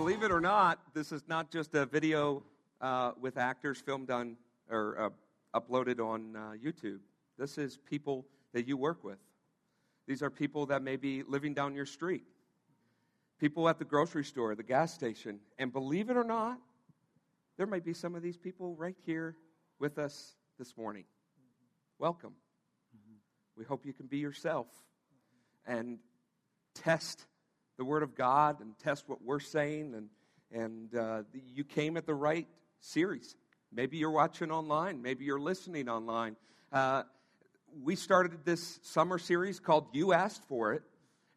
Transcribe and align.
believe 0.00 0.22
it 0.22 0.32
or 0.32 0.40
not, 0.40 0.78
this 0.94 1.12
is 1.12 1.22
not 1.28 1.50
just 1.50 1.74
a 1.74 1.84
video 1.84 2.42
uh, 2.80 3.12
with 3.20 3.36
actors 3.36 3.82
filmed 3.82 4.10
on 4.10 4.34
or 4.70 4.98
uh, 4.98 5.60
uploaded 5.60 6.00
on 6.00 6.34
uh, 6.34 6.52
YouTube. 6.52 7.00
This 7.36 7.58
is 7.58 7.76
people 7.76 8.24
that 8.54 8.66
you 8.66 8.78
work 8.78 9.04
with. 9.04 9.18
These 10.08 10.22
are 10.22 10.30
people 10.30 10.64
that 10.66 10.80
may 10.80 10.96
be 10.96 11.22
living 11.22 11.52
down 11.52 11.74
your 11.74 11.84
street, 11.84 12.22
people 13.38 13.68
at 13.68 13.78
the 13.78 13.84
grocery 13.84 14.24
store, 14.24 14.54
the 14.54 14.62
gas 14.62 14.94
station. 14.94 15.38
And 15.58 15.70
believe 15.70 16.08
it 16.08 16.16
or 16.16 16.24
not, 16.24 16.58
there 17.58 17.66
may 17.66 17.80
be 17.80 17.92
some 17.92 18.14
of 18.14 18.22
these 18.22 18.38
people 18.38 18.74
right 18.76 18.96
here 19.04 19.36
with 19.78 19.98
us 19.98 20.34
this 20.58 20.78
morning. 20.78 21.04
Welcome. 21.98 22.32
We 23.54 23.66
hope 23.66 23.84
you 23.84 23.92
can 23.92 24.06
be 24.06 24.16
yourself 24.16 24.66
and 25.66 25.98
test 26.74 27.26
the 27.80 27.84
Word 27.86 28.02
of 28.02 28.14
God 28.14 28.60
and 28.60 28.78
test 28.78 29.08
what 29.08 29.24
we're 29.24 29.40
saying. 29.40 29.94
And, 29.94 30.10
and 30.52 30.94
uh, 30.94 31.22
you 31.54 31.64
came 31.64 31.96
at 31.96 32.04
the 32.04 32.14
right 32.14 32.46
series. 32.80 33.36
Maybe 33.72 33.96
you're 33.96 34.10
watching 34.10 34.50
online, 34.50 35.00
maybe 35.00 35.24
you're 35.24 35.40
listening 35.40 35.88
online. 35.88 36.36
Uh, 36.70 37.04
we 37.82 37.96
started 37.96 38.44
this 38.44 38.80
summer 38.82 39.16
series 39.16 39.60
called 39.60 39.86
You 39.94 40.12
Asked 40.12 40.42
For 40.46 40.74
It. 40.74 40.82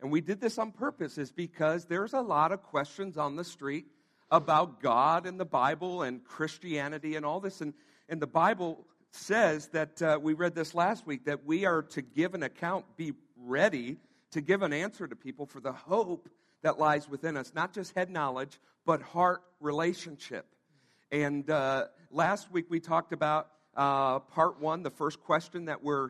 And 0.02 0.12
we 0.12 0.20
did 0.20 0.42
this 0.42 0.58
on 0.58 0.74
purpose, 0.74 1.18
is 1.18 1.32
because 1.32 1.86
there's 1.86 2.12
a 2.12 2.20
lot 2.20 2.52
of 2.52 2.62
questions 2.62 3.18
on 3.18 3.38
the 3.38 3.46
street 3.46 3.86
about 4.30 4.82
God 4.82 5.26
and 5.26 5.40
the 5.40 5.46
Bible 5.46 6.02
and 6.02 6.26
Christianity 6.26 7.16
and 7.16 7.26
all 7.26 7.40
this. 7.40 7.62
And, 7.62 7.74
and 8.10 8.22
the 8.22 8.28
Bible 8.28 8.86
says 9.12 9.70
that 9.70 10.02
uh, 10.02 10.20
we 10.22 10.34
read 10.34 10.56
this 10.56 10.76
last 10.76 11.08
week 11.08 11.24
that 11.24 11.46
we 11.46 11.64
are 11.64 11.84
to 11.84 12.02
give 12.02 12.34
an 12.34 12.44
account, 12.44 12.84
be 12.98 13.14
ready 13.38 13.96
to 14.34 14.42
give 14.42 14.62
an 14.64 14.74
answer 14.74 15.08
to 15.08 15.16
people 15.16 15.46
for 15.46 15.60
the 15.60 15.72
hope 15.72 16.28
that 16.64 16.80
lies 16.80 17.08
within 17.08 17.38
us, 17.38 17.54
not 17.54 17.74
just 17.74 17.96
head 17.96 18.10
knowledge, 18.10 18.60
but 18.86 19.02
heart 19.02 19.44
relationship. 19.60 20.46
And 21.12 21.50
uh, 21.50 21.86
last 22.10 22.52
week 22.52 22.66
we 22.70 22.80
talked 22.80 23.14
about 23.14 23.50
uh, 23.76 24.20
part 24.20 24.60
one, 24.60 24.82
the 24.82 24.90
first 24.90 25.22
question 25.22 25.66
that 25.66 25.84
we're 25.84 26.10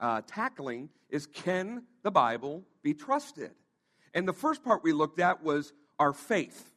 uh, 0.00 0.22
tackling 0.26 0.88
is 1.10 1.26
can 1.26 1.84
the 2.02 2.10
Bible 2.10 2.62
be 2.82 2.94
trusted? 2.94 3.52
And 4.14 4.26
the 4.26 4.32
first 4.32 4.64
part 4.64 4.82
we 4.82 4.92
looked 4.92 5.20
at 5.20 5.42
was 5.42 5.72
our 5.98 6.12
faith, 6.12 6.72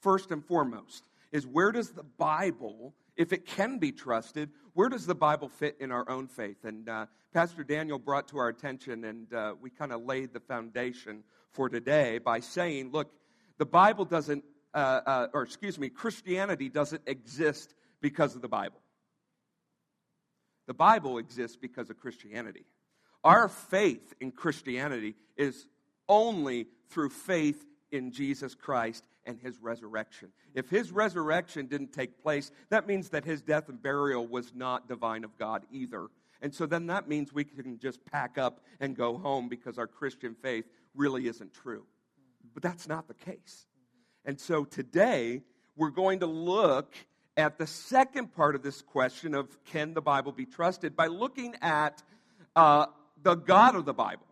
first 0.00 0.30
and 0.30 0.44
foremost, 0.44 1.04
is 1.32 1.46
where 1.46 1.72
does 1.72 1.90
the 1.90 2.02
Bible, 2.02 2.94
if 3.20 3.34
it 3.34 3.44
can 3.44 3.76
be 3.76 3.92
trusted, 3.92 4.48
where 4.72 4.88
does 4.88 5.04
the 5.04 5.14
Bible 5.14 5.50
fit 5.50 5.76
in 5.78 5.92
our 5.92 6.08
own 6.08 6.26
faith? 6.26 6.64
And 6.64 6.88
uh, 6.88 7.04
Pastor 7.34 7.62
Daniel 7.62 7.98
brought 7.98 8.28
to 8.28 8.38
our 8.38 8.48
attention, 8.48 9.04
and 9.04 9.30
uh, 9.34 9.54
we 9.60 9.68
kind 9.68 9.92
of 9.92 10.06
laid 10.06 10.32
the 10.32 10.40
foundation 10.40 11.22
for 11.52 11.68
today 11.68 12.16
by 12.16 12.40
saying, 12.40 12.92
look, 12.92 13.12
the 13.58 13.66
Bible 13.66 14.06
doesn't, 14.06 14.42
uh, 14.72 15.00
uh, 15.04 15.26
or 15.34 15.42
excuse 15.42 15.78
me, 15.78 15.90
Christianity 15.90 16.70
doesn't 16.70 17.02
exist 17.06 17.74
because 18.00 18.34
of 18.36 18.40
the 18.40 18.48
Bible. 18.48 18.80
The 20.66 20.72
Bible 20.72 21.18
exists 21.18 21.58
because 21.58 21.90
of 21.90 21.98
Christianity. 21.98 22.64
Our 23.22 23.50
faith 23.50 24.14
in 24.18 24.32
Christianity 24.32 25.14
is 25.36 25.66
only 26.08 26.68
through 26.88 27.10
faith 27.10 27.66
in 27.92 28.12
Jesus 28.12 28.54
Christ 28.54 29.04
and 29.26 29.38
his 29.38 29.58
resurrection. 29.60 30.28
If 30.54 30.68
his 30.68 30.92
resurrection 30.92 31.66
didn't 31.66 31.92
take 31.92 32.22
place, 32.22 32.50
that 32.70 32.86
means 32.86 33.10
that 33.10 33.24
his 33.24 33.42
death 33.42 33.68
and 33.68 33.82
burial 33.82 34.26
was 34.26 34.52
not 34.54 34.88
divine 34.88 35.24
of 35.24 35.36
God 35.38 35.64
either. 35.70 36.08
And 36.42 36.54
so 36.54 36.66
then 36.66 36.86
that 36.86 37.08
means 37.08 37.32
we 37.32 37.44
can 37.44 37.78
just 37.78 38.04
pack 38.06 38.38
up 38.38 38.60
and 38.80 38.96
go 38.96 39.18
home 39.18 39.48
because 39.48 39.78
our 39.78 39.86
Christian 39.86 40.34
faith 40.34 40.64
really 40.94 41.26
isn't 41.26 41.52
true. 41.52 41.84
But 42.54 42.62
that's 42.62 42.88
not 42.88 43.08
the 43.08 43.14
case. 43.14 43.66
And 44.24 44.40
so 44.40 44.64
today, 44.64 45.42
we're 45.76 45.90
going 45.90 46.20
to 46.20 46.26
look 46.26 46.94
at 47.36 47.58
the 47.58 47.66
second 47.66 48.34
part 48.34 48.54
of 48.54 48.62
this 48.62 48.82
question 48.82 49.34
of 49.34 49.64
can 49.64 49.94
the 49.94 50.02
Bible 50.02 50.32
be 50.32 50.46
trusted 50.46 50.96
by 50.96 51.06
looking 51.06 51.54
at 51.62 52.02
uh, 52.56 52.86
the 53.22 53.34
God 53.34 53.76
of 53.76 53.84
the 53.84 53.94
Bible. 53.94 54.26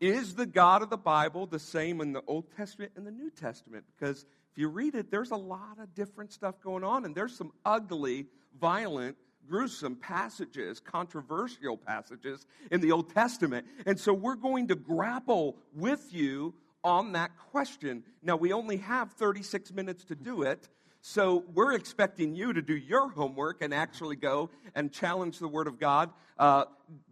Is 0.00 0.34
the 0.34 0.46
God 0.46 0.82
of 0.82 0.90
the 0.90 0.98
Bible 0.98 1.46
the 1.46 1.58
same 1.58 2.00
in 2.00 2.12
the 2.12 2.22
Old 2.26 2.44
Testament 2.56 2.92
and 2.96 3.06
the 3.06 3.10
New 3.10 3.30
Testament? 3.30 3.84
Because 3.98 4.26
if 4.52 4.58
you 4.58 4.68
read 4.68 4.94
it, 4.94 5.10
there's 5.10 5.30
a 5.30 5.36
lot 5.36 5.78
of 5.80 5.94
different 5.94 6.32
stuff 6.32 6.60
going 6.62 6.84
on, 6.84 7.04
and 7.04 7.14
there's 7.14 7.36
some 7.36 7.52
ugly, 7.64 8.26
violent 8.60 9.16
gruesome 9.48 9.96
passages, 9.96 10.80
controversial 10.80 11.76
passages 11.76 12.46
in 12.70 12.80
the 12.80 12.92
Old 12.92 13.14
Testament. 13.14 13.66
And 13.86 13.98
so 13.98 14.12
we're 14.12 14.34
going 14.34 14.68
to 14.68 14.74
grapple 14.74 15.56
with 15.74 16.12
you 16.12 16.54
on 16.82 17.12
that 17.12 17.30
question. 17.50 18.02
Now, 18.22 18.36
we 18.36 18.52
only 18.52 18.78
have 18.78 19.12
36 19.12 19.72
minutes 19.72 20.04
to 20.06 20.14
do 20.14 20.42
it. 20.42 20.68
So 21.00 21.44
we're 21.54 21.74
expecting 21.74 22.34
you 22.34 22.52
to 22.52 22.60
do 22.60 22.76
your 22.76 23.08
homework 23.08 23.62
and 23.62 23.72
actually 23.72 24.16
go 24.16 24.50
and 24.74 24.92
challenge 24.92 25.38
the 25.38 25.48
Word 25.48 25.68
of 25.68 25.78
God, 25.78 26.10
uh, 26.38 26.64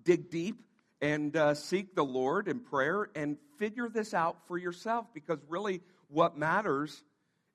dig 0.03 0.31
deep, 0.31 0.61
and 1.05 1.37
uh, 1.37 1.53
seek 1.53 1.95
the 1.95 2.03
Lord 2.03 2.49
in 2.49 2.61
prayer 2.61 3.11
and 3.15 3.37
figure 3.59 3.91
this 3.91 4.15
out 4.15 4.39
for 4.49 4.57
yourself 4.57 5.05
because 5.13 5.39
really 5.51 5.83
what 6.09 6.39
matters 6.39 7.05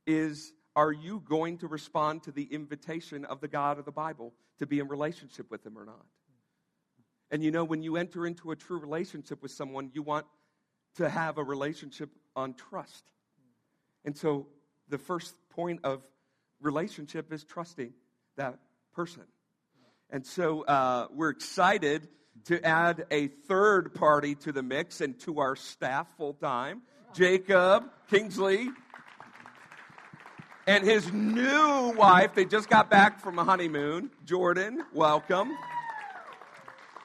is 0.05 0.53
are 0.75 0.91
you 0.91 1.23
going 1.27 1.57
to 1.57 1.67
respond 1.67 2.21
to 2.23 2.31
the 2.31 2.43
invitation 2.43 3.25
of 3.25 3.41
the 3.41 3.47
God 3.47 3.79
of 3.79 3.85
the 3.85 3.91
Bible 3.91 4.35
to 4.59 4.67
be 4.67 4.77
in 4.77 4.87
relationship 4.87 5.49
with 5.49 5.65
Him 5.65 5.79
or 5.79 5.83
not? 5.83 6.05
And 7.31 7.43
you 7.43 7.49
know, 7.49 7.63
when 7.63 7.81
you 7.81 7.97
enter 7.97 8.27
into 8.27 8.51
a 8.51 8.55
true 8.55 8.77
relationship 8.77 9.41
with 9.41 9.51
someone, 9.51 9.89
you 9.95 10.03
want 10.03 10.27
to 10.97 11.09
have 11.09 11.39
a 11.39 11.43
relationship 11.43 12.11
on 12.35 12.53
trust. 12.53 13.03
And 14.05 14.16
so 14.16 14.45
the 14.89 14.99
first 14.99 15.33
point 15.55 15.79
of 15.83 16.03
relationship 16.61 17.33
is 17.33 17.43
trusting 17.43 17.93
that 18.37 18.59
person. 18.93 19.23
And 20.11 20.23
so 20.23 20.61
uh, 20.66 21.07
we're 21.11 21.29
excited 21.29 22.07
to 22.45 22.63
add 22.66 23.05
a 23.11 23.27
third 23.27 23.94
party 23.94 24.35
to 24.35 24.51
the 24.51 24.63
mix 24.63 25.01
and 25.01 25.19
to 25.22 25.39
our 25.39 25.55
staff 25.55 26.07
full 26.17 26.33
time 26.33 26.81
Jacob 27.13 27.89
Kingsley 28.09 28.69
and 30.67 30.85
his 30.85 31.11
new 31.11 31.94
wife. 31.97 32.35
They 32.35 32.45
just 32.45 32.69
got 32.69 32.89
back 32.89 33.19
from 33.19 33.39
a 33.39 33.44
honeymoon. 33.44 34.11
Jordan, 34.25 34.83
welcome. 34.94 35.57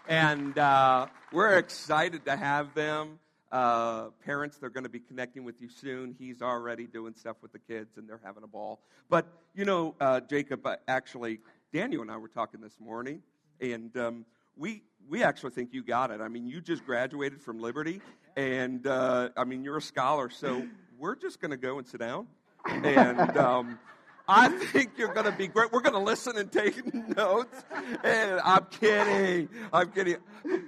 And 0.06 0.58
uh, 0.58 1.06
we're 1.32 1.56
excited 1.56 2.26
to 2.26 2.36
have 2.36 2.74
them. 2.74 3.18
Uh, 3.50 4.10
parents, 4.24 4.58
they're 4.58 4.68
going 4.68 4.84
to 4.84 4.90
be 4.90 4.98
connecting 4.98 5.44
with 5.44 5.62
you 5.62 5.68
soon. 5.70 6.14
He's 6.18 6.42
already 6.42 6.86
doing 6.86 7.14
stuff 7.14 7.36
with 7.40 7.52
the 7.52 7.58
kids, 7.58 7.96
and 7.96 8.08
they're 8.08 8.20
having 8.22 8.42
a 8.42 8.48
ball. 8.48 8.80
But, 9.08 9.26
you 9.54 9.64
know, 9.64 9.94
uh, 10.00 10.20
Jacob, 10.20 10.66
uh, 10.66 10.76
actually, 10.86 11.38
Daniel 11.72 12.02
and 12.02 12.10
I 12.10 12.16
were 12.18 12.28
talking 12.28 12.60
this 12.60 12.78
morning, 12.78 13.22
and 13.60 13.96
um, 13.96 14.26
we, 14.56 14.82
we 15.08 15.22
actually 15.22 15.50
think 15.50 15.72
you 15.72 15.82
got 15.82 16.10
it. 16.10 16.20
I 16.20 16.28
mean, 16.28 16.46
you 16.46 16.60
just 16.60 16.84
graduated 16.84 17.40
from 17.40 17.60
Liberty, 17.60 18.00
and, 18.36 18.86
uh, 18.86 19.30
I 19.36 19.44
mean, 19.44 19.64
you're 19.64 19.76
a 19.76 19.82
scholar, 19.82 20.30
so 20.30 20.66
we're 20.98 21.16
just 21.16 21.40
going 21.40 21.50
to 21.50 21.56
go 21.56 21.78
and 21.78 21.86
sit 21.86 22.00
down 22.00 22.26
and 22.66 23.36
um, 23.36 23.78
I 24.26 24.48
think 24.48 24.92
you're 24.96 25.12
going 25.12 25.26
to 25.26 25.32
be 25.32 25.48
great. 25.48 25.72
We're 25.72 25.80
going 25.80 25.94
to 25.94 25.98
listen 25.98 26.36
and 26.36 26.50
take 26.50 26.94
notes. 27.16 27.64
And 28.02 28.40
I'm 28.42 28.66
kidding. 28.66 29.48
I'm 29.72 29.90
kidding. 29.90 30.16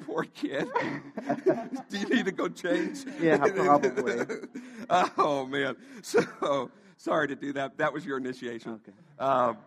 Poor 0.05 0.25
kid. 0.25 0.69
Do 1.89 1.99
you 1.99 2.09
need 2.09 2.27
to 2.27 2.33
go 2.33 2.49
change? 2.49 3.05
Yeah, 3.21 3.39
probably. 3.39 4.25
oh 5.19 5.47
man. 5.47 5.77
So 6.03 6.71
sorry 6.97 7.29
to 7.29 7.37
do 7.37 7.53
that. 7.55 7.79
That 7.79 7.93
was 7.93 8.05
your 8.05 8.19
initiation. 8.19 8.73
Okay. 8.73 8.93
Um, 9.19 9.59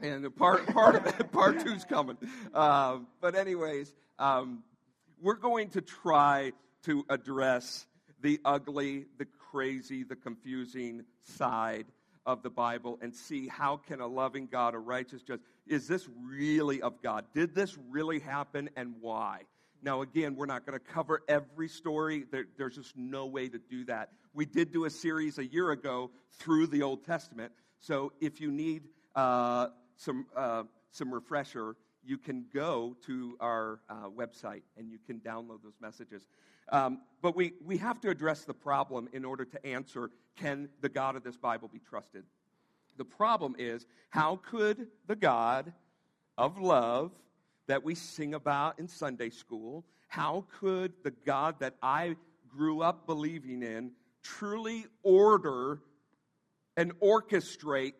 and 0.00 0.36
part 0.36 0.66
part 0.66 0.96
of 0.96 1.06
it, 1.06 1.32
part 1.32 1.60
two's 1.60 1.84
coming. 1.84 2.16
Um, 2.54 3.06
but 3.20 3.34
anyways, 3.34 3.92
um, 4.18 4.62
we're 5.20 5.34
going 5.34 5.70
to 5.70 5.80
try 5.80 6.52
to 6.84 7.04
address 7.08 7.86
the 8.20 8.40
ugly, 8.44 9.06
the 9.18 9.26
crazy, 9.50 10.02
the 10.02 10.16
confusing 10.16 11.04
side 11.22 11.86
of 12.26 12.42
the 12.42 12.50
Bible 12.50 12.98
and 13.02 13.14
see 13.14 13.48
how 13.48 13.76
can 13.76 14.00
a 14.00 14.06
loving 14.06 14.46
God, 14.46 14.74
a 14.74 14.78
righteous 14.78 15.22
judge, 15.22 15.40
is 15.66 15.86
this 15.86 16.08
really 16.22 16.82
of 16.82 17.02
God? 17.02 17.24
Did 17.34 17.54
this 17.54 17.76
really 17.90 18.18
happen 18.18 18.70
and 18.76 18.94
why? 19.00 19.42
Now, 19.82 20.00
again, 20.00 20.34
we're 20.36 20.46
not 20.46 20.64
going 20.64 20.78
to 20.78 20.84
cover 20.84 21.22
every 21.28 21.68
story. 21.68 22.24
There, 22.30 22.46
there's 22.56 22.76
just 22.76 22.96
no 22.96 23.26
way 23.26 23.48
to 23.48 23.58
do 23.58 23.84
that. 23.84 24.10
We 24.32 24.46
did 24.46 24.72
do 24.72 24.86
a 24.86 24.90
series 24.90 25.38
a 25.38 25.44
year 25.44 25.70
ago 25.70 26.10
through 26.38 26.68
the 26.68 26.82
Old 26.82 27.04
Testament. 27.04 27.52
So 27.80 28.12
if 28.20 28.40
you 28.40 28.50
need 28.50 28.84
uh, 29.14 29.68
some, 29.96 30.26
uh, 30.36 30.64
some 30.90 31.12
refresher, 31.12 31.76
you 32.04 32.18
can 32.18 32.44
go 32.52 32.96
to 33.06 33.36
our 33.40 33.80
uh, 33.88 34.08
website 34.08 34.62
and 34.76 34.90
you 34.90 34.98
can 35.06 35.20
download 35.20 35.62
those 35.62 35.78
messages. 35.80 36.26
Um, 36.70 37.00
but 37.22 37.36
we, 37.36 37.52
we 37.64 37.76
have 37.78 38.00
to 38.02 38.10
address 38.10 38.44
the 38.44 38.54
problem 38.54 39.08
in 39.12 39.24
order 39.24 39.44
to 39.44 39.66
answer 39.66 40.10
can 40.36 40.68
the 40.80 40.88
God 40.88 41.16
of 41.16 41.22
this 41.22 41.36
Bible 41.36 41.68
be 41.68 41.78
trusted? 41.78 42.24
The 42.96 43.04
problem 43.04 43.54
is 43.58 43.86
how 44.10 44.40
could 44.50 44.88
the 45.06 45.16
God 45.16 45.72
of 46.36 46.58
love 46.58 47.12
that 47.66 47.82
we 47.82 47.94
sing 47.94 48.34
about 48.34 48.78
in 48.78 48.88
Sunday 48.88 49.30
school, 49.30 49.84
how 50.08 50.44
could 50.60 50.92
the 51.02 51.10
God 51.10 51.60
that 51.60 51.74
I 51.82 52.16
grew 52.48 52.82
up 52.82 53.06
believing 53.06 53.62
in 53.62 53.92
truly 54.22 54.86
order 55.02 55.80
and 56.76 56.98
orchestrate 57.00 57.94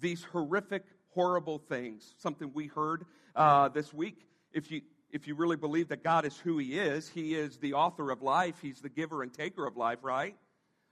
these 0.00 0.24
horrific, 0.24 0.84
horrible 1.10 1.58
things. 1.58 2.14
Something 2.18 2.52
we 2.54 2.66
heard 2.66 3.04
uh, 3.34 3.68
this 3.68 3.92
week. 3.92 4.26
If 4.52 4.70
you 4.70 4.82
if 5.12 5.26
you 5.26 5.34
really 5.34 5.56
believe 5.56 5.88
that 5.88 6.04
God 6.04 6.24
is 6.24 6.36
who 6.38 6.58
He 6.58 6.78
is, 6.78 7.08
He 7.08 7.34
is 7.34 7.56
the 7.56 7.74
author 7.74 8.10
of 8.10 8.22
life. 8.22 8.56
He's 8.62 8.80
the 8.80 8.88
giver 8.88 9.22
and 9.22 9.32
taker 9.32 9.66
of 9.66 9.76
life, 9.76 9.98
right? 10.02 10.36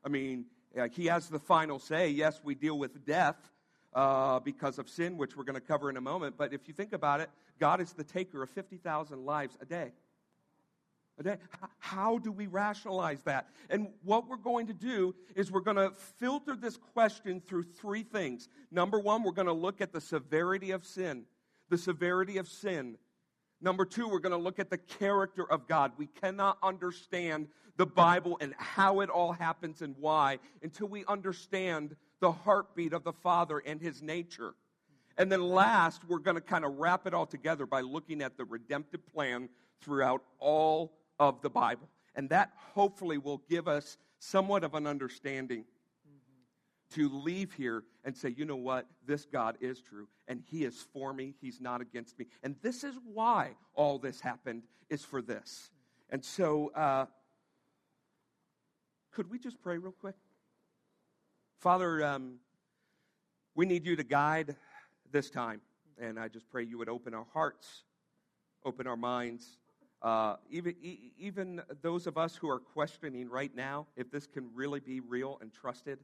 I 0.05 0.09
mean, 0.09 0.47
He 0.93 1.07
has 1.07 1.29
the 1.29 1.39
final 1.39 1.79
say. 1.79 2.11
Yes, 2.11 2.41
we 2.43 2.55
deal 2.55 2.77
with 2.79 3.05
death 3.07 3.37
uh, 3.95 4.41
because 4.41 4.79
of 4.79 4.89
sin, 4.89 5.17
which 5.17 5.37
we're 5.37 5.45
going 5.45 5.55
to 5.55 5.61
cover 5.61 5.89
in 5.89 5.97
a 5.97 6.01
moment. 6.01 6.37
But 6.37 6.53
if 6.53 6.67
you 6.67 6.75
think 6.75 6.93
about 6.93 7.21
it, 7.21 7.31
God 7.59 7.81
is 7.81 7.93
the 7.93 8.05
taker 8.05 8.43
of 8.43 8.51
50,000 8.51 9.25
lives 9.25 9.57
a 9.61 9.65
day. 9.65 9.93
How 11.79 12.19
do 12.19 12.31
we 12.31 12.47
rationalize 12.47 13.23
that? 13.23 13.49
And 13.71 13.89
what 14.03 14.29
we're 14.29 14.37
going 14.37 14.67
to 14.69 14.73
do 14.73 15.15
is 15.35 15.51
we're 15.51 15.61
going 15.61 15.77
to 15.77 15.91
filter 16.19 16.55
this 16.55 16.77
question 16.77 17.41
through 17.41 17.65
three 17.65 18.03
things. 18.03 18.49
Number 18.71 18.99
one, 18.99 19.23
we're 19.23 19.33
going 19.33 19.47
to 19.47 19.53
look 19.53 19.81
at 19.81 19.93
the 19.93 20.01
severity 20.01 20.71
of 20.71 20.85
sin. 20.85 21.25
The 21.71 21.79
severity 21.79 22.39
of 22.39 22.49
sin. 22.49 22.97
Number 23.61 23.85
two, 23.85 24.09
we're 24.09 24.21
going 24.21 24.33
to 24.33 24.39
look 24.39 24.59
at 24.59 24.71
the 24.71 24.79
character 24.79 25.51
of 25.51 25.67
God. 25.67 25.93
We 25.97 26.07
cannot 26.07 26.59
understand 26.63 27.49
the 27.77 27.87
Bible 27.87 28.39
and 28.41 28.55
how 28.57 29.01
it 29.01 29.11
all 29.11 29.33
happens 29.33 29.83
and 29.83 29.95
why 29.99 30.39
until 30.63 30.89
we 30.89 31.05
understand 31.07 31.97
the 32.21 32.33
heartbeat 32.33 32.93
of 32.93 33.05
the 33.05 33.13
Father 33.13 33.59
and 33.59 33.81
his 33.81 34.03
nature. 34.03 34.55
And 35.17 35.31
then 35.31 35.43
last, 35.43 36.03
we're 36.09 36.19
going 36.19 36.37
to 36.37 36.41
kind 36.41 36.65
of 36.65 36.79
wrap 36.79 37.07
it 37.07 37.15
all 37.15 37.27
together 37.27 37.67
by 37.67 37.81
looking 37.81 38.23
at 38.23 38.37
the 38.37 38.45
redemptive 38.45 39.05
plan 39.07 39.49
throughout 39.81 40.23
all 40.39 40.98
of 41.19 41.41
the 41.43 41.51
Bible. 41.51 41.89
And 42.15 42.31
that 42.31 42.53
hopefully 42.75 43.19
will 43.19 43.43
give 43.49 43.69
us 43.69 43.97
somewhat 44.19 44.65
of 44.65 44.75
an 44.75 44.87
understanding 44.87 45.65
to 46.95 47.09
leave 47.09 47.53
here 47.53 47.85
and 48.05 48.17
say, 48.17 48.31
you 48.31 48.45
know 48.45 48.57
what? 48.57 48.87
This 49.07 49.27
God 49.27 49.59
is 49.61 49.81
true, 49.81 50.09
and 50.27 50.43
He 50.51 50.65
is 50.65 50.87
for 50.93 51.13
me. 51.13 51.35
He's 51.41 51.61
not 51.61 51.81
against 51.81 52.19
me. 52.19 52.27
And 52.43 52.57
this 52.63 52.83
is 52.83 52.95
why 53.05 53.51
all 53.75 53.99
this 53.99 54.21
happened, 54.21 54.63
is 54.89 55.05
for 55.05 55.21
this. 55.21 55.71
And 56.11 56.25
so, 56.25 56.73
uh, 56.75 57.07
could 59.13 59.31
we 59.31 59.39
just 59.39 59.61
pray 59.61 59.77
real 59.77 59.93
quick? 59.93 60.15
Father, 61.61 62.05
um, 62.05 62.37
we 63.55 63.67
need 63.67 63.85
you 63.85 63.97
to 63.97 64.05
guide 64.05 64.57
this 65.11 65.29
time. 65.29 65.61
And 66.01 66.19
I 66.19 66.29
just 66.29 66.49
pray 66.49 66.63
you 66.63 66.79
would 66.79 66.89
open 66.89 67.13
our 67.13 67.27
hearts, 67.33 67.83
open 68.65 68.87
our 68.87 68.97
minds. 68.97 69.59
Uh, 70.01 70.37
even, 70.51 70.75
even 71.19 71.61
those 71.83 72.07
of 72.07 72.17
us 72.17 72.37
who 72.37 72.49
are 72.49 72.61
questioning 72.61 73.29
right 73.29 73.55
now 73.55 73.87
if 73.97 74.11
this 74.11 74.27
can 74.27 74.49
really 74.55 74.81
be 74.81 75.01
real 75.01 75.39
and 75.41 75.53
trusted. 75.53 75.99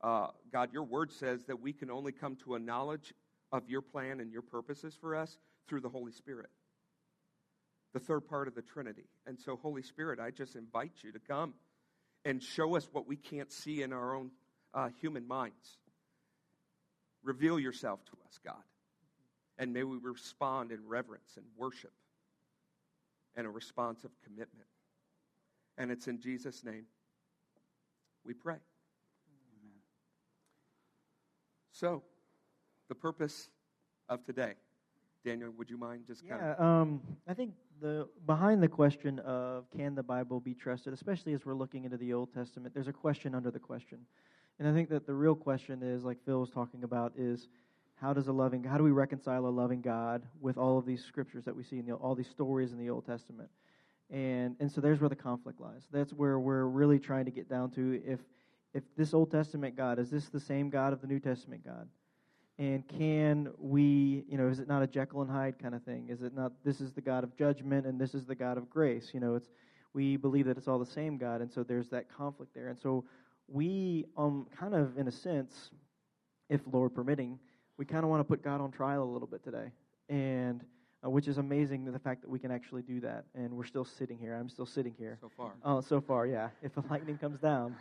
Uh, 0.00 0.28
God, 0.52 0.72
your 0.72 0.84
word 0.84 1.12
says 1.12 1.44
that 1.44 1.60
we 1.60 1.72
can 1.72 1.90
only 1.90 2.12
come 2.12 2.36
to 2.44 2.54
a 2.54 2.58
knowledge 2.58 3.12
of 3.52 3.68
your 3.68 3.82
plan 3.82 4.20
and 4.20 4.32
your 4.32 4.42
purposes 4.42 4.96
for 4.98 5.14
us 5.14 5.36
through 5.66 5.80
the 5.80 5.88
Holy 5.88 6.12
Spirit, 6.12 6.48
the 7.92 7.98
third 7.98 8.20
part 8.20 8.48
of 8.48 8.54
the 8.54 8.62
Trinity. 8.62 9.04
And 9.26 9.38
so, 9.38 9.56
Holy 9.56 9.82
Spirit, 9.82 10.20
I 10.20 10.30
just 10.30 10.56
invite 10.56 10.92
you 11.02 11.12
to 11.12 11.18
come 11.18 11.54
and 12.24 12.42
show 12.42 12.76
us 12.76 12.88
what 12.92 13.06
we 13.06 13.16
can't 13.16 13.52
see 13.52 13.82
in 13.82 13.92
our 13.92 14.14
own 14.14 14.30
uh, 14.72 14.88
human 15.00 15.26
minds. 15.26 15.78
Reveal 17.22 17.58
yourself 17.58 18.04
to 18.06 18.12
us, 18.26 18.38
God. 18.44 18.62
And 19.58 19.72
may 19.72 19.82
we 19.82 19.98
respond 19.98 20.70
in 20.70 20.86
reverence 20.86 21.32
and 21.36 21.44
worship 21.56 21.92
and 23.38 23.46
a 23.46 23.50
response 23.50 24.04
of 24.04 24.10
commitment. 24.22 24.66
And 25.78 25.92
it's 25.92 26.08
in 26.08 26.20
Jesus' 26.20 26.64
name 26.64 26.86
we 28.24 28.34
pray. 28.34 28.56
Amen. 28.56 29.78
So, 31.70 32.02
the 32.88 32.96
purpose 32.96 33.48
of 34.08 34.24
today. 34.24 34.54
Daniel, 35.24 35.50
would 35.56 35.70
you 35.70 35.78
mind 35.78 36.04
just 36.06 36.28
kind 36.28 36.40
yeah, 36.42 36.52
of? 36.54 36.60
Um, 36.60 37.00
I 37.28 37.34
think 37.34 37.52
the 37.80 38.08
behind 38.26 38.62
the 38.62 38.68
question 38.68 39.20
of 39.20 39.66
can 39.76 39.94
the 39.94 40.02
Bible 40.02 40.40
be 40.40 40.54
trusted, 40.54 40.92
especially 40.92 41.32
as 41.32 41.46
we're 41.46 41.54
looking 41.54 41.84
into 41.84 41.96
the 41.96 42.12
Old 42.12 42.32
Testament, 42.34 42.74
there's 42.74 42.88
a 42.88 42.92
question 42.92 43.34
under 43.34 43.50
the 43.50 43.58
question, 43.58 43.98
and 44.58 44.66
I 44.66 44.72
think 44.72 44.88
that 44.90 45.06
the 45.06 45.14
real 45.14 45.34
question 45.34 45.82
is, 45.82 46.04
like 46.04 46.18
Phil 46.24 46.40
was 46.40 46.50
talking 46.50 46.82
about, 46.82 47.12
is 47.16 47.48
how 48.00 48.12
does 48.12 48.28
a 48.28 48.32
loving, 48.32 48.64
how 48.64 48.78
do 48.78 48.84
we 48.84 48.90
reconcile 48.90 49.46
a 49.46 49.48
loving 49.48 49.80
God 49.80 50.22
with 50.40 50.56
all 50.56 50.78
of 50.78 50.86
these 50.86 51.04
scriptures 51.04 51.44
that 51.44 51.54
we 51.54 51.62
see 51.62 51.78
in 51.78 51.86
the, 51.86 51.94
all 51.94 52.14
these 52.14 52.28
stories 52.28 52.72
in 52.72 52.78
the 52.78 52.90
Old 52.90 53.06
Testament, 53.06 53.48
and 54.10 54.56
and 54.60 54.70
so 54.70 54.80
there's 54.80 55.00
where 55.00 55.08
the 55.08 55.16
conflict 55.16 55.60
lies. 55.60 55.82
That's 55.92 56.12
where 56.12 56.38
we're 56.38 56.64
really 56.64 56.98
trying 56.98 57.24
to 57.26 57.30
get 57.30 57.48
down 57.48 57.70
to 57.72 58.00
if 58.06 58.20
if 58.74 58.82
this 58.96 59.14
Old 59.14 59.30
Testament 59.30 59.76
God, 59.76 59.98
is 59.98 60.10
this 60.10 60.28
the 60.28 60.40
same 60.40 60.70
God 60.70 60.92
of 60.92 61.00
the 61.00 61.06
New 61.06 61.20
Testament 61.20 61.64
God? 61.64 61.88
And 62.58 62.86
can 62.88 63.50
we, 63.56 64.24
you 64.28 64.36
know, 64.36 64.48
is 64.48 64.58
it 64.58 64.66
not 64.66 64.82
a 64.82 64.86
Jekyll 64.86 65.22
and 65.22 65.30
Hyde 65.30 65.58
kind 65.60 65.74
of 65.74 65.82
thing? 65.84 66.08
Is 66.10 66.22
it 66.22 66.34
not, 66.34 66.52
this 66.64 66.80
is 66.80 66.92
the 66.92 67.00
God 67.00 67.22
of 67.22 67.36
judgment 67.36 67.86
and 67.86 68.00
this 68.00 68.14
is 68.14 68.26
the 68.26 68.34
God 68.34 68.58
of 68.58 68.68
grace? 68.68 69.10
You 69.14 69.20
know, 69.20 69.36
it's, 69.36 69.48
we 69.94 70.16
believe 70.16 70.46
that 70.46 70.58
it's 70.58 70.66
all 70.66 70.78
the 70.78 70.86
same 70.86 71.18
God, 71.18 71.40
and 71.40 71.50
so 71.50 71.62
there's 71.62 71.88
that 71.90 72.12
conflict 72.14 72.54
there. 72.54 72.68
And 72.68 72.78
so 72.78 73.04
we, 73.46 74.06
um, 74.16 74.46
kind 74.58 74.74
of, 74.74 74.98
in 74.98 75.08
a 75.08 75.12
sense, 75.12 75.70
if 76.50 76.60
Lord 76.70 76.94
permitting, 76.94 77.38
we 77.78 77.84
kind 77.84 78.04
of 78.04 78.10
want 78.10 78.20
to 78.20 78.24
put 78.24 78.42
God 78.42 78.60
on 78.60 78.70
trial 78.70 79.02
a 79.02 79.10
little 79.10 79.28
bit 79.28 79.42
today. 79.42 79.70
And, 80.10 80.62
uh, 81.04 81.08
which 81.08 81.28
is 81.28 81.38
amazing 81.38 81.84
the 81.84 81.98
fact 81.98 82.20
that 82.22 82.28
we 82.28 82.38
can 82.38 82.50
actually 82.50 82.82
do 82.82 83.00
that. 83.00 83.24
And 83.34 83.52
we're 83.52 83.64
still 83.64 83.84
sitting 83.84 84.18
here. 84.18 84.34
I'm 84.34 84.48
still 84.48 84.66
sitting 84.66 84.94
here. 84.98 85.16
So 85.20 85.30
far. 85.36 85.52
Oh, 85.64 85.80
so 85.80 86.00
far, 86.00 86.26
yeah. 86.26 86.48
If 86.60 86.74
the 86.74 86.82
lightning 86.90 87.16
comes 87.16 87.40
down. 87.40 87.76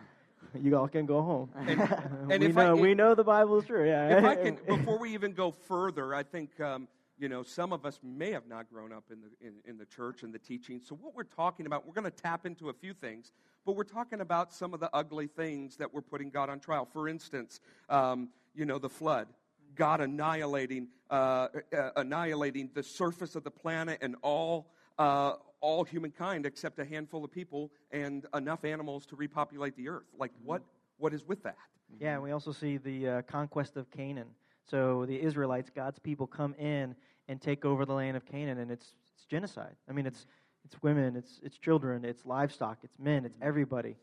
you 0.53 0.77
all 0.77 0.87
can 0.87 1.07
go 1.07 1.21
home. 1.23 1.49
And, 1.55 2.31
and 2.31 2.43
we, 2.43 2.47
know, 2.49 2.77
I, 2.77 2.79
we 2.79 2.93
know 2.93 3.15
the 3.15 3.23
Bible 3.23 3.57
is 3.57 3.65
true. 3.65 3.87
Yeah. 3.87 4.19
If 4.19 4.23
I 4.23 4.35
can, 4.35 4.55
before 4.67 4.99
we 4.99 5.13
even 5.13 5.33
go 5.33 5.49
further, 5.51 6.13
I 6.13 6.21
think 6.21 6.59
um, 6.61 6.87
you 7.17 7.27
know 7.27 7.41
some 7.41 7.73
of 7.73 7.85
us 7.85 7.99
may 8.03 8.31
have 8.31 8.47
not 8.47 8.69
grown 8.71 8.93
up 8.93 9.05
in 9.11 9.17
the 9.21 9.47
in, 9.47 9.55
in 9.65 9.77
the 9.79 9.85
church 9.85 10.21
and 10.21 10.31
the 10.31 10.39
teaching. 10.39 10.79
So 10.79 10.95
what 10.95 11.15
we're 11.15 11.23
talking 11.23 11.65
about, 11.65 11.87
we're 11.87 11.93
going 11.93 12.05
to 12.05 12.11
tap 12.11 12.45
into 12.45 12.69
a 12.69 12.73
few 12.73 12.93
things, 12.93 13.31
but 13.65 13.75
we're 13.75 13.83
talking 13.83 14.21
about 14.21 14.53
some 14.53 14.75
of 14.75 14.79
the 14.79 14.91
ugly 14.93 15.25
things 15.25 15.75
that 15.77 15.91
we're 15.91 16.01
putting 16.01 16.29
God 16.29 16.49
on 16.49 16.59
trial. 16.59 16.85
For 16.85 17.09
instance, 17.09 17.59
um, 17.89 18.29
you 18.53 18.65
know 18.65 18.77
the 18.77 18.89
flood. 18.89 19.27
God 19.77 20.01
annihilating, 20.01 20.87
uh, 21.09 21.47
uh, 21.75 21.91
annihilating 21.95 22.71
the 22.73 22.83
surface 22.83 23.35
of 23.35 23.43
the 23.43 23.51
planet 23.51 23.99
and 24.01 24.15
all 24.21 24.67
uh, 24.97 25.33
all 25.61 25.83
humankind 25.83 26.45
except 26.45 26.79
a 26.79 26.85
handful 26.85 27.23
of 27.23 27.31
people 27.31 27.71
and 27.91 28.25
enough 28.33 28.63
animals 28.63 29.05
to 29.07 29.15
repopulate 29.15 29.75
the 29.75 29.89
earth. 29.89 30.07
Like, 30.17 30.31
what, 30.43 30.61
what 30.97 31.13
is 31.13 31.25
with 31.25 31.43
that? 31.43 31.57
Yeah, 31.99 32.15
and 32.15 32.23
we 32.23 32.31
also 32.31 32.51
see 32.51 32.77
the 32.77 33.07
uh, 33.07 33.21
conquest 33.23 33.77
of 33.77 33.89
Canaan. 33.91 34.27
So 34.69 35.05
the 35.05 35.19
Israelites, 35.19 35.71
God's 35.73 35.99
people, 35.99 36.27
come 36.27 36.53
in 36.55 36.95
and 37.29 37.41
take 37.41 37.65
over 37.65 37.85
the 37.85 37.93
land 37.93 38.17
of 38.17 38.25
Canaan, 38.25 38.59
and 38.59 38.71
it's, 38.71 38.93
it's 39.15 39.25
genocide. 39.25 39.75
I 39.89 39.93
mean, 39.93 40.05
it's, 40.05 40.27
it's 40.65 40.81
women, 40.83 41.15
it's, 41.15 41.39
it's 41.43 41.57
children, 41.57 42.03
it's 42.03 42.25
livestock, 42.25 42.79
it's 42.83 42.99
men, 42.99 43.25
it's 43.25 43.37
everybody. 43.41 43.95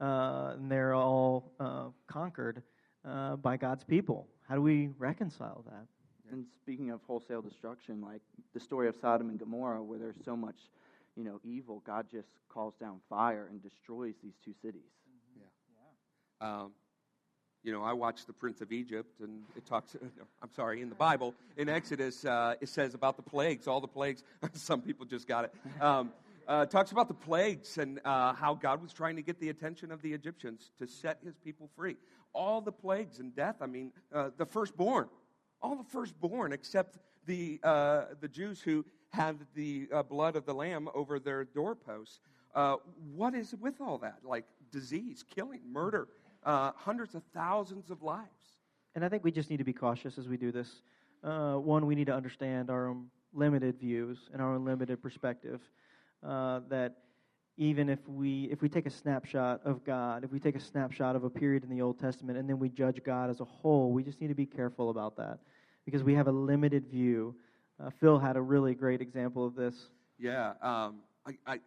Uh, 0.00 0.54
and 0.56 0.70
they're 0.70 0.94
all 0.94 1.52
uh, 1.60 1.86
conquered 2.06 2.62
uh, 3.04 3.36
by 3.36 3.56
God's 3.56 3.84
people. 3.84 4.28
How 4.52 4.56
do 4.56 4.62
we 4.62 4.90
reconcile 4.98 5.64
that? 5.64 5.86
And 6.30 6.44
speaking 6.60 6.90
of 6.90 7.00
wholesale 7.06 7.40
destruction, 7.40 8.02
like 8.02 8.20
the 8.52 8.60
story 8.60 8.86
of 8.86 8.94
Sodom 9.00 9.30
and 9.30 9.38
Gomorrah, 9.38 9.82
where 9.82 9.98
there's 9.98 10.22
so 10.26 10.36
much 10.36 10.56
you 11.16 11.24
know, 11.24 11.40
evil, 11.42 11.82
God 11.86 12.04
just 12.12 12.28
calls 12.50 12.74
down 12.78 13.00
fire 13.08 13.48
and 13.50 13.62
destroys 13.62 14.12
these 14.22 14.34
two 14.44 14.52
cities. 14.60 14.82
Yeah. 15.34 15.44
yeah. 16.42 16.54
Um, 16.64 16.72
you 17.64 17.72
know, 17.72 17.82
I 17.82 17.94
watched 17.94 18.26
The 18.26 18.34
Prince 18.34 18.60
of 18.60 18.72
Egypt, 18.72 19.20
and 19.20 19.40
it 19.56 19.64
talks, 19.64 19.96
I'm 20.42 20.52
sorry, 20.54 20.82
in 20.82 20.90
the 20.90 20.96
Bible, 20.96 21.34
in 21.56 21.70
Exodus, 21.70 22.26
uh, 22.26 22.56
it 22.60 22.68
says 22.68 22.92
about 22.92 23.16
the 23.16 23.22
plagues, 23.22 23.66
all 23.66 23.80
the 23.80 23.88
plagues. 23.88 24.22
Some 24.52 24.82
people 24.82 25.06
just 25.06 25.26
got 25.26 25.46
it. 25.46 25.54
Um, 25.80 26.12
uh, 26.46 26.66
talks 26.66 26.92
about 26.92 27.08
the 27.08 27.14
plagues 27.14 27.78
and 27.78 28.00
uh, 28.04 28.34
how 28.34 28.52
God 28.52 28.82
was 28.82 28.92
trying 28.92 29.16
to 29.16 29.22
get 29.22 29.40
the 29.40 29.48
attention 29.48 29.90
of 29.90 30.02
the 30.02 30.12
Egyptians 30.12 30.72
to 30.78 30.86
set 30.86 31.18
his 31.24 31.36
people 31.38 31.70
free. 31.74 31.96
All 32.34 32.60
the 32.60 32.72
plagues 32.72 33.18
and 33.18 33.34
death, 33.34 33.56
I 33.60 33.66
mean, 33.66 33.92
uh, 34.14 34.30
the 34.36 34.46
firstborn, 34.46 35.08
all 35.60 35.76
the 35.76 35.84
firstborn 35.84 36.52
except 36.52 36.98
the, 37.26 37.60
uh, 37.62 38.04
the 38.20 38.28
Jews 38.28 38.60
who 38.60 38.84
had 39.10 39.36
the 39.54 39.88
uh, 39.92 40.02
blood 40.02 40.36
of 40.36 40.46
the 40.46 40.54
lamb 40.54 40.88
over 40.94 41.18
their 41.18 41.44
doorposts. 41.44 42.20
Uh, 42.54 42.76
what 43.14 43.34
is 43.34 43.54
with 43.60 43.80
all 43.80 43.98
that? 43.98 44.18
Like 44.24 44.44
disease, 44.70 45.22
killing, 45.28 45.60
murder, 45.70 46.08
uh, 46.44 46.72
hundreds 46.74 47.14
of 47.14 47.22
thousands 47.34 47.90
of 47.90 48.02
lives. 48.02 48.28
And 48.94 49.04
I 49.04 49.08
think 49.08 49.24
we 49.24 49.30
just 49.30 49.50
need 49.50 49.58
to 49.58 49.64
be 49.64 49.72
cautious 49.72 50.18
as 50.18 50.28
we 50.28 50.36
do 50.36 50.52
this. 50.52 50.82
Uh, 51.22 51.54
one, 51.54 51.86
we 51.86 51.94
need 51.94 52.06
to 52.06 52.14
understand 52.14 52.70
our 52.70 52.88
own 52.88 53.06
limited 53.32 53.78
views 53.78 54.18
and 54.32 54.42
our 54.42 54.54
own 54.54 54.64
limited 54.64 55.02
perspective. 55.02 55.60
That 56.22 56.94
even 57.56 57.88
if 57.88 57.98
we 58.08 58.48
if 58.50 58.62
we 58.62 58.68
take 58.68 58.86
a 58.86 58.90
snapshot 58.90 59.60
of 59.64 59.84
God, 59.84 60.24
if 60.24 60.32
we 60.32 60.40
take 60.40 60.56
a 60.56 60.60
snapshot 60.60 61.16
of 61.16 61.24
a 61.24 61.30
period 61.30 61.64
in 61.64 61.70
the 61.70 61.82
Old 61.82 61.98
Testament, 61.98 62.38
and 62.38 62.48
then 62.48 62.58
we 62.58 62.68
judge 62.68 63.02
God 63.04 63.30
as 63.30 63.40
a 63.40 63.44
whole, 63.44 63.92
we 63.92 64.02
just 64.02 64.20
need 64.20 64.28
to 64.28 64.34
be 64.34 64.46
careful 64.46 64.90
about 64.90 65.16
that 65.16 65.38
because 65.84 66.02
we 66.02 66.14
have 66.14 66.28
a 66.28 66.32
limited 66.32 66.86
view 66.86 67.34
uh, 67.82 67.90
Phil 67.90 68.18
had 68.18 68.36
a 68.36 68.40
really 68.40 68.74
great 68.74 69.00
example 69.00 69.44
of 69.44 69.54
this. 69.54 69.88
Yeah, 70.18 70.52
um, 70.62 71.00
I, 71.26 71.58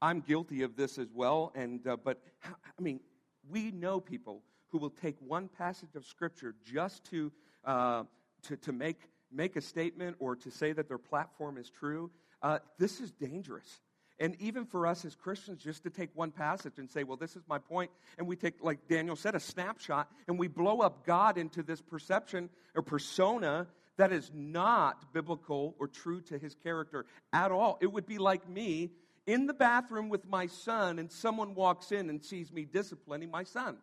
I, 0.00 0.10
am 0.10 0.20
guilty 0.20 0.62
of 0.62 0.76
this 0.76 0.98
as 0.98 1.08
well. 1.12 1.52
And 1.54 1.86
uh, 1.86 1.96
but 2.02 2.22
I 2.44 2.80
mean, 2.80 3.00
we 3.48 3.70
know 3.70 4.00
people 4.00 4.42
who 4.68 4.78
will 4.78 4.90
take 4.90 5.16
one 5.20 5.48
passage 5.48 5.94
of 5.94 6.06
Scripture 6.06 6.54
just 6.64 7.04
to, 7.10 7.30
uh, 7.64 8.04
to, 8.44 8.56
to 8.56 8.72
make, 8.72 9.02
make 9.30 9.56
a 9.56 9.60
statement 9.60 10.16
or 10.18 10.34
to 10.36 10.50
say 10.50 10.72
that 10.72 10.88
their 10.88 10.98
platform 10.98 11.58
is 11.58 11.68
true. 11.68 12.10
Uh, 12.40 12.58
this 12.78 13.00
is 13.00 13.12
dangerous. 13.12 13.80
And 14.20 14.36
even 14.40 14.66
for 14.66 14.86
us 14.86 15.04
as 15.04 15.14
Christians, 15.16 15.62
just 15.62 15.82
to 15.82 15.90
take 15.90 16.10
one 16.14 16.30
passage 16.30 16.78
and 16.78 16.90
say, 16.90 17.02
well, 17.02 17.16
this 17.16 17.34
is 17.34 17.42
my 17.48 17.58
point, 17.58 17.90
and 18.18 18.26
we 18.26 18.36
take, 18.36 18.62
like 18.62 18.86
Daniel 18.88 19.16
said, 19.16 19.34
a 19.34 19.40
snapshot, 19.40 20.10
and 20.28 20.38
we 20.38 20.48
blow 20.48 20.80
up 20.80 21.04
God 21.04 21.38
into 21.38 21.62
this 21.62 21.80
perception 21.80 22.48
or 22.74 22.82
persona 22.82 23.66
that 23.96 24.12
is 24.12 24.30
not 24.34 25.12
biblical 25.12 25.74
or 25.78 25.88
true 25.88 26.20
to 26.22 26.38
his 26.38 26.54
character 26.54 27.04
at 27.32 27.50
all. 27.50 27.78
It 27.80 27.92
would 27.92 28.06
be 28.06 28.18
like 28.18 28.48
me 28.48 28.92
in 29.26 29.46
the 29.46 29.54
bathroom 29.54 30.08
with 30.08 30.28
my 30.28 30.46
son, 30.46 30.98
and 30.98 31.10
someone 31.10 31.54
walks 31.54 31.92
in 31.92 32.08
and 32.08 32.24
sees 32.24 32.52
me 32.52 32.64
disciplining 32.64 33.30
my 33.30 33.44
son. 33.44 33.76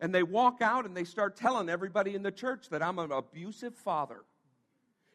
And 0.00 0.14
they 0.14 0.22
walk 0.22 0.60
out 0.60 0.84
and 0.84 0.96
they 0.96 1.04
start 1.04 1.36
telling 1.36 1.68
everybody 1.68 2.14
in 2.14 2.22
the 2.22 2.30
church 2.30 2.68
that 2.70 2.82
I'm 2.82 2.98
an 2.98 3.12
abusive 3.12 3.74
father. 3.74 4.22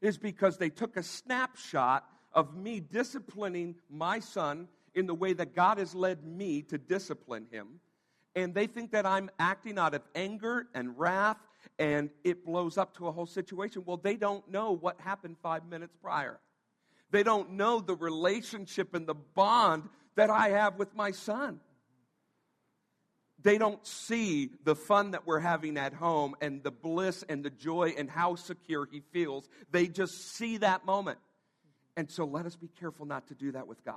Is 0.02 0.18
because 0.18 0.58
they 0.58 0.72
took 0.72 0.98
a 0.98 1.04
snapshot 1.04 2.04
of 2.34 2.56
me 2.56 2.80
disciplining 2.80 3.76
my 3.90 4.20
son 4.20 4.68
in 4.94 5.08
the 5.08 5.16
way 5.16 5.34
that 5.34 5.56
God 5.56 5.78
has 5.78 5.96
led 5.96 6.24
me 6.24 6.62
to 6.64 6.78
discipline 6.78 7.48
him. 7.52 7.80
And 8.36 8.54
they 8.54 8.68
think 8.68 8.92
that 8.92 9.06
I'm 9.06 9.30
acting 9.40 9.78
out 9.78 9.94
of 9.94 10.02
anger 10.16 10.68
and 10.74 10.98
wrath, 10.98 11.38
and 11.78 12.10
it 12.24 12.46
blows 12.46 12.78
up 12.78 12.96
to 12.98 13.08
a 13.08 13.12
whole 13.12 13.26
situation. 13.26 13.84
Well, 13.86 13.98
they 13.98 14.16
don't 14.16 14.50
know 14.50 14.72
what 14.72 15.00
happened 15.02 15.36
five 15.42 15.66
minutes 15.66 15.94
prior. 16.02 16.40
They 17.12 17.24
don't 17.24 17.54
know 17.54 17.82
the 17.82 17.96
relationship 17.96 18.94
and 18.96 19.06
the 19.06 19.16
bond 19.16 19.90
that 20.16 20.30
I 20.30 20.50
have 20.50 20.78
with 20.78 20.96
my 20.96 21.12
son. 21.12 21.60
They 23.44 23.58
don't 23.58 23.86
see 23.86 24.52
the 24.64 24.76
fun 24.76 25.12
that 25.12 25.26
we're 25.26 25.40
having 25.40 25.78
at 25.78 25.94
home 25.94 26.36
and 26.42 26.64
the 26.64 26.72
bliss 26.72 27.24
and 27.28 27.44
the 27.44 27.50
joy 27.50 27.96
and 27.98 28.10
how 28.10 28.36
secure 28.36 28.88
he 28.90 29.02
feels. 29.12 29.50
They 29.72 29.88
just 29.88 30.36
see 30.36 30.58
that 30.58 30.86
moment. 30.86 31.18
And 31.98 32.10
so 32.10 32.26
let 32.26 32.46
us 32.46 32.56
be 32.56 32.70
careful 32.80 33.06
not 33.06 33.28
to 33.28 33.36
do 33.36 33.52
that 33.52 33.68
with 33.68 33.84
God. 33.84 33.96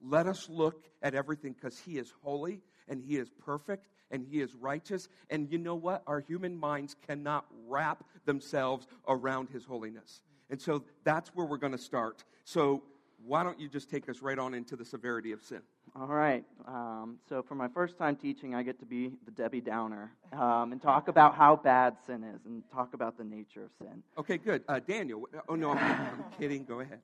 Let 0.00 0.26
us 0.26 0.48
look 0.48 0.84
at 1.02 1.14
everything 1.14 1.52
because 1.52 1.78
He 1.78 1.98
is 1.98 2.12
holy 2.22 2.60
and 2.88 3.00
He 3.00 3.16
is 3.16 3.30
perfect 3.30 3.88
and 4.10 4.24
He 4.24 4.40
is 4.40 4.54
righteous. 4.54 5.08
And 5.30 5.50
you 5.50 5.58
know 5.58 5.76
what? 5.76 6.02
Our 6.06 6.20
human 6.20 6.56
minds 6.56 6.96
cannot 7.06 7.46
wrap 7.68 8.04
themselves 8.24 8.86
around 9.06 9.48
His 9.50 9.64
holiness. 9.64 10.22
And 10.50 10.60
so 10.60 10.84
that's 11.04 11.30
where 11.30 11.46
we're 11.46 11.56
going 11.56 11.72
to 11.72 11.78
start. 11.78 12.24
So 12.44 12.82
why 13.24 13.44
don't 13.44 13.60
you 13.60 13.68
just 13.68 13.88
take 13.88 14.08
us 14.08 14.20
right 14.20 14.38
on 14.38 14.54
into 14.54 14.76
the 14.76 14.84
severity 14.84 15.32
of 15.32 15.40
sin? 15.42 15.62
All 15.94 16.06
right. 16.06 16.42
Um, 16.66 17.18
so, 17.28 17.42
for 17.42 17.54
my 17.54 17.68
first 17.68 17.98
time 17.98 18.16
teaching, 18.16 18.54
I 18.54 18.62
get 18.62 18.78
to 18.80 18.86
be 18.86 19.12
the 19.26 19.30
Debbie 19.30 19.60
Downer 19.60 20.10
um, 20.32 20.72
and 20.72 20.80
talk 20.80 21.08
about 21.08 21.34
how 21.34 21.54
bad 21.54 21.96
sin 22.06 22.24
is 22.24 22.46
and 22.46 22.62
talk 22.72 22.94
about 22.94 23.18
the 23.18 23.24
nature 23.24 23.64
of 23.64 23.70
sin. 23.78 24.02
Okay, 24.16 24.38
good. 24.38 24.62
Uh, 24.68 24.80
Daniel, 24.80 25.28
oh 25.50 25.54
no, 25.54 25.72
I'm, 25.72 25.78
I'm 25.78 26.24
kidding. 26.40 26.64
Go 26.64 26.80
ahead. 26.80 27.00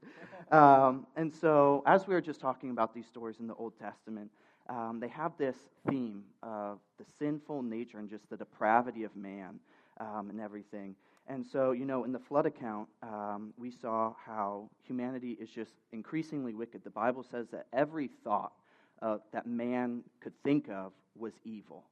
Um, 0.50 1.06
and 1.16 1.34
so, 1.34 1.82
as 1.84 2.06
we 2.06 2.14
were 2.14 2.22
just 2.22 2.40
talking 2.40 2.70
about 2.70 2.94
these 2.94 3.06
stories 3.06 3.36
in 3.40 3.46
the 3.46 3.54
Old 3.56 3.78
Testament, 3.78 4.30
um, 4.70 5.00
they 5.00 5.08
have 5.08 5.32
this 5.36 5.56
theme 5.86 6.22
of 6.42 6.78
the 6.98 7.04
sinful 7.18 7.62
nature 7.62 7.98
and 7.98 8.08
just 8.08 8.30
the 8.30 8.38
depravity 8.38 9.04
of 9.04 9.14
man 9.14 9.60
um, 10.00 10.30
and 10.30 10.40
everything. 10.40 10.94
And 11.26 11.44
so, 11.44 11.72
you 11.72 11.84
know, 11.84 12.04
in 12.04 12.12
the 12.12 12.18
flood 12.18 12.46
account, 12.46 12.88
um, 13.02 13.52
we 13.58 13.70
saw 13.70 14.14
how 14.24 14.70
humanity 14.86 15.36
is 15.38 15.50
just 15.50 15.72
increasingly 15.92 16.54
wicked. 16.54 16.84
The 16.84 16.90
Bible 16.90 17.22
says 17.22 17.48
that 17.52 17.66
every 17.74 18.08
thought 18.24 18.52
uh, 19.02 19.18
that 19.32 19.46
man 19.46 20.02
could 20.20 20.32
think 20.42 20.68
of 20.68 20.92
was 21.16 21.32
evil. 21.44 21.84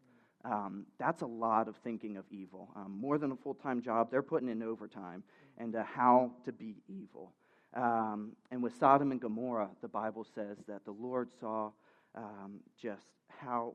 Um, 0.44 0.86
that's 0.98 1.22
a 1.22 1.26
lot 1.26 1.68
of 1.68 1.76
thinking 1.76 2.16
of 2.16 2.24
evil. 2.30 2.70
Um, 2.76 2.96
more 3.00 3.18
than 3.18 3.32
a 3.32 3.36
full 3.36 3.54
time 3.54 3.82
job, 3.82 4.10
they're 4.10 4.22
putting 4.22 4.48
in 4.48 4.62
overtime 4.62 5.22
and 5.58 5.74
uh, 5.74 5.82
how 5.84 6.30
to 6.44 6.52
be 6.52 6.76
evil. 6.88 7.32
Um, 7.74 8.32
and 8.50 8.62
with 8.62 8.76
Sodom 8.78 9.10
and 9.10 9.20
Gomorrah, 9.20 9.70
the 9.82 9.88
Bible 9.88 10.24
says 10.34 10.56
that 10.68 10.84
the 10.84 10.92
Lord 10.92 11.28
saw 11.40 11.70
um, 12.14 12.60
just 12.80 13.06
how 13.28 13.74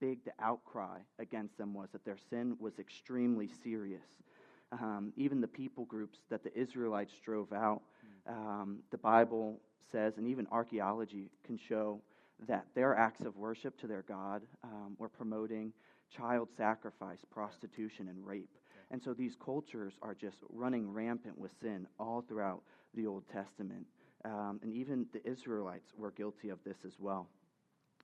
big 0.00 0.24
the 0.24 0.32
outcry 0.40 0.98
against 1.18 1.58
them 1.58 1.74
was, 1.74 1.88
that 1.92 2.04
their 2.04 2.16
sin 2.30 2.56
was 2.60 2.78
extremely 2.78 3.48
serious. 3.62 4.06
Um, 4.70 5.12
even 5.16 5.40
the 5.40 5.48
people 5.48 5.84
groups 5.84 6.20
that 6.30 6.44
the 6.44 6.56
Israelites 6.56 7.14
drove 7.24 7.52
out, 7.52 7.82
um, 8.26 8.78
the 8.90 8.98
Bible 8.98 9.60
says, 9.90 10.14
and 10.18 10.28
even 10.28 10.46
archaeology 10.52 11.30
can 11.44 11.58
show 11.58 12.00
that 12.46 12.66
their 12.74 12.96
acts 12.96 13.24
of 13.24 13.36
worship 13.36 13.78
to 13.80 13.86
their 13.86 14.02
God 14.02 14.42
um, 14.62 14.94
were 14.98 15.08
promoting 15.08 15.72
child 16.14 16.48
sacrifice, 16.56 17.20
prostitution, 17.30 18.08
and 18.08 18.24
rape. 18.26 18.56
And 18.90 19.02
so 19.02 19.12
these 19.12 19.36
cultures 19.36 19.94
are 20.02 20.14
just 20.14 20.38
running 20.48 20.90
rampant 20.90 21.38
with 21.38 21.52
sin 21.60 21.86
all 21.98 22.24
throughout 22.26 22.62
the 22.94 23.06
Old 23.06 23.24
Testament. 23.28 23.86
Um, 24.24 24.60
and 24.62 24.72
even 24.72 25.06
the 25.12 25.26
Israelites 25.28 25.92
were 25.96 26.10
guilty 26.10 26.48
of 26.48 26.58
this 26.64 26.78
as 26.86 26.94
well. 26.98 27.28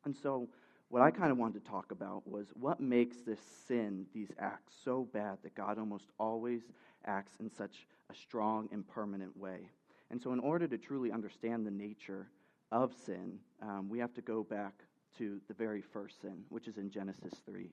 And 0.05 0.15
so, 0.15 0.49
what 0.91 1.03
I 1.03 1.11
kind 1.11 1.33
of 1.33 1.39
wanted 1.39 1.65
to 1.65 1.71
talk 1.71 1.91
about 1.91 2.29
was 2.29 2.49
what 2.55 2.79
makes 2.79 3.23
this 3.23 3.41
sin, 3.67 4.07
these 4.13 4.31
acts, 4.39 4.75
so 4.85 5.09
bad 5.13 5.39
that 5.43 5.55
God 5.55 5.79
almost 5.79 6.11
always 6.21 6.61
acts 7.07 7.33
in 7.41 7.51
such 7.51 7.87
a 8.13 8.15
strong 8.15 8.69
and 8.71 8.87
permanent 8.87 9.37
way. 9.37 9.71
And 10.11 10.21
so, 10.21 10.33
in 10.33 10.39
order 10.39 10.69
to 10.69 10.79
truly 10.79 11.11
understand 11.11 11.67
the 11.67 11.71
nature 11.71 12.29
of 12.75 12.93
sin, 13.07 13.39
um, 13.63 13.89
we 13.89 14.01
have 14.01 14.13
to 14.15 14.21
go 14.21 14.43
back 14.43 14.75
to 15.17 15.41
the 15.47 15.55
very 15.55 15.81
first 15.81 16.21
sin, 16.21 16.43
which 16.49 16.67
is 16.67 16.77
in 16.77 16.91
Genesis 16.91 17.33
3. 17.47 17.71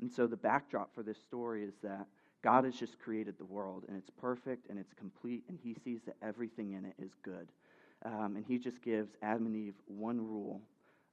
And 0.00 0.12
so 0.12 0.26
the 0.26 0.36
backdrop 0.36 0.94
for 0.94 1.02
this 1.02 1.18
story 1.18 1.64
is 1.64 1.74
that 1.82 2.06
God 2.42 2.64
has 2.66 2.76
just 2.76 2.98
created 2.98 3.38
the 3.38 3.46
world, 3.46 3.84
and 3.88 3.96
it's 3.96 4.10
perfect 4.10 4.68
and 4.68 4.78
it's 4.78 4.92
complete, 4.92 5.44
and 5.48 5.58
He 5.62 5.74
sees 5.82 6.02
that 6.04 6.16
everything 6.22 6.72
in 6.72 6.84
it 6.84 6.94
is 7.02 7.12
good. 7.22 7.48
Um, 8.04 8.36
and 8.36 8.44
He 8.46 8.58
just 8.58 8.82
gives 8.82 9.12
Adam 9.22 9.46
and 9.46 9.56
Eve 9.56 9.74
one 9.86 10.20
rule, 10.20 10.60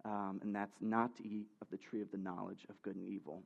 um, 0.03 0.41
and 0.43 0.53
that's 0.53 0.75
not 0.81 1.15
to 1.15 1.25
eat 1.25 1.47
of 1.61 1.69
the 1.71 1.77
tree 1.77 2.01
of 2.01 2.11
the 2.11 2.17
knowledge 2.17 2.65
of 2.69 2.81
good 2.81 2.97
and 2.97 3.07
evil. 3.07 3.43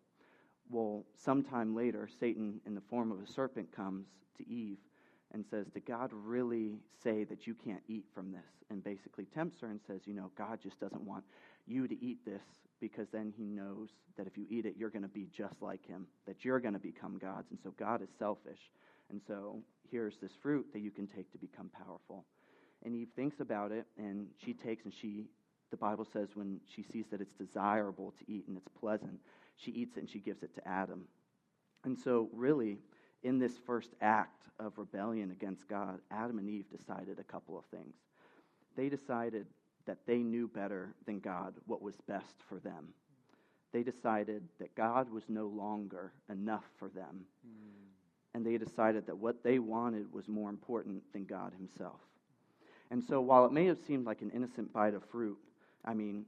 Well, 0.71 1.05
sometime 1.15 1.75
later, 1.75 2.09
Satan, 2.19 2.59
in 2.65 2.73
the 2.73 2.81
form 2.81 3.11
of 3.11 3.21
a 3.21 3.31
serpent, 3.31 3.71
comes 3.71 4.07
to 4.37 4.49
Eve 4.49 4.79
and 5.35 5.45
says, 5.51 5.67
Did 5.67 5.85
God 5.85 6.11
really 6.13 6.79
say 7.03 7.25
that 7.25 7.45
you 7.45 7.53
can't 7.53 7.83
eat 7.87 8.05
from 8.15 8.31
this? 8.31 8.41
And 8.71 8.83
basically 8.83 9.25
tempts 9.25 9.59
her 9.59 9.67
and 9.67 9.81
says, 9.85 10.01
You 10.05 10.13
know, 10.13 10.31
God 10.37 10.59
just 10.63 10.79
doesn't 10.79 11.03
want 11.03 11.25
you 11.67 11.87
to 11.87 12.03
eat 12.03 12.25
this 12.25 12.41
because 12.79 13.09
then 13.11 13.33
he 13.37 13.43
knows 13.43 13.89
that 14.17 14.27
if 14.27 14.37
you 14.37 14.45
eat 14.49 14.65
it, 14.65 14.75
you're 14.77 14.89
going 14.89 15.03
to 15.03 15.09
be 15.09 15.27
just 15.35 15.61
like 15.61 15.85
him, 15.85 16.07
that 16.25 16.45
you're 16.45 16.59
going 16.59 16.73
to 16.73 16.79
become 16.79 17.17
gods. 17.17 17.47
And 17.51 17.59
so 17.61 17.73
God 17.77 18.01
is 18.01 18.09
selfish. 18.17 18.71
And 19.09 19.21
so 19.27 19.61
here's 19.91 20.17
this 20.17 20.31
fruit 20.41 20.67
that 20.73 20.79
you 20.79 20.89
can 20.89 21.05
take 21.05 21.31
to 21.33 21.37
become 21.37 21.69
powerful. 21.69 22.25
And 22.83 22.95
Eve 22.95 23.09
thinks 23.15 23.41
about 23.41 23.71
it 23.71 23.85
and 23.97 24.27
she 24.43 24.53
takes 24.53 24.85
and 24.85 24.93
she, 24.93 25.25
the 25.69 25.77
Bible 25.77 26.07
says, 26.13 26.29
when 26.33 26.61
she 26.73 26.81
sees 26.81 27.05
that 27.11 27.19
it's 27.19 27.33
desirable 27.33 28.13
to 28.19 28.31
eat 28.31 28.45
and 28.47 28.55
it's 28.55 28.69
pleasant, 28.79 29.19
she 29.57 29.71
eats 29.71 29.97
it 29.97 30.01
and 30.01 30.09
she 30.09 30.19
gives 30.19 30.43
it 30.43 30.55
to 30.55 30.67
Adam. 30.67 31.01
And 31.83 31.97
so, 31.97 32.29
really, 32.33 32.79
in 33.25 33.39
this 33.39 33.57
first 33.65 33.89
act 34.01 34.43
of 34.59 34.77
rebellion 34.77 35.31
against 35.31 35.67
God, 35.67 35.99
Adam 36.11 36.37
and 36.37 36.47
Eve 36.47 36.65
decided 36.69 37.19
a 37.19 37.23
couple 37.23 37.57
of 37.57 37.65
things. 37.65 37.95
They 38.77 38.87
decided 38.87 39.47
that 39.87 39.97
they 40.05 40.19
knew 40.19 40.47
better 40.47 40.93
than 41.05 41.19
God 41.19 41.55
what 41.65 41.81
was 41.81 41.95
best 42.07 42.35
for 42.47 42.59
them. 42.59 42.89
They 43.73 43.83
decided 43.83 44.43
that 44.59 44.75
God 44.75 45.11
was 45.11 45.23
no 45.27 45.47
longer 45.47 46.13
enough 46.29 46.63
for 46.77 46.87
them. 46.87 47.25
Mm. 47.45 48.35
And 48.35 48.45
they 48.45 48.57
decided 48.57 49.07
that 49.07 49.17
what 49.17 49.43
they 49.43 49.59
wanted 49.59 50.13
was 50.13 50.27
more 50.27 50.49
important 50.49 51.01
than 51.11 51.25
God 51.25 51.51
Himself. 51.57 51.99
And 52.91 53.03
so, 53.03 53.19
while 53.21 53.45
it 53.45 53.51
may 53.51 53.65
have 53.65 53.79
seemed 53.87 54.05
like 54.05 54.21
an 54.21 54.31
innocent 54.31 54.71
bite 54.71 54.93
of 54.93 55.03
fruit, 55.05 55.37
I 55.83 55.93
mean, 55.93 56.25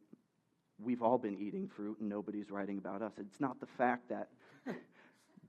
we've 0.83 1.01
all 1.01 1.17
been 1.17 1.37
eating 1.37 1.67
fruit 1.67 1.99
and 1.99 2.09
nobody's 2.09 2.49
writing 2.49 2.77
about 2.77 3.01
us. 3.01 3.13
It's 3.17 3.39
not 3.39 3.59
the 3.59 3.67
fact 3.77 4.09
that 4.09 4.29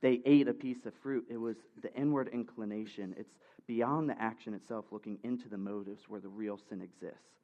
they 0.01 0.21
ate 0.25 0.49
a 0.49 0.55
piece 0.55 0.87
of 0.87 0.95
fruit. 0.95 1.27
It 1.29 1.37
was 1.37 1.57
the 1.83 1.93
inward 1.95 2.29
inclination. 2.29 3.15
It's 3.19 3.35
beyond 3.67 4.09
the 4.09 4.21
action 4.21 4.55
itself, 4.55 4.87
looking 4.91 5.19
into 5.25 5.49
the 5.49 5.59
motives 5.59 6.09
where 6.09 6.21
the 6.21 6.29
real 6.29 6.59
sin 6.69 6.81
exists. 6.81 7.41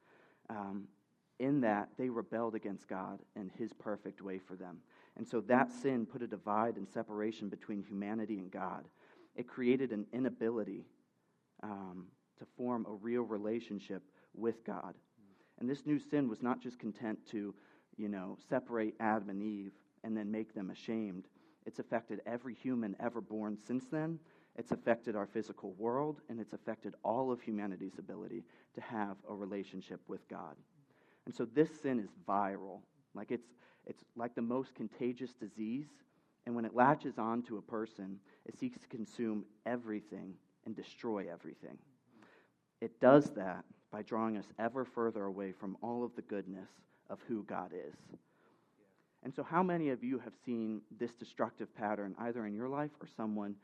Um, 0.49 0.87
in 1.39 1.61
that, 1.61 1.89
they 1.97 2.09
rebelled 2.09 2.55
against 2.55 2.87
God 2.87 3.19
and 3.35 3.51
His 3.57 3.73
perfect 3.73 4.21
way 4.21 4.39
for 4.39 4.55
them. 4.55 4.77
And 5.17 5.27
so 5.27 5.41
that 5.41 5.71
sin 5.71 6.05
put 6.05 6.21
a 6.21 6.27
divide 6.27 6.77
and 6.77 6.87
separation 6.87 7.49
between 7.49 7.83
humanity 7.83 8.39
and 8.39 8.51
God. 8.51 8.85
It 9.35 9.47
created 9.47 9.91
an 9.91 10.05
inability 10.13 10.85
um, 11.61 12.07
to 12.39 12.45
form 12.57 12.85
a 12.87 12.93
real 12.93 13.23
relationship 13.23 14.03
with 14.33 14.63
God. 14.65 14.93
And 15.59 15.69
this 15.69 15.85
new 15.85 15.99
sin 15.99 16.29
was 16.29 16.41
not 16.41 16.61
just 16.61 16.79
content 16.79 17.19
to, 17.31 17.53
you 17.97 18.09
know, 18.09 18.37
separate 18.49 18.95
Adam 18.99 19.29
and 19.29 19.41
Eve 19.41 19.71
and 20.03 20.15
then 20.15 20.31
make 20.31 20.53
them 20.53 20.69
ashamed. 20.69 21.27
It's 21.65 21.79
affected 21.79 22.21
every 22.25 22.53
human 22.53 22.95
ever 22.99 23.21
born 23.21 23.57
since 23.65 23.85
then. 23.91 24.19
It's 24.57 24.71
affected 24.71 25.15
our 25.15 25.25
physical 25.25 25.73
world, 25.73 26.21
and 26.29 26.39
it's 26.39 26.53
affected 26.53 26.93
all 27.03 27.31
of 27.31 27.41
humanity's 27.41 27.97
ability 27.97 28.43
to 28.75 28.81
have 28.81 29.17
a 29.29 29.33
relationship 29.33 29.99
with 30.07 30.27
God. 30.29 30.55
And 31.25 31.35
so 31.35 31.45
this 31.45 31.69
sin 31.81 31.99
is 31.99 32.09
viral. 32.27 32.79
Like 33.13 33.31
it's, 33.31 33.47
it's 33.85 34.03
like 34.15 34.35
the 34.35 34.41
most 34.41 34.75
contagious 34.75 35.33
disease. 35.33 35.87
And 36.45 36.55
when 36.55 36.65
it 36.65 36.75
latches 36.75 37.17
onto 37.17 37.57
a 37.57 37.61
person, 37.61 38.19
it 38.45 38.57
seeks 38.57 38.77
to 38.77 38.87
consume 38.87 39.45
everything 39.65 40.35
and 40.65 40.75
destroy 40.75 41.25
everything. 41.31 41.77
It 42.81 42.99
does 42.99 43.31
that 43.31 43.65
by 43.91 44.03
drawing 44.03 44.37
us 44.37 44.45
ever 44.59 44.85
further 44.85 45.23
away 45.23 45.51
from 45.51 45.77
all 45.81 46.03
of 46.03 46.15
the 46.15 46.21
goodness 46.21 46.69
of 47.09 47.19
who 47.27 47.43
God 47.43 47.71
is. 47.73 47.95
And 49.25 49.33
so, 49.33 49.43
how 49.43 49.63
many 49.63 49.89
of 49.89 50.03
you 50.03 50.19
have 50.19 50.33
seen 50.45 50.81
this 50.99 51.11
destructive 51.13 51.75
pattern 51.75 52.15
either 52.19 52.45
in 52.45 52.53
your 52.53 52.69
life 52.69 52.91
or 53.01 53.07
someone 53.17 53.55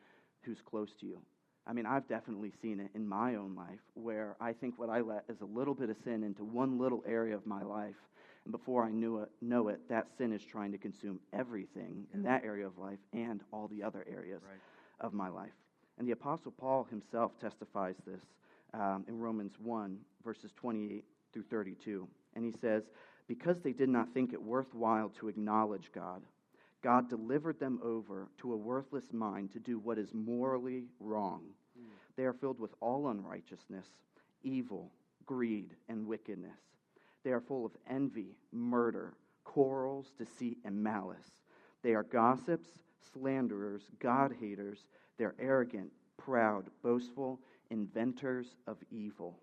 who's 0.42 0.60
close 0.60 0.90
to 1.00 1.06
you? 1.06 1.20
I 1.68 1.74
mean, 1.74 1.86
I've 1.86 2.08
definitely 2.08 2.52
seen 2.64 2.80
it 2.80 2.90
in 2.96 3.08
my 3.08 3.36
own 3.36 3.54
life 3.56 3.80
where 3.94 4.36
I 4.42 4.54
think 4.54 4.80
what 4.80 4.90
I 4.90 5.02
let 5.02 5.24
is 5.30 5.42
a 5.42 5.46
little 5.46 5.76
bit 5.76 5.92
of 5.92 5.98
sin 6.04 6.24
into 6.24 6.44
one 6.44 6.80
little 6.80 7.04
area 7.08 7.36
of 7.36 7.46
my 7.46 7.62
life. 7.62 7.96
And 8.44 8.52
before 8.52 8.84
I 8.84 8.90
knew 8.90 9.20
it, 9.20 9.30
know 9.40 9.68
it, 9.68 9.80
that 9.88 10.08
sin 10.18 10.34
is 10.34 10.44
trying 10.44 10.72
to 10.72 10.80
consume 10.80 11.20
everything 11.32 12.08
in 12.16 12.24
that 12.24 12.44
area 12.44 12.66
of 12.66 12.80
life 12.80 12.98
and 13.14 13.42
all 13.54 13.68
the 13.68 13.84
other 13.84 14.04
areas 14.12 14.42
Right. 14.44 14.60
of 15.00 15.14
my 15.14 15.30
life. 15.30 15.54
And 16.00 16.08
the 16.08 16.14
Apostle 16.14 16.52
Paul 16.52 16.88
himself 16.90 17.34
testifies 17.40 17.96
this 18.08 18.24
um, 18.74 19.06
in 19.08 19.20
Romans 19.20 19.54
1, 19.60 20.00
verses 20.26 20.52
28 20.56 21.04
through 21.32 21.44
32. 21.44 22.08
And 22.36 22.44
he 22.44 22.52
says, 22.60 22.82
Because 23.32 23.62
they 23.62 23.72
did 23.72 23.88
not 23.88 24.14
think 24.14 24.34
it 24.34 24.44
worthwhile 24.44 25.08
to 25.22 25.30
acknowledge 25.30 25.90
God, 25.96 26.22
God 26.84 27.10
delivered 27.10 27.62
them 27.62 27.80
over 27.82 28.28
to 28.42 28.52
a 28.52 28.58
worthless 28.58 29.14
mind 29.14 29.54
to 29.54 29.60
do 29.60 29.80
what 29.80 29.98
is 29.98 30.14
morally 30.14 30.84
wrong. 31.00 31.44
Hmm. 31.78 31.86
They 32.18 32.26
are 32.26 32.34
filled 32.34 32.60
with 32.60 32.74
all 32.82 33.08
unrighteousness, 33.08 33.88
evil, 34.44 34.92
greed, 35.26 35.70
and 35.88 36.06
wickedness. 36.06 36.60
They 37.24 37.32
are 37.32 37.40
full 37.40 37.66
of 37.66 37.72
envy, 37.90 38.36
murder, 38.52 39.14
quarrels, 39.46 40.12
deceit, 40.18 40.58
and 40.66 40.84
malice. 40.84 41.32
They 41.84 41.94
are 41.94 42.04
gossips, 42.04 42.68
slanderers, 43.14 43.84
God 44.00 44.36
haters. 44.42 44.88
They're 45.18 45.36
arrogant, 45.40 45.90
proud, 46.18 46.66
boastful, 46.84 47.40
inventors 47.70 48.58
of 48.68 48.76
evil, 48.92 49.40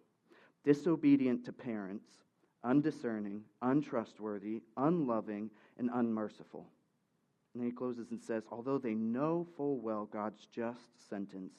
disobedient 0.62 1.46
to 1.46 1.54
parents, 1.54 2.10
undiscerning, 2.64 3.42
untrustworthy, 3.62 4.62
unloving, 4.76 5.50
and 5.78 5.90
unmerciful. 5.92 6.66
And 7.54 7.62
then 7.62 7.70
he 7.70 7.76
closes 7.76 8.10
and 8.10 8.20
says, 8.20 8.44
Although 8.50 8.78
they 8.78 8.94
know 8.94 9.46
full 9.56 9.78
well 9.78 10.08
God's 10.10 10.46
just 10.46 11.08
sentence, 11.08 11.54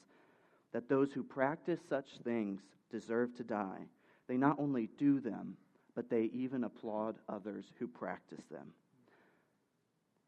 that 0.72 0.88
those 0.88 1.12
who 1.12 1.22
practice 1.22 1.80
such 1.88 2.18
things 2.24 2.60
deserve 2.90 3.34
to 3.36 3.44
die, 3.44 3.86
they 4.28 4.36
not 4.36 4.58
only 4.58 4.88
do 4.98 5.20
them, 5.20 5.56
but 5.94 6.08
they 6.08 6.30
even 6.32 6.64
applaud 6.64 7.16
others 7.28 7.64
who 7.78 7.88
practice 7.88 8.44
them. 8.50 8.72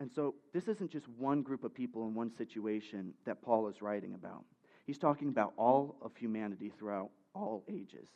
And 0.01 0.11
so, 0.11 0.35
this 0.53 0.67
isn't 0.67 0.91
just 0.91 1.09
one 1.11 1.43
group 1.43 1.63
of 1.63 1.73
people 1.73 2.09
in 2.09 2.15
one 2.15 2.35
situation 2.37 3.15
that 3.25 3.41
Paul 3.41 3.69
is 3.69 3.81
writing 3.81 4.15
about. 4.15 4.45
He's 4.85 4.99
talking 4.99 5.29
about 5.29 5.53
all 5.57 5.95
of 6.03 6.17
humanity 6.17 6.73
throughout 6.77 7.11
all 7.35 7.63
ages. 7.69 8.09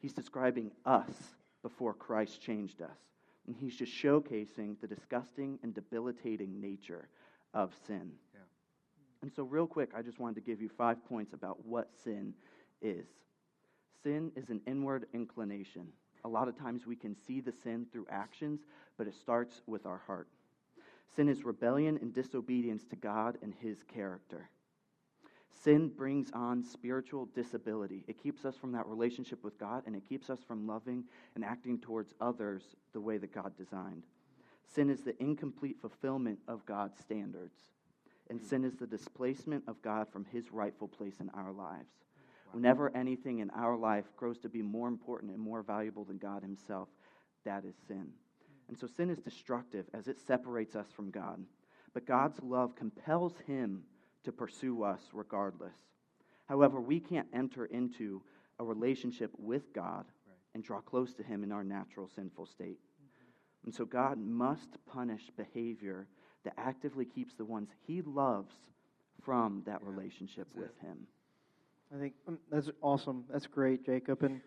He's 0.00 0.12
describing 0.12 0.70
us 0.84 1.08
before 1.64 1.94
Christ 1.94 2.42
changed 2.42 2.82
us. 2.82 2.98
And 3.46 3.56
he's 3.56 3.74
just 3.74 3.92
showcasing 3.92 4.76
the 4.80 4.86
disgusting 4.86 5.58
and 5.62 5.74
debilitating 5.74 6.60
nature 6.60 7.08
of 7.54 7.72
sin. 7.86 8.12
Yeah. 8.34 8.40
And 9.22 9.32
so, 9.34 9.44
real 9.44 9.66
quick, 9.66 9.90
I 9.96 10.02
just 10.02 10.20
wanted 10.20 10.36
to 10.36 10.40
give 10.42 10.60
you 10.60 10.68
five 10.68 11.04
points 11.08 11.32
about 11.32 11.64
what 11.66 11.88
sin 12.04 12.34
is. 12.82 13.06
Sin 14.02 14.30
is 14.36 14.50
an 14.50 14.60
inward 14.66 15.06
inclination. 15.14 15.88
A 16.24 16.28
lot 16.28 16.48
of 16.48 16.58
times 16.58 16.86
we 16.86 16.96
can 16.96 17.16
see 17.26 17.40
the 17.40 17.52
sin 17.52 17.86
through 17.90 18.06
actions, 18.10 18.60
but 18.98 19.06
it 19.06 19.14
starts 19.14 19.62
with 19.66 19.86
our 19.86 20.02
heart. 20.06 20.28
Sin 21.16 21.28
is 21.28 21.44
rebellion 21.44 21.98
and 22.02 22.12
disobedience 22.12 22.84
to 22.90 22.96
God 22.96 23.38
and 23.42 23.54
his 23.60 23.78
character. 23.82 24.50
Sin 25.62 25.88
brings 25.88 26.30
on 26.32 26.62
spiritual 26.62 27.26
disability. 27.34 28.04
It 28.08 28.22
keeps 28.22 28.44
us 28.44 28.56
from 28.56 28.72
that 28.72 28.86
relationship 28.86 29.42
with 29.44 29.58
God, 29.58 29.84
and 29.86 29.94
it 29.94 30.08
keeps 30.08 30.28
us 30.28 30.40
from 30.46 30.66
loving 30.66 31.04
and 31.34 31.44
acting 31.44 31.78
towards 31.78 32.12
others 32.20 32.62
the 32.92 33.00
way 33.00 33.18
that 33.18 33.32
God 33.32 33.56
designed. 33.56 34.02
Sin 34.66 34.90
is 34.90 35.02
the 35.02 35.20
incomplete 35.22 35.76
fulfillment 35.80 36.38
of 36.48 36.66
God's 36.66 36.98
standards, 36.98 37.56
and 38.28 38.42
sin 38.42 38.64
is 38.64 38.74
the 38.76 38.86
displacement 38.86 39.64
of 39.68 39.80
God 39.80 40.08
from 40.12 40.24
his 40.24 40.52
rightful 40.52 40.88
place 40.88 41.20
in 41.20 41.30
our 41.30 41.52
lives. 41.52 41.92
Whenever 42.52 42.94
anything 42.96 43.38
in 43.38 43.50
our 43.50 43.76
life 43.76 44.04
grows 44.16 44.38
to 44.38 44.48
be 44.48 44.62
more 44.62 44.88
important 44.88 45.32
and 45.32 45.40
more 45.40 45.62
valuable 45.62 46.04
than 46.04 46.18
God 46.18 46.42
himself, 46.42 46.88
that 47.44 47.64
is 47.64 47.74
sin. 47.88 48.08
And 48.68 48.78
so 48.78 48.86
sin 48.86 49.10
is 49.10 49.18
destructive 49.18 49.86
as 49.92 50.08
it 50.08 50.18
separates 50.18 50.74
us 50.74 50.86
from 50.94 51.10
God. 51.10 51.40
But 51.92 52.06
God's 52.06 52.42
love 52.42 52.74
compels 52.74 53.34
him 53.46 53.82
to 54.24 54.32
pursue 54.32 54.82
us 54.82 55.00
regardless. 55.12 55.74
However, 56.46 56.80
we 56.80 57.00
can't 57.00 57.28
enter 57.32 57.66
into 57.66 58.22
a 58.58 58.64
relationship 58.64 59.30
with 59.38 59.72
God 59.72 60.06
and 60.54 60.62
draw 60.62 60.80
close 60.80 61.14
to 61.14 61.22
him 61.22 61.42
in 61.42 61.52
our 61.52 61.64
natural 61.64 62.08
sinful 62.14 62.46
state. 62.46 62.78
And 63.64 63.74
so 63.74 63.84
God 63.84 64.18
must 64.18 64.76
punish 64.86 65.30
behavior 65.36 66.06
that 66.44 66.54
actively 66.58 67.04
keeps 67.06 67.34
the 67.34 67.44
ones 67.44 67.70
he 67.86 68.02
loves 68.02 68.54
from 69.22 69.62
that 69.66 69.80
Yeah, 69.82 69.88
relationship 69.90 70.46
that's 70.54 70.58
with 70.58 70.80
him. 70.80 71.06
I 71.94 71.98
think 71.98 72.14
um, 72.28 72.38
that's 72.50 72.70
awesome. 72.82 73.24
That's 73.30 73.46
great, 73.46 73.84
Jacob. 73.84 74.22
And 74.22 74.40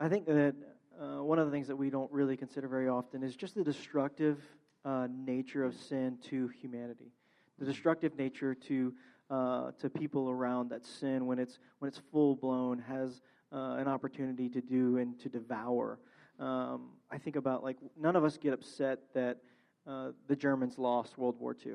I 0.00 0.08
think 0.08 0.26
that 0.26 0.54
uh, 1.00 1.22
one 1.22 1.38
of 1.38 1.46
the 1.46 1.52
things 1.52 1.66
that 1.68 1.76
we 1.76 1.90
don't 1.90 2.10
really 2.10 2.36
consider 2.36 2.68
very 2.68 2.88
often 2.88 3.22
is 3.22 3.36
just 3.36 3.54
the 3.54 3.64
destructive 3.64 4.40
uh, 4.84 5.08
nature 5.10 5.64
of 5.64 5.74
sin 5.74 6.18
to 6.30 6.48
humanity, 6.48 7.12
the 7.58 7.66
destructive 7.66 8.16
nature 8.16 8.54
to 8.54 8.94
uh, 9.30 9.70
to 9.80 9.88
people 9.88 10.30
around 10.30 10.70
that 10.70 10.84
sin 10.84 11.26
when 11.26 11.38
it's 11.38 11.58
when 11.78 11.88
it's 11.88 12.00
full 12.12 12.36
blown 12.36 12.78
has 12.78 13.20
uh, 13.52 13.76
an 13.78 13.88
opportunity 13.88 14.48
to 14.48 14.60
do 14.60 14.98
and 14.98 15.18
to 15.20 15.28
devour. 15.28 15.98
Um, 16.38 16.90
I 17.10 17.18
think 17.18 17.36
about 17.36 17.62
like 17.62 17.76
none 17.96 18.16
of 18.16 18.24
us 18.24 18.36
get 18.36 18.52
upset 18.52 18.98
that 19.14 19.38
uh, 19.86 20.10
the 20.28 20.36
Germans 20.36 20.78
lost 20.78 21.18
World 21.18 21.36
War 21.38 21.56
II. 21.64 21.74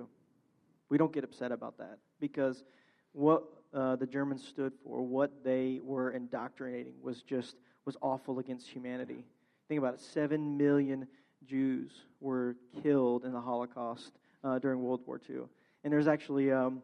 We 0.90 0.98
don't 0.98 1.14
get 1.14 1.24
upset 1.24 1.52
about 1.52 1.78
that 1.78 2.00
because 2.20 2.64
what 3.14 3.44
uh, 3.74 3.96
the 3.96 4.08
Germans 4.08 4.44
stood 4.44 4.74
for, 4.84 5.02
what 5.02 5.44
they 5.44 5.80
were 5.84 6.12
indoctrinating, 6.12 6.94
was 7.02 7.22
just 7.22 7.56
was 7.86 7.96
awful 8.02 8.40
against 8.40 8.68
humanity. 8.68 9.26
Think 9.68 9.80
about 9.80 9.94
it: 9.94 10.02
seven 10.02 10.58
million 10.58 11.08
Jews 11.46 11.92
were 12.20 12.56
killed 12.84 13.26
in 13.26 13.32
the 13.32 13.42
Holocaust 13.42 14.12
uh, 14.44 14.60
during 14.60 14.82
World 14.82 15.02
War 15.06 15.22
II. 15.30 15.42
And 15.84 15.94
there's 15.94 16.08
actually 16.08 16.52
um, 16.52 16.82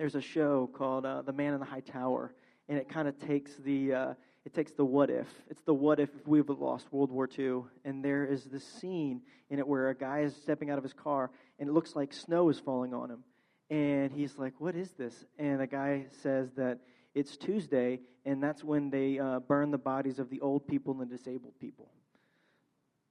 there's 0.00 0.14
a 0.14 0.22
show 0.22 0.66
called 0.72 1.04
uh, 1.04 1.20
The 1.20 1.32
Man 1.34 1.52
in 1.52 1.60
the 1.60 1.66
High 1.66 1.80
Tower, 1.80 2.32
and 2.70 2.78
it 2.78 2.88
kind 2.88 3.06
of 3.06 3.18
takes 3.18 3.54
the 3.56 3.92
uh, 3.92 4.14
it 4.46 4.54
takes 4.54 4.72
the 4.72 4.82
what 4.82 5.10
if. 5.10 5.26
It's 5.50 5.60
the 5.64 5.74
what 5.74 6.00
if 6.00 6.08
if 6.14 6.26
we 6.26 6.40
would 6.40 6.48
have 6.48 6.58
lost 6.58 6.90
World 6.90 7.10
War 7.10 7.28
II. 7.38 7.64
And 7.84 8.02
there 8.02 8.24
is 8.24 8.44
this 8.44 8.64
scene 8.64 9.20
in 9.50 9.58
it 9.58 9.68
where 9.68 9.90
a 9.90 9.94
guy 9.94 10.20
is 10.20 10.34
stepping 10.34 10.70
out 10.70 10.78
of 10.78 10.84
his 10.84 10.94
car, 10.94 11.30
and 11.58 11.68
it 11.68 11.72
looks 11.72 11.94
like 11.94 12.14
snow 12.14 12.48
is 12.48 12.58
falling 12.58 12.94
on 12.94 13.10
him. 13.10 13.24
And 13.68 14.10
he's 14.10 14.38
like, 14.38 14.54
What 14.56 14.74
is 14.74 14.90
this? 14.92 15.26
And 15.38 15.60
the 15.60 15.66
guy 15.66 16.06
says 16.22 16.48
that 16.56 16.78
it's 17.14 17.36
Tuesday, 17.36 18.00
and 18.24 18.42
that's 18.42 18.64
when 18.64 18.88
they 18.88 19.18
uh, 19.18 19.40
burn 19.40 19.70
the 19.70 19.76
bodies 19.76 20.18
of 20.18 20.30
the 20.30 20.40
old 20.40 20.66
people 20.66 20.98
and 20.98 21.02
the 21.02 21.14
disabled 21.14 21.60
people. 21.60 21.90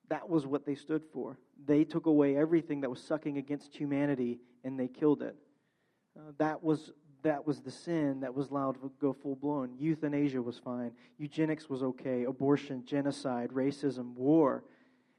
That 0.08 0.28
was 0.28 0.48
what 0.48 0.66
they 0.66 0.74
stood 0.74 1.04
for. 1.14 1.38
They 1.68 1.84
took 1.84 2.08
away 2.08 2.36
everything 2.36 2.82
that 2.82 2.90
was 2.90 3.04
sucking 3.04 3.38
against 3.38 3.76
humanity, 3.76 4.40
and 4.64 4.80
they 4.80 4.88
killed 4.88 5.22
it. 5.22 5.36
Uh, 6.18 6.32
that 6.38 6.64
was 6.64 6.92
that 7.22 7.46
was 7.46 7.60
the 7.60 7.72
sin 7.72 8.22
that 8.22 8.34
was 8.34 8.50
allowed 8.50 8.76
to 8.82 8.92
go 9.02 9.14
full 9.14 9.36
blown. 9.36 9.74
Euthanasia 9.78 10.42
was 10.42 10.58
fine. 10.58 10.92
Eugenics 11.18 11.70
was 11.70 11.84
okay. 11.84 12.24
Abortion, 12.24 12.84
genocide, 12.86 13.50
racism, 13.50 14.14
war. 14.16 14.64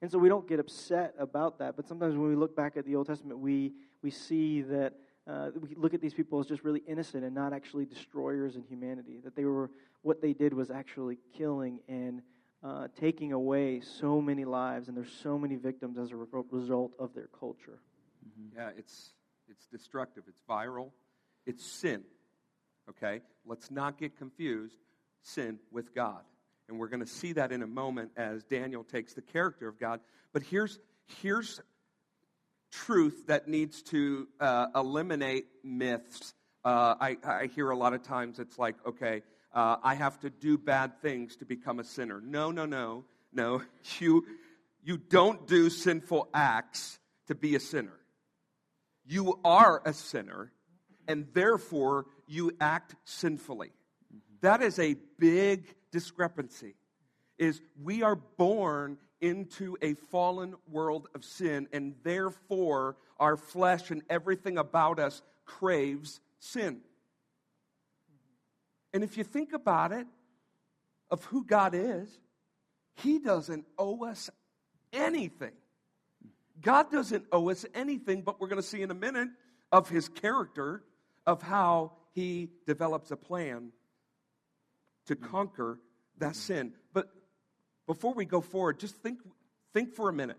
And 0.03 0.11
so 0.11 0.19
we 0.19 0.29
don't 0.29 0.49
get 0.49 0.59
upset 0.59 1.15
about 1.19 1.59
that. 1.59 1.77
But 1.77 1.87
sometimes 1.87 2.17
when 2.17 2.29
we 2.29 2.37
look 2.37 2.57
back 2.57 2.79
at 2.79 2.87
the 2.87 2.97
Old 2.97 3.07
Testament, 3.07 3.39
we, 3.39 3.73
we 4.03 4.11
see 4.11 4.63
that 4.63 4.95
uh, 5.27 5.51
we 5.61 5.75
look 5.75 5.93
at 5.93 6.01
these 6.01 6.15
people 6.15 6.41
as 6.41 6.47
just 6.47 6.65
really 6.65 6.83
innocent 6.89 7.23
and 7.23 7.35
not 7.35 7.53
actually 7.53 7.85
destroyers 7.85 8.57
in 8.57 8.63
humanity. 8.63 9.21
That 9.23 9.37
they 9.37 9.45
were, 9.45 9.71
what 10.01 10.23
they 10.23 10.33
did 10.33 10.55
was 10.55 10.71
actually 10.71 11.19
killing 11.37 11.81
and 11.87 12.23
uh, 12.65 12.89
taking 12.99 13.33
away 13.33 13.81
so 13.81 14.21
many 14.21 14.45
lives, 14.45 14.89
and 14.89 14.97
there's 14.97 15.13
so 15.13 15.39
many 15.39 15.57
victims 15.57 15.99
as 15.99 16.13
a 16.13 16.17
result 16.17 16.93
of 16.99 17.15
their 17.15 17.29
culture. 17.39 17.79
Yeah, 18.55 18.71
it's 18.77 19.11
it's 19.51 19.67
destructive. 19.67 20.25
It's 20.29 20.41
viral. 20.49 20.91
It's 21.47 21.65
sin. 21.65 22.03
Okay? 22.89 23.21
Let's 23.47 23.71
not 23.71 23.99
get 23.99 24.17
confused 24.17 24.77
sin 25.23 25.59
with 25.71 25.95
God. 25.95 26.23
And 26.69 26.79
we're 26.79 26.89
going 26.89 27.01
to 27.01 27.07
see 27.07 27.33
that 27.33 27.53
in 27.53 27.63
a 27.63 27.67
moment 27.67 28.13
as 28.17 28.45
Daniel 28.45 28.85
takes 28.85 29.15
the 29.15 29.23
character 29.23 29.69
of 29.69 29.79
God. 29.79 30.01
But 30.33 30.43
here's 30.43 30.79
here's 31.21 31.61
truth 32.71 33.27
that 33.27 33.49
needs 33.49 33.83
to 33.83 34.29
uh, 34.39 34.67
eliminate 34.75 35.47
myths. 35.65 36.35
Uh, 36.65 36.95
I, 37.01 37.17
I 37.25 37.47
hear 37.47 37.71
a 37.71 37.77
lot 37.77 37.95
of 37.95 38.03
times 38.03 38.39
it's 38.39 38.59
like, 38.59 38.77
okay, 38.87 39.23
uh, 39.53 39.77
I 39.83 39.95
have 39.97 40.21
to 40.21 40.31
do 40.31 40.57
bad 40.57 41.01
things 41.03 41.37
to 41.37 41.45
become 41.45 41.81
a 41.81 41.85
sinner. 41.85 42.21
No, 42.25 42.51
no, 42.51 42.67
no, 42.67 43.05
no. 43.33 43.63
You 43.99 44.25
you 44.83 44.97
don't 44.97 45.47
do 45.47 45.69
sinful 45.69 46.29
acts 46.33 46.99
to 47.27 47.35
be 47.35 47.55
a 47.55 47.61
sinner. 47.61 48.00
You 49.11 49.41
are 49.45 49.83
a 49.85 49.93
sinner, 49.93 50.53
and 51.09 51.27
therefore 51.35 52.07
you 52.29 52.53
act 52.61 52.95
sinfully. 53.03 53.73
That 54.41 54.63
is 54.63 54.79
a 54.79 54.95
big 55.19 55.75
discrepancy. 55.91 56.77
Is 57.37 57.61
we 57.83 58.05
are 58.05 58.15
born 58.15 58.99
into 59.21 59.77
a 59.83 59.95
fallen 59.95 60.55
world 60.71 61.09
of 61.13 61.25
sin, 61.25 61.67
and 61.73 61.97
therefore 62.05 62.99
our 63.19 63.37
flesh 63.37 63.91
and 63.91 64.03
everything 64.09 64.59
about 64.59 65.01
us 65.01 65.23
craves 65.45 66.21
sin. 66.39 66.81
And 68.95 69.03
if 69.03 69.19
you 69.19 69.25
think 69.25 69.53
about 69.53 69.91
it, 69.91 70.07
of 71.11 71.25
who 71.25 71.45
God 71.45 71.75
is, 71.75 72.17
He 72.95 73.19
doesn't 73.19 73.67
owe 73.77 74.05
us 74.05 74.31
anything. 74.93 75.55
God 76.61 76.91
doesn't 76.91 77.25
owe 77.33 77.51
us 77.51 77.65
anything, 77.75 78.23
but 78.23 78.41
we're 78.41 78.49
going 78.49 78.61
to 78.61 78.67
see 78.67 78.83
in 78.83 78.91
a 78.91 78.95
minute 78.95 79.29
of 79.73 79.89
His 79.89 80.09
character, 80.09 80.83
of 81.27 81.43
how 81.43 81.93
He 82.13 82.51
develops 82.67 83.11
a 83.11 83.17
plan 83.17 83.73
to 85.07 85.17
conquer 85.17 85.79
that 86.19 86.37
sin. 86.37 86.73
But 86.93 87.09
before 87.87 88.15
we 88.15 88.25
go 88.25 88.41
forward, 88.41 88.79
just 88.79 88.97
think, 88.97 89.21
think 89.73 89.95
for 89.95 90.09
a 90.09 90.13
minute. 90.13 90.39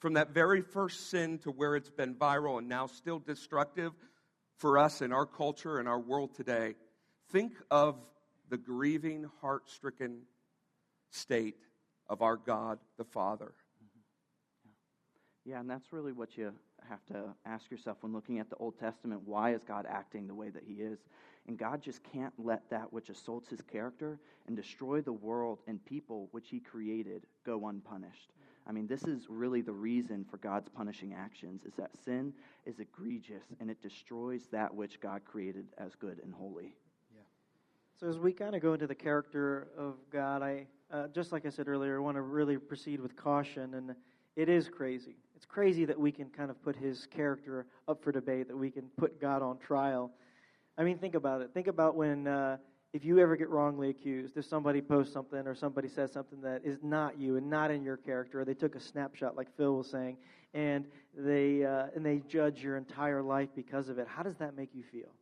From 0.00 0.14
that 0.14 0.30
very 0.30 0.62
first 0.62 1.10
sin 1.10 1.38
to 1.38 1.50
where 1.50 1.74
it's 1.74 1.90
been 1.90 2.14
viral 2.14 2.58
and 2.58 2.68
now 2.68 2.86
still 2.86 3.18
destructive 3.18 3.92
for 4.56 4.78
us 4.78 5.02
in 5.02 5.12
our 5.12 5.26
culture 5.26 5.78
and 5.78 5.88
our 5.88 5.98
world 5.98 6.34
today, 6.36 6.74
think 7.30 7.54
of 7.70 7.96
the 8.48 8.56
grieving, 8.56 9.26
heart 9.40 9.68
stricken 9.68 10.20
state 11.10 11.56
of 12.08 12.22
our 12.22 12.36
God 12.36 12.78
the 12.96 13.04
Father. 13.04 13.52
Yeah, 15.48 15.60
and 15.60 15.70
that's 15.70 15.94
really 15.94 16.12
what 16.12 16.36
you 16.36 16.52
have 16.90 17.02
to 17.06 17.24
ask 17.46 17.70
yourself 17.70 17.96
when 18.02 18.12
looking 18.12 18.38
at 18.38 18.50
the 18.50 18.56
Old 18.56 18.78
Testament. 18.78 19.22
Why 19.24 19.54
is 19.54 19.62
God 19.66 19.86
acting 19.88 20.26
the 20.26 20.34
way 20.34 20.50
that 20.50 20.62
He 20.66 20.74
is? 20.74 20.98
And 21.46 21.56
God 21.56 21.80
just 21.80 22.02
can't 22.02 22.34
let 22.36 22.68
that 22.68 22.92
which 22.92 23.08
assaults 23.08 23.48
His 23.48 23.62
character 23.62 24.18
and 24.46 24.54
destroy 24.54 25.00
the 25.00 25.12
world 25.12 25.60
and 25.66 25.82
people 25.86 26.28
which 26.32 26.50
He 26.50 26.60
created 26.60 27.22
go 27.46 27.68
unpunished. 27.68 28.28
I 28.66 28.72
mean, 28.72 28.86
this 28.86 29.04
is 29.04 29.22
really 29.30 29.62
the 29.62 29.72
reason 29.72 30.26
for 30.30 30.36
God's 30.36 30.68
punishing 30.68 31.14
actions 31.14 31.62
is 31.64 31.72
that 31.78 31.92
sin 32.04 32.34
is 32.66 32.78
egregious 32.78 33.44
and 33.58 33.70
it 33.70 33.80
destroys 33.80 34.42
that 34.52 34.74
which 34.74 35.00
God 35.00 35.22
created 35.24 35.64
as 35.78 35.94
good 35.94 36.20
and 36.22 36.34
holy. 36.34 36.74
Yeah. 37.14 37.22
So 37.98 38.06
as 38.06 38.18
we 38.18 38.34
kind 38.34 38.54
of 38.54 38.60
go 38.60 38.74
into 38.74 38.86
the 38.86 38.94
character 38.94 39.68
of 39.78 39.94
God, 40.12 40.42
I 40.42 40.66
uh, 40.92 41.06
just 41.08 41.32
like 41.32 41.46
I 41.46 41.50
said 41.50 41.68
earlier, 41.68 41.96
I 41.96 42.00
want 42.00 42.16
to 42.16 42.22
really 42.22 42.58
proceed 42.58 43.00
with 43.00 43.16
caution, 43.16 43.72
and 43.74 43.94
it 44.36 44.48
is 44.48 44.68
crazy. 44.68 45.16
It's 45.38 45.46
crazy 45.46 45.84
that 45.84 46.00
we 46.00 46.10
can 46.10 46.30
kind 46.30 46.50
of 46.50 46.60
put 46.64 46.74
His 46.74 47.06
character 47.14 47.64
up 47.86 48.02
for 48.02 48.10
debate, 48.10 48.48
that 48.48 48.56
we 48.56 48.72
can 48.72 48.90
put 48.96 49.20
God 49.20 49.40
on 49.40 49.56
trial. 49.58 50.10
I 50.76 50.82
mean, 50.82 50.98
think 50.98 51.14
about 51.14 51.42
it. 51.42 51.50
Think 51.54 51.68
about 51.68 51.94
when 51.94 52.26
uh, 52.26 52.56
if 52.92 53.04
you 53.04 53.20
ever 53.20 53.36
get 53.36 53.48
wrongly 53.48 53.88
accused, 53.88 54.36
if 54.36 54.46
somebody 54.46 54.80
posts 54.80 55.12
something 55.12 55.46
or 55.46 55.54
somebody 55.54 55.86
says 55.86 56.10
something 56.10 56.40
that 56.40 56.62
is 56.64 56.78
not 56.82 57.20
you 57.20 57.36
and 57.36 57.48
not 57.48 57.70
in 57.70 57.84
your 57.84 57.96
character, 57.96 58.40
or 58.40 58.44
they 58.44 58.52
took 58.52 58.74
a 58.74 58.80
snapshot, 58.80 59.36
like 59.36 59.46
Phil 59.56 59.76
was 59.76 59.88
saying, 59.88 60.16
and 60.54 60.86
they 61.16 61.64
uh, 61.64 61.86
and 61.94 62.04
they 62.04 62.20
judge 62.28 62.60
your 62.60 62.76
entire 62.76 63.22
life 63.22 63.50
because 63.54 63.88
of 63.88 64.00
it. 64.00 64.08
How 64.08 64.24
does 64.24 64.34
that 64.38 64.56
make 64.56 64.70
you 64.74 64.82
feel? 64.90 65.14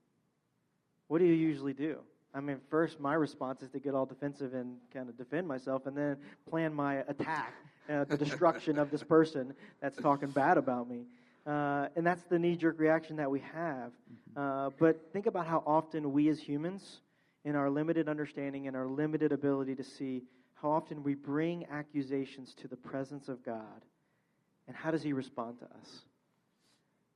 What 1.09 1.19
do 1.19 1.27
you 1.27 1.35
usually 1.35 1.75
do? 1.75 1.99
I 2.33 2.41
mean, 2.41 2.57
first, 2.71 3.01
my 3.01 3.13
response 3.13 3.61
is 3.61 3.69
to 3.73 3.81
get 3.81 3.95
all 3.95 4.07
defensive 4.07 4.55
and 4.55 4.79
kind 4.95 5.11
of 5.11 5.19
defend 5.19 5.47
myself, 5.47 5.85
and 5.85 5.95
then 5.95 6.17
plan 6.49 6.73
my 6.73 7.01
attack, 7.07 7.53
uh, 7.89 8.05
the 8.05 8.17
destruction 8.17 8.79
of 8.79 8.91
this 8.91 9.03
person 9.03 9.55
that's 9.81 9.97
talking 9.97 10.31
bad 10.31 10.59
about 10.59 10.89
me. 10.89 11.05
Uh, 11.47 11.89
and 11.95 12.07
that's 12.07 12.23
the 12.25 12.39
knee 12.39 12.57
jerk 12.57 12.79
reaction 12.79 13.17
that 13.17 13.31
we 13.31 13.41
have. 13.55 13.93
Uh, 14.37 14.71
but 14.79 15.13
think 15.13 15.27
about 15.27 15.47
how 15.47 15.63
often 15.67 16.13
we 16.13 16.29
as 16.29 16.41
humans, 16.41 17.01
in 17.45 17.55
our 17.55 17.71
limited 17.71 18.09
understanding 18.09 18.67
and 18.67 18.77
our 18.77 18.87
limited 18.87 19.31
ability 19.31 19.77
to 19.77 19.85
see, 19.85 20.25
how 20.55 20.71
often 20.71 21.05
we 21.05 21.15
bring 21.15 21.65
accusations 21.71 22.55
to 22.55 22.67
the 22.67 22.77
presence 22.77 23.29
of 23.29 23.45
God. 23.45 23.85
And 24.67 24.77
how 24.77 24.91
does 24.91 25.03
He 25.03 25.13
respond 25.13 25.61
to 25.61 25.65
us? 25.67 26.01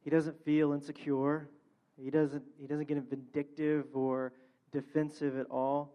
He 0.04 0.10
doesn't 0.10 0.44
feel 0.44 0.72
insecure. 0.72 1.48
He 2.02 2.10
doesn't, 2.10 2.44
he 2.60 2.66
doesn't 2.66 2.86
get 2.88 2.96
vindictive 3.10 3.86
or 3.92 4.32
defensive 4.72 5.36
at 5.36 5.46
all. 5.50 5.92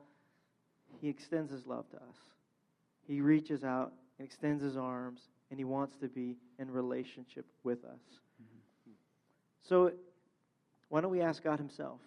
He 1.02 1.10
extends 1.10 1.52
his 1.52 1.66
love 1.66 1.90
to 1.90 1.98
us. 1.98 2.18
He 3.08 3.22
reaches 3.22 3.64
out 3.64 3.94
and 4.18 4.26
extends 4.26 4.64
his 4.64 4.78
arms, 4.78 5.22
and 5.50 5.60
he 5.60 5.66
wants 5.66 5.96
to 5.98 6.08
be 6.08 6.38
in 6.60 6.72
relationship 6.72 7.46
with 7.64 7.84
us. 7.84 8.00
Mm-hmm. 8.42 8.92
So, 9.62 9.92
why 10.90 11.02
don't 11.02 11.12
we 11.12 11.22
ask 11.22 11.44
God 11.44 11.60
himself? 11.60 12.00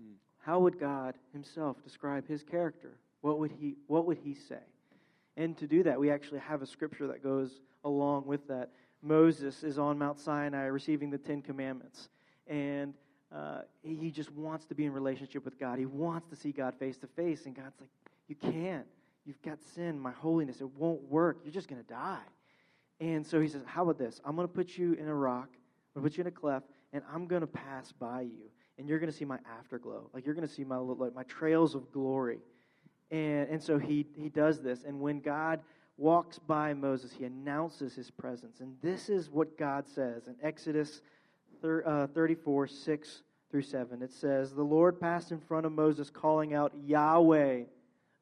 Mm. 0.00 0.14
How 0.38 0.58
would 0.58 0.78
God 0.78 1.14
himself 1.32 1.82
describe 1.82 2.26
his 2.26 2.42
character? 2.42 2.98
What 3.20 3.38
would 3.38 3.52
he, 3.52 3.76
what 3.86 4.06
would 4.06 4.18
he 4.18 4.34
say? 4.34 4.62
And 5.36 5.56
to 5.58 5.66
do 5.66 5.82
that, 5.84 5.98
we 5.98 6.10
actually 6.10 6.40
have 6.40 6.62
a 6.62 6.66
scripture 6.66 7.06
that 7.08 7.22
goes 7.22 7.60
along 7.84 8.26
with 8.26 8.46
that. 8.48 8.70
Moses 9.02 9.62
is 9.62 9.78
on 9.78 9.98
Mount 9.98 10.18
Sinai 10.18 10.64
receiving 10.64 11.10
the 11.10 11.18
Ten 11.18 11.42
Commandments. 11.42 12.08
And 12.48 12.94
uh, 13.34 13.60
he 13.82 14.10
just 14.10 14.32
wants 14.32 14.64
to 14.66 14.74
be 14.74 14.84
in 14.84 14.92
relationship 14.92 15.44
with 15.44 15.58
God. 15.58 15.78
He 15.78 15.86
wants 15.86 16.28
to 16.30 16.36
see 16.36 16.50
God 16.50 16.74
face 16.78 16.96
to 16.98 17.06
face. 17.06 17.46
And 17.46 17.54
God's 17.54 17.76
like, 17.80 17.90
You 18.26 18.34
can't. 18.34 18.86
You've 19.28 19.42
got 19.42 19.58
sin, 19.74 20.00
my 20.00 20.10
holiness. 20.10 20.62
It 20.62 20.70
won't 20.70 21.02
work. 21.02 21.40
You're 21.44 21.52
just 21.52 21.68
going 21.68 21.82
to 21.82 21.86
die. 21.86 22.16
And 22.98 23.26
so 23.26 23.42
he 23.42 23.46
says, 23.46 23.60
How 23.66 23.82
about 23.82 23.98
this? 23.98 24.22
I'm 24.24 24.34
going 24.34 24.48
to 24.48 24.52
put 24.52 24.78
you 24.78 24.94
in 24.94 25.06
a 25.06 25.14
rock, 25.14 25.50
I'm 25.94 26.00
going 26.00 26.04
to 26.04 26.10
put 26.10 26.16
you 26.16 26.22
in 26.22 26.28
a 26.28 26.30
cleft, 26.30 26.64
and 26.94 27.02
I'm 27.12 27.26
going 27.26 27.42
to 27.42 27.46
pass 27.46 27.92
by 27.92 28.22
you. 28.22 28.50
And 28.78 28.88
you're 28.88 28.98
going 28.98 29.12
to 29.12 29.16
see 29.16 29.26
my 29.26 29.38
afterglow. 29.58 30.08
Like, 30.14 30.24
you're 30.24 30.34
going 30.34 30.46
to 30.46 30.52
see 30.52 30.64
my, 30.64 30.76
like, 30.76 31.14
my 31.14 31.24
trails 31.24 31.74
of 31.74 31.92
glory. 31.92 32.38
And, 33.10 33.50
and 33.50 33.62
so 33.62 33.76
he, 33.76 34.06
he 34.16 34.30
does 34.30 34.60
this. 34.60 34.84
And 34.84 34.98
when 34.98 35.20
God 35.20 35.60
walks 35.98 36.38
by 36.38 36.72
Moses, 36.72 37.12
he 37.12 37.24
announces 37.24 37.94
his 37.94 38.10
presence. 38.10 38.60
And 38.60 38.76
this 38.80 39.10
is 39.10 39.28
what 39.28 39.58
God 39.58 39.86
says 39.86 40.26
in 40.26 40.36
Exodus 40.42 41.02
uh, 41.62 42.06
34, 42.06 42.66
6 42.66 43.22
through 43.50 43.62
7. 43.62 44.00
It 44.00 44.12
says, 44.12 44.54
The 44.54 44.62
Lord 44.62 44.98
passed 44.98 45.32
in 45.32 45.40
front 45.40 45.66
of 45.66 45.72
Moses, 45.72 46.08
calling 46.08 46.54
out, 46.54 46.72
Yahweh, 46.86 47.64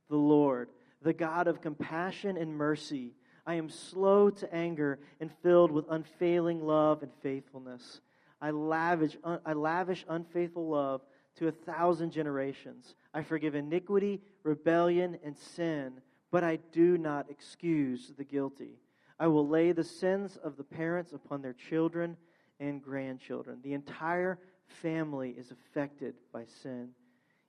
the 0.09 0.17
Lord, 0.17 0.71
the 1.03 1.13
God 1.13 1.47
of 1.47 1.61
compassion 1.61 2.37
and 2.37 2.57
mercy. 2.57 3.15
I 3.47 3.55
am 3.55 3.69
slow 3.69 4.31
to 4.31 4.55
anger 4.55 4.99
and 5.21 5.31
filled 5.43 5.71
with 5.71 5.87
unfailing 5.89 6.67
love 6.67 7.03
and 7.03 7.13
faithfulness. 7.23 8.01
I 8.41 8.51
lavish, 8.51 9.17
un, 9.23 9.41
I 9.47 9.53
lavish 9.53 10.05
unfaithful 10.09 10.69
love 10.69 11.03
to 11.37 11.49
a 11.49 11.53
thousand 11.53 12.11
generations. 12.11 12.95
I 13.15 13.23
forgive 13.23 13.55
iniquity, 13.55 14.21
rebellion, 14.43 15.19
and 15.25 15.37
sin, 15.37 16.01
but 16.31 16.43
I 16.43 16.59
do 16.73 16.99
not 16.99 17.31
excuse 17.31 18.13
the 18.17 18.25
guilty. 18.25 18.81
I 19.19 19.29
will 19.29 19.47
lay 19.47 19.73
the 19.73 19.85
sins 19.85 20.37
of 20.43 20.57
the 20.57 20.65
parents 20.65 21.13
upon 21.13 21.41
their 21.41 21.55
children 21.55 22.17
and 22.61 22.83
grandchildren. 22.83 23.61
The 23.63 23.75
entire 23.75 24.39
family 24.67 25.31
is 25.31 25.51
affected 25.51 26.15
by 26.33 26.45
sin, 26.63 26.91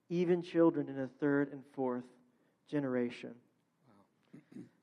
even 0.09 0.41
children 0.41 0.87
in 0.87 0.95
the 0.95 1.09
third 1.19 1.51
and 1.51 1.63
fourth 1.73 2.05
generation. 2.67 3.33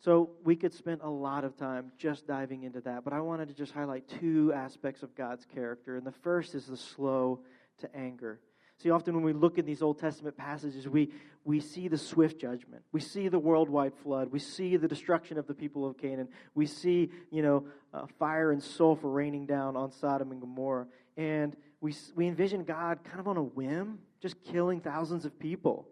So 0.01 0.31
we 0.45 0.57
could 0.57 0.75
spend 0.75 1.01
a 1.03 1.09
lot 1.09 1.45
of 1.45 1.57
time 1.57 1.93
just 1.97 2.27
diving 2.27 2.65
into 2.65 2.81
that, 2.83 3.05
but 3.05 3.13
I 3.13 3.21
wanted 3.21 3.49
to 3.49 3.55
just 3.55 3.73
highlight 3.73 4.07
two 4.21 4.53
aspects 4.55 5.03
of 5.03 5.15
God's 5.15 5.47
character. 5.47 5.97
And 5.97 6.07
the 6.07 6.13
first 6.13 6.55
is 6.55 6.67
the 6.67 6.77
slow 6.77 7.41
to 7.79 7.97
anger. 7.97 8.41
See, 8.79 8.91
often 8.91 9.15
when 9.15 9.25
we 9.25 9.33
look 9.33 9.59
at 9.59 9.65
these 9.65 9.83
Old 9.83 9.99
Testament 9.99 10.37
passages, 10.37 10.89
we, 10.89 11.11
we 11.45 11.61
see 11.61 11.89
the 11.89 11.97
swift 11.97 12.41
judgment. 12.41 12.83
We 12.93 13.01
see 13.01 13.29
the 13.29 13.39
worldwide 13.39 13.95
flood. 14.03 14.31
We 14.33 14.41
see 14.41 14.77
the 14.77 14.89
destruction 14.89 15.39
of 15.39 15.47
the 15.47 15.55
people 15.55 15.87
of 15.87 15.97
Canaan. 15.97 16.29
We 16.55 16.67
see, 16.67 17.11
you 17.31 17.43
know, 17.43 17.67
uh, 17.93 18.07
fire 18.19 18.51
and 18.51 18.63
sulfur 18.63 19.09
raining 19.09 19.47
down 19.47 19.77
on 19.77 19.93
Sodom 19.93 20.33
and 20.33 20.41
Gomorrah. 20.41 20.87
And 21.17 21.57
we, 21.81 21.95
we 22.17 22.27
envision 22.27 22.65
God 22.65 22.99
kind 23.05 23.21
of 23.21 23.29
on 23.29 23.37
a 23.37 23.43
whim, 23.43 24.01
just 24.21 24.43
killing 24.43 24.81
thousands 24.81 25.25
of 25.25 25.39
people. 25.39 25.89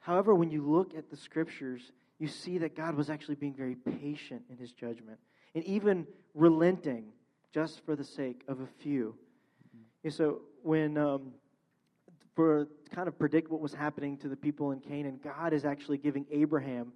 However, 0.00 0.34
when 0.34 0.50
you 0.50 0.62
look 0.62 0.94
at 0.94 1.10
the 1.10 1.16
scriptures, 1.16 1.92
you 2.18 2.28
see 2.28 2.58
that 2.58 2.74
God 2.76 2.94
was 2.94 3.10
actually 3.10 3.36
being 3.36 3.54
very 3.54 3.74
patient 3.74 4.42
in 4.50 4.56
his 4.56 4.72
judgment 4.72 5.18
and 5.54 5.64
even 5.64 6.06
relenting 6.34 7.12
just 7.52 7.84
for 7.84 7.96
the 7.96 8.04
sake 8.04 8.42
of 8.48 8.60
a 8.60 8.66
few. 8.66 9.14
And 10.04 10.12
so 10.12 10.42
when. 10.62 10.96
Um, 10.96 11.32
for 12.38 12.68
kind 12.94 13.08
of 13.08 13.18
predict 13.18 13.50
what 13.50 13.60
was 13.60 13.74
happening 13.74 14.16
to 14.16 14.28
the 14.28 14.36
people 14.36 14.70
in 14.70 14.78
Canaan, 14.78 15.18
God 15.24 15.52
is 15.52 15.64
actually 15.64 15.98
giving 15.98 16.24
Abraham 16.30 16.92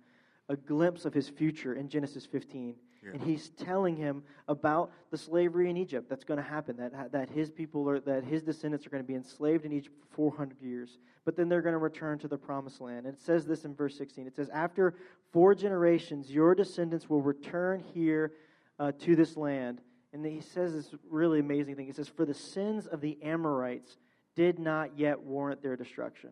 a 0.49 0.55
glimpse 0.55 1.05
of 1.05 1.13
his 1.13 1.29
future 1.29 1.75
in 1.75 1.89
Genesis 1.89 2.25
15. 2.27 2.77
And 3.11 3.23
he's 3.23 3.51
telling 3.51 3.97
him 3.97 4.23
about 4.47 4.93
the 5.11 5.19
slavery 5.19 5.69
in 5.69 5.77
Egypt 5.77 6.09
that's 6.09 6.25
going 6.25 6.39
to 6.39 6.49
happen, 6.49 6.77
that, 6.77 7.13
that 7.13 7.29
his 7.31 7.51
people 7.51 7.89
are, 7.89 7.99
that 8.01 8.25
his 8.25 8.43
descendants 8.43 8.87
are 8.87 8.91
going 8.91 9.03
to 9.03 9.07
be 9.07 9.15
enslaved 9.15 9.65
in 9.65 9.73
Egypt 9.73 9.97
for 10.11 10.31
400 10.31 10.61
years. 10.63 10.99
But 11.25 11.37
then 11.37 11.49
they're 11.49 11.63
going 11.63 11.75
to 11.75 11.79
return 11.79 12.19
to 12.21 12.29
the 12.29 12.39
promised 12.39 12.81
land. 12.81 13.07
And 13.07 13.15
it 13.15 13.21
says 13.21 13.45
this 13.47 13.65
in 13.65 13.75
verse 13.75 13.97
16. 13.99 14.27
It 14.27 14.37
says, 14.37 14.49
After 14.51 14.95
four 15.33 15.55
generations, 15.55 16.31
your 16.31 16.55
descendants 16.55 17.11
will 17.11 17.23
return 17.23 17.83
here 17.93 18.33
uh, 18.79 18.93
to 19.01 19.17
this 19.17 19.37
land. 19.37 19.81
And 20.13 20.25
he 20.25 20.41
says 20.41 20.75
this 20.75 20.95
really 21.09 21.41
amazing 21.41 21.77
thing. 21.77 21.87
He 21.87 21.93
says, 21.93 22.09
For 22.09 22.25
the 22.25 22.35
sins 22.35 22.87
of 22.87 23.01
the 23.01 23.19
Amorites 23.23 23.97
did 24.35 24.59
not 24.59 24.99
yet 24.99 25.21
warrant 25.21 25.63
their 25.63 25.77
destruction. 25.77 26.31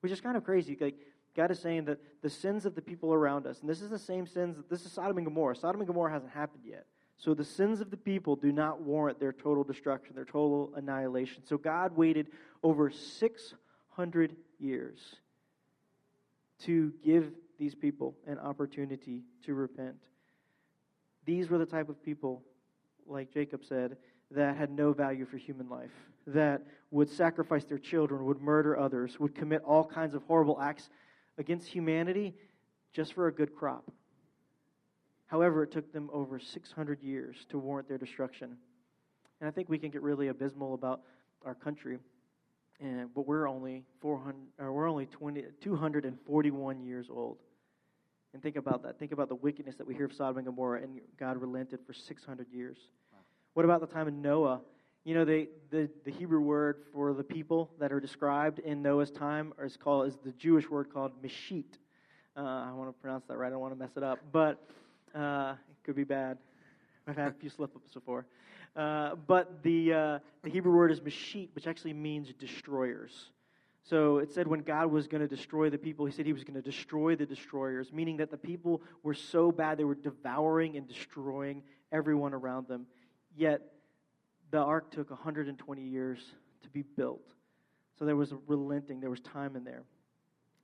Which 0.00 0.12
is 0.12 0.20
kind 0.20 0.36
of 0.36 0.44
crazy. 0.44 0.76
Like, 0.80 0.96
God 1.38 1.52
is 1.52 1.60
saying 1.60 1.84
that 1.84 2.00
the 2.20 2.28
sins 2.28 2.66
of 2.66 2.74
the 2.74 2.82
people 2.82 3.14
around 3.14 3.46
us, 3.46 3.60
and 3.60 3.70
this 3.70 3.80
is 3.80 3.90
the 3.90 3.98
same 3.98 4.26
sins, 4.26 4.56
that 4.56 4.68
this 4.68 4.84
is 4.84 4.90
Sodom 4.90 5.18
and 5.18 5.24
Gomorrah. 5.24 5.54
Sodom 5.54 5.80
and 5.80 5.86
Gomorrah 5.86 6.10
hasn't 6.10 6.32
happened 6.32 6.64
yet. 6.66 6.84
So 7.16 7.32
the 7.32 7.44
sins 7.44 7.80
of 7.80 7.92
the 7.92 7.96
people 7.96 8.34
do 8.34 8.50
not 8.50 8.82
warrant 8.82 9.20
their 9.20 9.32
total 9.32 9.62
destruction, 9.62 10.16
their 10.16 10.24
total 10.24 10.72
annihilation. 10.74 11.44
So 11.46 11.56
God 11.56 11.96
waited 11.96 12.26
over 12.64 12.90
600 12.90 14.36
years 14.58 14.98
to 16.64 16.92
give 17.04 17.30
these 17.56 17.76
people 17.76 18.16
an 18.26 18.40
opportunity 18.40 19.22
to 19.46 19.54
repent. 19.54 20.02
These 21.24 21.50
were 21.50 21.58
the 21.58 21.66
type 21.66 21.88
of 21.88 22.02
people, 22.02 22.42
like 23.06 23.32
Jacob 23.32 23.64
said, 23.64 23.96
that 24.32 24.56
had 24.56 24.72
no 24.72 24.92
value 24.92 25.24
for 25.24 25.36
human 25.36 25.68
life, 25.68 25.92
that 26.26 26.62
would 26.90 27.08
sacrifice 27.08 27.64
their 27.64 27.78
children, 27.78 28.24
would 28.24 28.40
murder 28.40 28.76
others, 28.76 29.20
would 29.20 29.36
commit 29.36 29.62
all 29.62 29.84
kinds 29.84 30.14
of 30.14 30.24
horrible 30.24 30.60
acts 30.60 30.90
against 31.38 31.66
humanity 31.66 32.34
just 32.92 33.14
for 33.14 33.28
a 33.28 33.32
good 33.32 33.54
crop. 33.54 33.90
However, 35.26 35.62
it 35.62 35.72
took 35.72 35.92
them 35.92 36.10
over 36.12 36.38
600 36.38 37.02
years 37.02 37.36
to 37.50 37.58
warrant 37.58 37.88
their 37.88 37.98
destruction. 37.98 38.56
And 39.40 39.48
I 39.48 39.50
think 39.50 39.68
we 39.68 39.78
can 39.78 39.90
get 39.90 40.02
really 40.02 40.28
abysmal 40.28 40.74
about 40.74 41.02
our 41.44 41.54
country, 41.54 41.98
and, 42.80 43.12
but 43.14 43.26
we're 43.26 43.48
only 43.48 43.84
400, 44.00 44.36
or 44.58 44.72
we're 44.72 44.88
only 44.88 45.06
20, 45.06 45.44
241 45.60 46.80
years 46.82 47.06
old. 47.10 47.38
And 48.32 48.42
think 48.42 48.56
about 48.56 48.82
that. 48.82 48.98
Think 48.98 49.12
about 49.12 49.28
the 49.28 49.34
wickedness 49.34 49.76
that 49.76 49.86
we 49.86 49.94
hear 49.94 50.06
of 50.06 50.12
Sodom 50.12 50.38
and 50.38 50.46
Gomorrah, 50.46 50.82
and 50.82 51.00
God 51.18 51.40
relented 51.40 51.80
for 51.86 51.92
600 51.92 52.48
years. 52.50 52.76
Wow. 53.12 53.18
What 53.54 53.64
about 53.64 53.80
the 53.80 53.86
time 53.86 54.08
of 54.08 54.14
Noah? 54.14 54.60
You 55.08 55.14
know, 55.14 55.24
they, 55.24 55.48
the, 55.70 55.88
the 56.04 56.10
Hebrew 56.10 56.40
word 56.40 56.82
for 56.92 57.14
the 57.14 57.24
people 57.24 57.70
that 57.80 57.94
are 57.94 57.98
described 57.98 58.58
in 58.58 58.82
Noah's 58.82 59.10
time 59.10 59.54
is 59.64 59.74
called 59.74 60.06
is 60.06 60.18
the 60.22 60.32
Jewish 60.32 60.68
word 60.68 60.92
called 60.92 61.12
mishit. 61.22 61.64
Uh, 62.36 62.40
I 62.40 62.72
want 62.72 62.90
to 62.90 63.00
pronounce 63.00 63.24
that 63.28 63.38
right. 63.38 63.46
I 63.46 63.50
don't 63.52 63.60
want 63.60 63.72
to 63.72 63.78
mess 63.78 63.96
it 63.96 64.02
up, 64.02 64.18
but 64.32 64.62
uh, 65.14 65.54
it 65.70 65.82
could 65.82 65.96
be 65.96 66.04
bad. 66.04 66.36
I've 67.06 67.16
had 67.16 67.28
a 67.28 67.32
few 67.32 67.48
slip 67.48 67.74
ups 67.74 67.94
before. 67.94 68.26
Uh, 68.76 69.14
but 69.14 69.62
the, 69.62 69.94
uh, 69.94 70.18
the 70.42 70.50
Hebrew 70.50 70.76
word 70.76 70.92
is 70.92 71.00
mishit, 71.00 71.48
which 71.54 71.66
actually 71.66 71.94
means 71.94 72.30
destroyers. 72.38 73.30
So 73.84 74.18
it 74.18 74.30
said 74.34 74.46
when 74.46 74.60
God 74.60 74.92
was 74.92 75.08
going 75.08 75.26
to 75.26 75.36
destroy 75.36 75.70
the 75.70 75.78
people, 75.78 76.04
he 76.04 76.12
said 76.12 76.26
he 76.26 76.34
was 76.34 76.44
going 76.44 76.62
to 76.62 76.70
destroy 76.70 77.16
the 77.16 77.24
destroyers, 77.24 77.94
meaning 77.94 78.18
that 78.18 78.30
the 78.30 78.36
people 78.36 78.82
were 79.02 79.14
so 79.14 79.52
bad 79.52 79.78
they 79.78 79.84
were 79.84 79.94
devouring 79.94 80.76
and 80.76 80.86
destroying 80.86 81.62
everyone 81.92 82.34
around 82.34 82.68
them. 82.68 82.84
Yet 83.34 83.62
the 84.50 84.58
ark 84.58 84.90
took 84.90 85.10
120 85.10 85.82
years 85.82 86.18
to 86.62 86.68
be 86.68 86.82
built. 86.82 87.26
So 87.98 88.04
there 88.04 88.16
was 88.16 88.32
relenting, 88.46 89.00
there 89.00 89.10
was 89.10 89.20
time 89.20 89.56
in 89.56 89.64
there. 89.64 89.82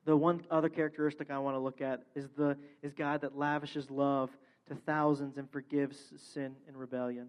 The 0.05 0.17
one 0.17 0.43
other 0.51 0.69
characteristic 0.69 1.31
I 1.31 1.39
want 1.39 1.57
to 1.57 1.61
look 1.61 1.81
at 1.81 2.03
is 2.15 2.29
the 2.37 2.57
is 2.83 2.93
God 2.93 3.23
that 3.23 3.37
lavishes 3.37 3.91
love 3.91 4.31
to 4.69 4.75
thousands 4.75 5.39
and 5.39 5.51
forgives 5.51 5.99
sin 6.17 6.55
and 6.69 6.77
rebellion. 6.77 7.29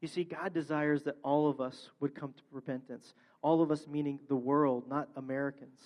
You 0.00 0.08
see, 0.08 0.24
God 0.24 0.54
desires 0.54 1.02
that 1.04 1.16
all 1.22 1.48
of 1.48 1.60
us 1.60 1.90
would 2.00 2.14
come 2.14 2.32
to 2.32 2.42
repentance. 2.50 3.14
All 3.42 3.62
of 3.62 3.70
us, 3.70 3.86
meaning 3.86 4.20
the 4.28 4.36
world, 4.36 4.84
not 4.88 5.08
Americans. 5.16 5.78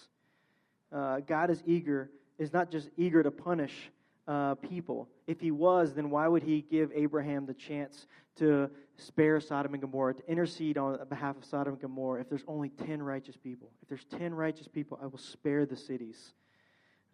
Uh, 0.92 1.20
God 1.20 1.50
is 1.50 1.62
eager, 1.66 2.10
is 2.38 2.52
not 2.52 2.70
just 2.70 2.90
eager 2.96 3.22
to 3.22 3.30
punish 3.30 3.90
uh, 4.26 4.54
people. 4.56 5.08
If 5.26 5.40
he 5.40 5.50
was, 5.50 5.94
then 5.94 6.10
why 6.10 6.28
would 6.28 6.42
he 6.42 6.62
give 6.62 6.90
Abraham 6.94 7.46
the 7.46 7.54
chance 7.54 8.06
to 8.36 8.70
spare 8.96 9.40
Sodom 9.40 9.74
and 9.74 9.80
Gomorrah, 9.80 10.14
to 10.14 10.30
intercede 10.30 10.78
on 10.78 10.98
behalf 11.08 11.36
of 11.36 11.44
Sodom 11.44 11.74
and 11.74 11.82
Gomorrah 11.82 12.20
if 12.20 12.28
there's 12.28 12.44
only 12.46 12.70
10 12.70 13.02
righteous 13.02 13.36
people? 13.36 13.70
If 13.82 13.88
there's 13.88 14.04
10 14.04 14.34
righteous 14.34 14.68
people, 14.68 14.98
I 15.02 15.06
will 15.06 15.18
spare 15.18 15.66
the 15.66 15.76
cities. 15.76 16.32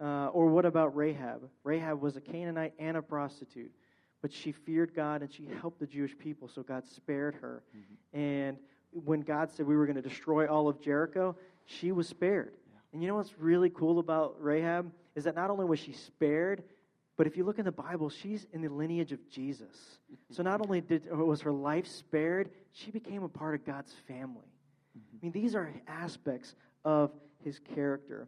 Uh, 0.00 0.28
or 0.28 0.46
what 0.46 0.64
about 0.64 0.96
Rahab? 0.96 1.48
Rahab 1.62 2.00
was 2.00 2.16
a 2.16 2.20
Canaanite 2.20 2.72
and 2.78 2.96
a 2.96 3.02
prostitute, 3.02 3.72
but 4.22 4.32
she 4.32 4.52
feared 4.52 4.94
God 4.94 5.22
and 5.22 5.32
she 5.32 5.46
helped 5.60 5.78
the 5.78 5.86
Jewish 5.86 6.16
people, 6.16 6.48
so 6.48 6.62
God 6.62 6.86
spared 6.86 7.34
her. 7.36 7.62
Mm-hmm. 7.76 8.18
And 8.18 8.56
when 8.92 9.20
God 9.20 9.50
said 9.50 9.66
we 9.66 9.76
were 9.76 9.86
going 9.86 9.96
to 9.96 10.02
destroy 10.02 10.46
all 10.46 10.68
of 10.68 10.80
Jericho, 10.80 11.36
she 11.66 11.92
was 11.92 12.08
spared. 12.08 12.54
Yeah. 12.72 12.78
And 12.92 13.02
you 13.02 13.08
know 13.08 13.16
what's 13.16 13.38
really 13.38 13.70
cool 13.70 13.98
about 13.98 14.36
Rahab? 14.40 14.90
Is 15.14 15.24
that 15.24 15.34
not 15.34 15.50
only 15.50 15.66
was 15.66 15.78
she 15.78 15.92
spared, 15.92 16.62
but 17.20 17.26
if 17.26 17.36
you 17.36 17.44
look 17.44 17.58
in 17.58 17.66
the 17.66 17.70
Bible, 17.70 18.08
she's 18.08 18.46
in 18.54 18.62
the 18.62 18.70
lineage 18.70 19.12
of 19.12 19.18
Jesus. 19.28 19.98
So 20.30 20.42
not 20.42 20.62
only 20.62 20.80
did, 20.80 21.02
was 21.12 21.42
her 21.42 21.52
life 21.52 21.86
spared, 21.86 22.48
she 22.72 22.90
became 22.90 23.22
a 23.22 23.28
part 23.28 23.54
of 23.54 23.66
God's 23.66 23.92
family. 24.08 24.48
I 24.96 25.18
mean, 25.20 25.30
these 25.30 25.54
are 25.54 25.70
aspects 25.86 26.54
of 26.82 27.10
his 27.44 27.58
character. 27.58 28.26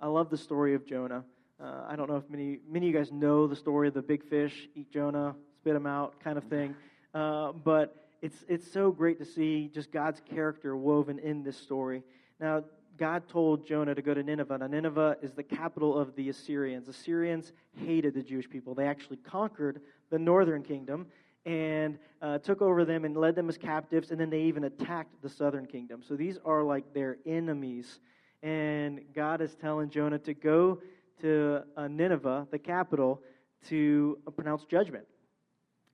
I 0.00 0.08
love 0.08 0.28
the 0.28 0.36
story 0.36 0.74
of 0.74 0.84
Jonah. 0.86 1.22
Uh, 1.62 1.84
I 1.88 1.94
don't 1.94 2.10
know 2.10 2.16
if 2.16 2.28
many, 2.28 2.58
many 2.68 2.88
of 2.88 2.94
you 2.94 2.98
guys 2.98 3.12
know 3.12 3.46
the 3.46 3.54
story 3.54 3.86
of 3.86 3.94
the 3.94 4.02
big 4.02 4.28
fish, 4.28 4.68
eat 4.74 4.90
Jonah, 4.90 5.36
spit 5.60 5.76
him 5.76 5.86
out 5.86 6.18
kind 6.18 6.36
of 6.36 6.42
thing. 6.48 6.74
Uh, 7.14 7.52
but 7.52 8.08
it's, 8.20 8.44
it's 8.48 8.68
so 8.68 8.90
great 8.90 9.20
to 9.20 9.24
see 9.24 9.70
just 9.72 9.92
God's 9.92 10.20
character 10.28 10.76
woven 10.76 11.20
in 11.20 11.44
this 11.44 11.56
story. 11.56 12.02
Now, 12.40 12.64
God 12.98 13.28
told 13.28 13.66
Jonah 13.66 13.94
to 13.94 14.02
go 14.02 14.12
to 14.12 14.22
Nineveh. 14.22 14.58
Now, 14.58 14.66
Nineveh 14.66 15.16
is 15.22 15.32
the 15.32 15.42
capital 15.42 15.98
of 15.98 16.14
the 16.16 16.28
Assyrians. 16.28 16.88
Assyrians 16.88 17.52
hated 17.76 18.14
the 18.14 18.22
Jewish 18.22 18.50
people. 18.50 18.74
They 18.74 18.86
actually 18.86 19.18
conquered 19.18 19.80
the 20.10 20.18
northern 20.18 20.62
kingdom 20.62 21.06
and 21.46 21.98
uh, 22.20 22.38
took 22.38 22.60
over 22.60 22.84
them 22.84 23.04
and 23.04 23.16
led 23.16 23.36
them 23.36 23.48
as 23.48 23.56
captives, 23.56 24.10
and 24.10 24.20
then 24.20 24.28
they 24.28 24.42
even 24.42 24.64
attacked 24.64 25.22
the 25.22 25.28
southern 25.28 25.66
kingdom. 25.66 26.02
So 26.06 26.16
these 26.16 26.38
are 26.44 26.62
like 26.62 26.92
their 26.92 27.16
enemies. 27.24 28.00
And 28.42 29.00
God 29.14 29.40
is 29.40 29.54
telling 29.54 29.90
Jonah 29.90 30.18
to 30.20 30.34
go 30.34 30.80
to 31.22 31.62
uh, 31.76 31.88
Nineveh, 31.88 32.48
the 32.50 32.58
capital, 32.58 33.22
to 33.68 34.18
uh, 34.26 34.30
pronounce 34.30 34.64
judgment. 34.64 35.04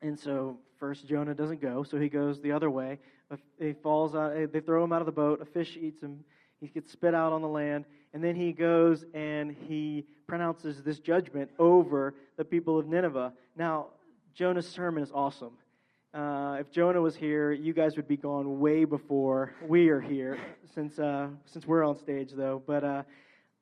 And 0.02 0.18
so, 0.18 0.58
first, 0.78 1.06
Jonah 1.06 1.34
doesn't 1.34 1.62
go, 1.62 1.82
so 1.82 1.98
he 1.98 2.08
goes 2.08 2.40
the 2.40 2.52
other 2.52 2.70
way. 2.70 2.98
He 3.58 3.72
falls 3.72 4.14
out, 4.14 4.34
they 4.52 4.60
throw 4.60 4.84
him 4.84 4.92
out 4.92 5.00
of 5.00 5.06
the 5.06 5.12
boat, 5.12 5.40
a 5.40 5.44
fish 5.46 5.78
eats 5.80 6.02
him 6.02 6.24
he 6.60 6.68
gets 6.68 6.92
spit 6.92 7.14
out 7.14 7.32
on 7.32 7.42
the 7.42 7.48
land, 7.48 7.84
and 8.12 8.22
then 8.22 8.36
he 8.36 8.52
goes 8.52 9.04
and 9.12 9.54
he 9.68 10.04
pronounces 10.26 10.82
this 10.82 10.98
judgment 10.98 11.50
over 11.58 12.14
the 12.36 12.44
people 12.44 12.78
of 12.78 12.86
Nineveh. 12.86 13.32
Now, 13.56 13.88
Jonah's 14.34 14.68
sermon 14.68 15.02
is 15.02 15.12
awesome. 15.12 15.52
Uh, 16.14 16.58
if 16.60 16.70
Jonah 16.70 17.00
was 17.00 17.16
here, 17.16 17.50
you 17.50 17.72
guys 17.72 17.96
would 17.96 18.06
be 18.06 18.16
gone 18.16 18.60
way 18.60 18.84
before 18.84 19.52
we 19.66 19.88
are 19.88 20.00
here, 20.00 20.38
since 20.72 20.98
uh, 21.00 21.26
since 21.44 21.66
we're 21.66 21.82
on 21.82 21.98
stage 21.98 22.30
though. 22.32 22.62
But 22.64 22.84
uh, 22.84 23.02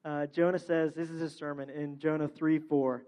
uh 0.05 0.27
Jonah 0.27 0.59
says 0.59 0.93
this 0.93 1.09
is 1.09 1.19
his 1.19 1.35
sermon 1.35 1.71
in 1.71 1.99
Jonah 1.99 2.29
three 2.29 2.59
four. 2.59 3.05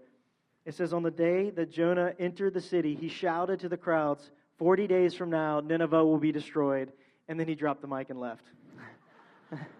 It 0.65 0.73
says, 0.73 0.93
"On 0.93 1.03
the 1.03 1.11
day 1.11 1.51
that 1.51 1.71
Jonah 1.71 2.13
entered 2.17 2.55
the 2.55 2.61
city, 2.61 2.95
he 2.95 3.07
shouted 3.07 3.59
to 3.59 3.69
the 3.69 3.77
crowds, 3.77 4.31
40 4.57 4.87
days 4.87 5.13
from 5.13 5.29
now, 5.29 5.59
Nineveh 5.59 6.03
will 6.03 6.17
be 6.17 6.31
destroyed." 6.31 6.91
And 7.27 7.39
then 7.39 7.47
he 7.47 7.53
dropped 7.53 7.81
the 7.81 7.87
mic 7.87 8.09
and 8.09 8.19
left. 8.19 8.45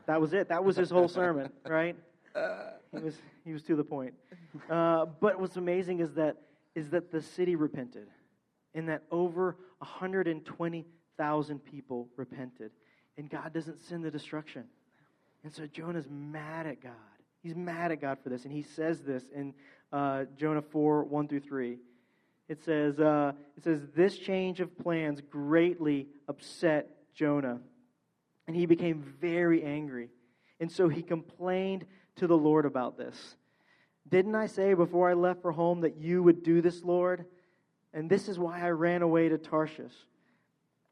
That 0.08 0.20
was 0.20 0.34
it. 0.34 0.50
That 0.50 0.64
was 0.64 0.76
his 0.76 0.90
whole 0.90 1.08
sermon, 1.08 1.50
right? 1.66 1.96
He 2.92 3.00
was, 3.00 3.16
he 3.44 3.54
was 3.54 3.64
to 3.64 3.76
the 3.76 3.84
point. 3.84 4.14
Uh, 4.70 5.06
but 5.20 5.40
what's 5.40 5.58
amazing 5.58 6.00
is 6.00 6.14
that, 6.14 6.38
is 6.76 6.90
that 6.90 7.12
the 7.12 7.22
city 7.22 7.56
repented, 7.56 8.08
and 8.74 8.90
that 8.90 9.04
over 9.12 9.58
120,000 9.80 11.60
people 11.66 12.10
repented. 12.16 12.72
And 13.18 13.30
God 13.30 13.54
doesn't 13.54 13.80
send 13.80 14.04
the 14.04 14.12
destruction. 14.12 14.66
And 15.44 15.54
so 15.54 15.68
Jonah's 15.68 16.08
mad 16.10 16.68
at 16.68 16.82
God. 16.82 16.92
He's 17.42 17.56
mad 17.56 17.92
at 17.92 18.02
God 18.02 18.18
for 18.24 18.30
this. 18.30 18.44
And 18.44 18.52
he 18.52 18.64
says 18.64 19.02
this 19.02 19.24
in 19.34 19.54
uh, 19.94 20.26
Jonah 20.38 20.62
4 20.62 21.04
1 21.04 21.28
through 21.28 21.42
3. 21.42 21.78
It 22.48 22.64
says, 22.64 23.00
uh, 23.00 23.32
it 23.56 23.64
says, 23.64 23.82
This 23.96 24.18
change 24.18 24.60
of 24.60 24.78
plans 24.78 25.22
greatly 25.30 26.08
upset 26.28 26.90
Jonah 27.14 27.60
and 28.48 28.56
he 28.56 28.66
became 28.66 29.02
very 29.20 29.64
angry. 29.64 30.10
And 30.60 30.72
so 30.72 30.88
he 30.88 31.02
complained 31.02 31.86
to 32.18 32.28
the 32.28 32.38
Lord 32.38 32.66
about 32.66 32.98
this. 32.98 33.36
Didn't 34.08 34.36
I 34.36 34.48
say 34.48 34.74
before 34.74 35.10
I 35.10 35.14
left 35.14 35.42
for 35.42 35.52
home 35.52 35.82
that 35.82 35.98
you 35.98 36.22
would 36.24 36.44
do 36.44 36.62
this, 36.62 36.84
Lord? 36.84 37.26
And 37.94 38.10
this 38.10 38.28
is 38.28 38.38
why 38.38 38.62
I 38.62 38.70
ran 38.70 39.02
away 39.02 39.30
to 39.30 39.38
Tarshish. 39.38 39.94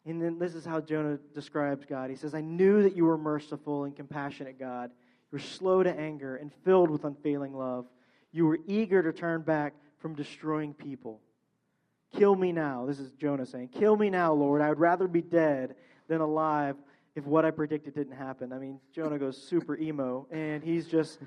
And 0.06 0.22
then 0.22 0.40
this 0.40 0.56
is 0.56 0.66
how 0.66 0.82
Jonah 0.82 1.18
describes 1.34 1.86
God. 1.86 2.10
He 2.10 2.16
says, 2.16 2.34
I 2.34 2.42
knew 2.42 2.84
that 2.84 2.96
you 2.96 3.06
were 3.06 3.18
merciful 3.18 3.86
and 3.86 3.96
compassionate, 3.96 4.60
God. 4.60 4.90
You 4.90 5.36
were 5.38 5.40
slow 5.40 5.84
to 5.84 5.98
anger 5.98 6.36
and 6.36 6.52
filled 6.66 6.90
with 6.90 7.06
unfailing 7.06 7.54
love. 7.54 7.86
You 8.32 8.48
were 8.48 8.60
eager 8.68 9.02
to 9.04 9.14
turn 9.14 9.42
back 9.42 9.74
from 10.00 10.16
destroying 10.16 10.74
people. 10.74 11.22
Kill 12.18 12.36
me 12.36 12.52
now. 12.52 12.86
This 12.86 13.00
is 13.00 13.12
Jonah 13.14 13.46
saying, 13.46 13.70
Kill 13.70 13.96
me 13.96 14.10
now, 14.10 14.34
Lord. 14.34 14.62
I 14.62 14.70
would 14.70 14.80
rather 14.80 15.08
be 15.08 15.22
dead 15.22 15.76
than 16.08 16.22
alive 16.22 16.76
if 17.16 17.26
what 17.26 17.46
I 17.46 17.52
predicted 17.52 17.94
didn't 17.94 18.16
happen. 18.16 18.52
I 18.52 18.58
mean, 18.58 18.80
Jonah 18.94 19.20
goes 19.20 19.38
super 19.38 19.78
emo, 19.78 20.28
and 20.32 20.64
he's 20.64 20.88
just 20.88 21.20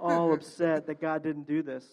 all 0.00 0.32
upset 0.32 0.86
that 0.86 1.00
God 1.00 1.22
didn't 1.22 1.46
do 1.46 1.62
this. 1.62 1.84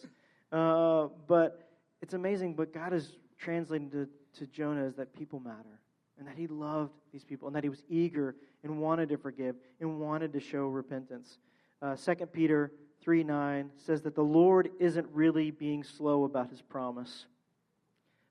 Uh, 0.52 1.08
but 1.28 1.70
it's 2.02 2.14
amazing, 2.14 2.54
but 2.54 2.74
God 2.74 2.94
is 2.94 3.18
translating 3.38 3.90
to, 3.92 4.08
to 4.40 4.48
Jonah 4.48 4.86
is 4.86 4.96
that 4.96 5.14
people 5.14 5.40
matter, 5.40 5.80
and 6.18 6.28
that 6.28 6.38
he 6.38 6.48
loved 6.48 6.94
these 7.12 7.24
people, 7.24 7.48
and 7.48 7.56
that 7.56 7.64
he 7.64 7.70
was 7.70 7.84
eager 7.90 8.36
and 8.64 8.80
wanted 8.80 9.10
to 9.10 9.18
forgive 9.18 9.56
and 9.82 10.00
wanted 10.00 10.32
to 10.34 10.40
show 10.40 10.68
repentance. 10.68 11.40
Uh, 11.82 11.96
2 11.96 12.28
Peter 12.28 12.72
3 13.02 13.24
9 13.24 13.72
says 13.76 14.02
that 14.04 14.16
the 14.16 14.24
Lord 14.24 14.70
isn't 14.80 15.08
really 15.12 15.52
being 15.52 15.84
slow 15.84 16.24
about 16.24 16.50
his 16.50 16.62
promise, 16.62 17.26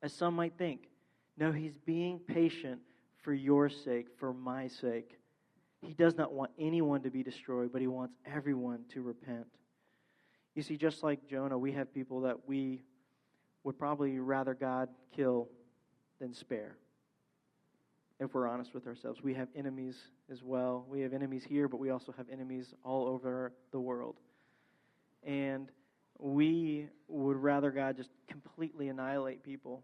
as 0.02 0.12
some 0.12 0.34
might 0.34 0.56
think. 0.56 0.88
No, 1.36 1.52
he's 1.52 1.76
being 1.84 2.18
patient 2.18 2.80
for 3.22 3.32
your 3.32 3.68
sake, 3.68 4.06
for 4.18 4.32
my 4.32 4.68
sake. 4.68 5.18
He 5.80 5.94
does 5.94 6.16
not 6.16 6.32
want 6.32 6.50
anyone 6.58 7.02
to 7.02 7.10
be 7.10 7.22
destroyed, 7.22 7.72
but 7.72 7.80
he 7.80 7.86
wants 7.86 8.14
everyone 8.26 8.80
to 8.90 9.02
repent. 9.02 9.46
You 10.54 10.62
see, 10.62 10.76
just 10.76 11.02
like 11.02 11.26
Jonah, 11.28 11.58
we 11.58 11.72
have 11.72 11.92
people 11.92 12.20
that 12.22 12.36
we 12.46 12.82
would 13.64 13.78
probably 13.78 14.18
rather 14.18 14.54
God 14.54 14.88
kill 15.14 15.48
than 16.20 16.34
spare. 16.34 16.76
If 18.20 18.34
we're 18.34 18.46
honest 18.46 18.74
with 18.74 18.86
ourselves, 18.86 19.22
we 19.22 19.34
have 19.34 19.48
enemies 19.56 19.96
as 20.30 20.42
well. 20.44 20.84
We 20.88 21.00
have 21.00 21.12
enemies 21.12 21.42
here, 21.48 21.66
but 21.66 21.80
we 21.80 21.90
also 21.90 22.12
have 22.16 22.26
enemies 22.30 22.74
all 22.84 23.08
over 23.08 23.52
the 23.72 23.80
world. 23.80 24.16
And 25.24 25.70
we 26.18 26.88
would 27.08 27.36
rather 27.36 27.70
God 27.72 27.96
just 27.96 28.10
completely 28.28 28.88
annihilate 28.88 29.42
people. 29.42 29.82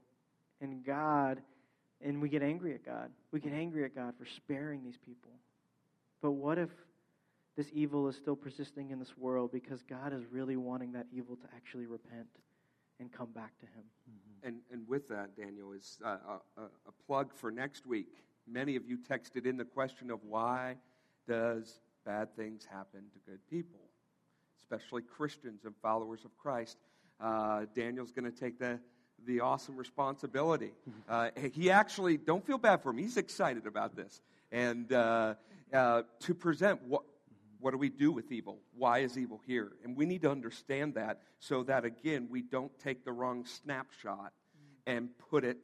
And 0.60 0.84
God, 0.84 1.40
and 2.00 2.20
we 2.22 2.28
get 2.28 2.42
angry 2.42 2.74
at 2.74 2.84
God. 2.84 3.10
We 3.32 3.40
get 3.40 3.52
angry 3.52 3.84
at 3.84 3.94
God 3.94 4.14
for 4.18 4.26
sparing 4.26 4.84
these 4.84 4.98
people. 5.04 5.30
But 6.22 6.32
what 6.32 6.58
if 6.58 6.70
this 7.56 7.68
evil 7.72 8.08
is 8.08 8.16
still 8.16 8.36
persisting 8.36 8.90
in 8.90 8.98
this 8.98 9.16
world 9.16 9.50
because 9.52 9.82
God 9.82 10.12
is 10.12 10.22
really 10.30 10.56
wanting 10.56 10.92
that 10.92 11.06
evil 11.12 11.36
to 11.36 11.44
actually 11.56 11.86
repent 11.86 12.28
and 13.00 13.12
come 13.12 13.30
back 13.32 13.58
to 13.60 13.66
Him? 13.66 13.84
And, 14.42 14.56
and 14.70 14.86
with 14.86 15.08
that, 15.08 15.36
Daniel, 15.36 15.72
is 15.72 15.98
uh, 16.04 16.16
a, 16.56 16.62
a 16.62 16.92
plug 17.06 17.32
for 17.34 17.50
next 17.50 17.86
week. 17.86 18.22
Many 18.46 18.76
of 18.76 18.86
you 18.86 18.98
texted 18.98 19.46
in 19.46 19.56
the 19.56 19.64
question 19.64 20.10
of 20.10 20.20
why 20.22 20.76
does 21.26 21.80
bad 22.06 22.34
things 22.36 22.64
happen 22.64 23.02
to 23.12 23.30
good 23.30 23.40
people? 23.50 23.88
especially 24.70 25.02
Christians 25.02 25.64
and 25.64 25.74
followers 25.80 26.24
of 26.24 26.36
Christ. 26.36 26.76
Uh, 27.20 27.64
Daniel's 27.74 28.12
going 28.12 28.30
to 28.30 28.38
take 28.38 28.58
the, 28.58 28.78
the 29.26 29.40
awesome 29.40 29.76
responsibility. 29.76 30.72
Uh, 31.08 31.30
he 31.52 31.70
actually, 31.70 32.16
don't 32.16 32.46
feel 32.46 32.58
bad 32.58 32.82
for 32.82 32.90
him, 32.90 32.98
he's 32.98 33.16
excited 33.16 33.66
about 33.66 33.96
this. 33.96 34.20
And 34.50 34.92
uh, 34.92 35.34
uh, 35.72 36.02
to 36.20 36.34
present 36.34 36.82
what, 36.82 37.02
what 37.60 37.72
do 37.72 37.78
we 37.78 37.88
do 37.88 38.12
with 38.12 38.30
evil? 38.32 38.58
Why 38.76 39.00
is 39.00 39.18
evil 39.18 39.40
here? 39.46 39.72
And 39.84 39.96
we 39.96 40.06
need 40.06 40.22
to 40.22 40.30
understand 40.30 40.94
that 40.94 41.20
so 41.40 41.62
that, 41.64 41.84
again, 41.84 42.28
we 42.30 42.42
don't 42.42 42.76
take 42.78 43.04
the 43.04 43.12
wrong 43.12 43.44
snapshot 43.44 44.32
and 44.86 45.10
put 45.30 45.44
it 45.44 45.58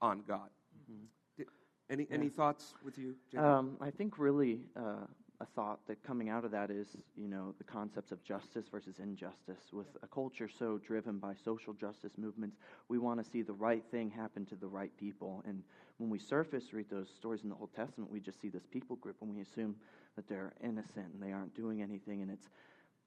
on 0.00 0.22
God. 0.26 0.48
Mm-hmm. 0.90 1.42
Any, 1.90 2.06
yeah. 2.08 2.16
any 2.16 2.28
thoughts 2.28 2.74
with 2.84 2.96
you? 2.98 3.16
Um, 3.36 3.76
I 3.80 3.90
think 3.90 4.18
really 4.18 4.60
uh, 4.76 5.06
a 5.40 5.46
thought 5.46 5.80
that 5.86 6.02
coming 6.02 6.28
out 6.28 6.44
of 6.44 6.50
that 6.50 6.70
is, 6.70 6.86
you 7.16 7.26
know, 7.26 7.54
the 7.56 7.64
concepts 7.64 8.12
of 8.12 8.22
justice 8.22 8.66
versus 8.70 8.96
injustice. 8.98 9.72
With 9.72 9.86
a 10.02 10.06
culture 10.06 10.50
so 10.58 10.78
driven 10.86 11.18
by 11.18 11.34
social 11.44 11.72
justice 11.72 12.12
movements, 12.18 12.56
we 12.88 12.98
want 12.98 13.24
to 13.24 13.30
see 13.30 13.40
the 13.40 13.54
right 13.54 13.82
thing 13.90 14.10
happen 14.10 14.44
to 14.46 14.54
the 14.54 14.66
right 14.66 14.94
people. 14.98 15.42
And 15.46 15.62
when 15.96 16.10
we 16.10 16.18
surface 16.18 16.72
read 16.72 16.90
those 16.90 17.08
stories 17.16 17.42
in 17.42 17.48
the 17.48 17.54
Old 17.54 17.74
Testament, 17.74 18.12
we 18.12 18.20
just 18.20 18.40
see 18.40 18.48
this 18.48 18.66
people 18.70 18.96
group 18.96 19.16
and 19.22 19.34
we 19.34 19.40
assume 19.40 19.76
that 20.16 20.28
they're 20.28 20.52
innocent 20.62 21.06
and 21.14 21.22
they 21.22 21.32
aren't 21.32 21.54
doing 21.54 21.80
anything. 21.80 22.20
And 22.20 22.30
it's 22.30 22.48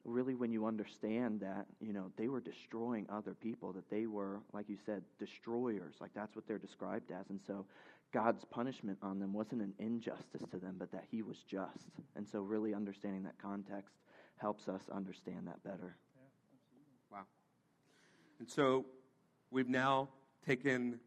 really 0.06 0.36
when 0.36 0.52
you 0.52 0.66
understand 0.66 1.40
that, 1.40 1.66
you 1.80 1.94
know, 1.94 2.12
they 2.18 2.28
were 2.28 2.42
destroying 2.42 3.06
other 3.10 3.34
people, 3.34 3.72
that 3.74 3.90
they 3.90 4.06
were, 4.06 4.42
like 4.52 4.68
you 4.68 4.78
said, 4.86 5.04
destroyers. 5.20 5.96
Like 6.02 6.12
that's 6.14 6.36
what 6.36 6.48
they're 6.48 6.58
described 6.58 7.12
as. 7.12 7.30
And 7.30 7.40
so 7.46 7.66
God's 8.14 8.46
punishment 8.46 9.00
on 9.02 9.20
them 9.20 9.34
wasn't 9.34 9.62
an 9.62 9.74
injustice 9.80 10.44
to 10.52 10.58
them, 10.58 10.76
but 10.78 10.92
that 10.92 11.06
He 11.10 11.22
was 11.24 11.38
just. 11.50 11.90
And 12.16 12.28
so, 12.28 12.42
really 12.42 12.74
understanding 12.74 13.24
that 13.24 13.34
context 13.42 13.96
helps 14.38 14.68
us 14.68 14.82
understand 14.94 15.48
that 15.48 15.64
better. 15.64 15.98
Yeah, 16.16 17.18
wow. 17.18 17.24
And 18.40 18.50
so, 18.50 18.86
we've 19.50 19.70
now 19.70 20.10
taken 20.46 21.00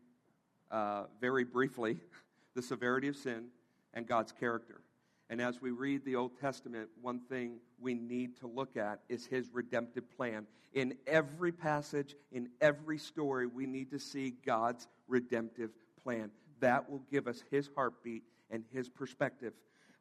uh, 0.71 1.05
very 1.21 1.45
briefly 1.45 1.99
the 2.55 2.63
severity 2.63 3.07
of 3.07 3.17
sin 3.17 3.47
and 3.95 4.07
God's 4.07 4.33
character. 4.33 4.81
And 5.29 5.41
as 5.41 5.61
we 5.61 5.71
read 5.71 6.05
the 6.05 6.17
Old 6.17 6.39
Testament, 6.41 6.89
one 7.01 7.21
thing 7.21 7.59
we 7.81 7.95
need 7.95 8.39
to 8.39 8.47
look 8.47 8.77
at 8.77 9.01
is 9.09 9.27
his 9.27 9.51
redemptive 9.53 10.09
plan. 10.17 10.47
In 10.73 10.95
every 11.07 11.53
passage, 11.53 12.15
in 12.31 12.49
every 12.61 12.99
story, 12.99 13.47
we 13.47 13.67
need 13.67 13.91
to 13.91 13.99
see 13.99 14.35
God's 14.45 14.87
redemptive 15.09 15.71
plan 16.03 16.31
that 16.61 16.89
will 16.89 17.03
give 17.11 17.27
us 17.27 17.43
his 17.51 17.69
heartbeat 17.75 18.23
and 18.51 18.65
his 18.73 18.89
perspective. 18.89 19.53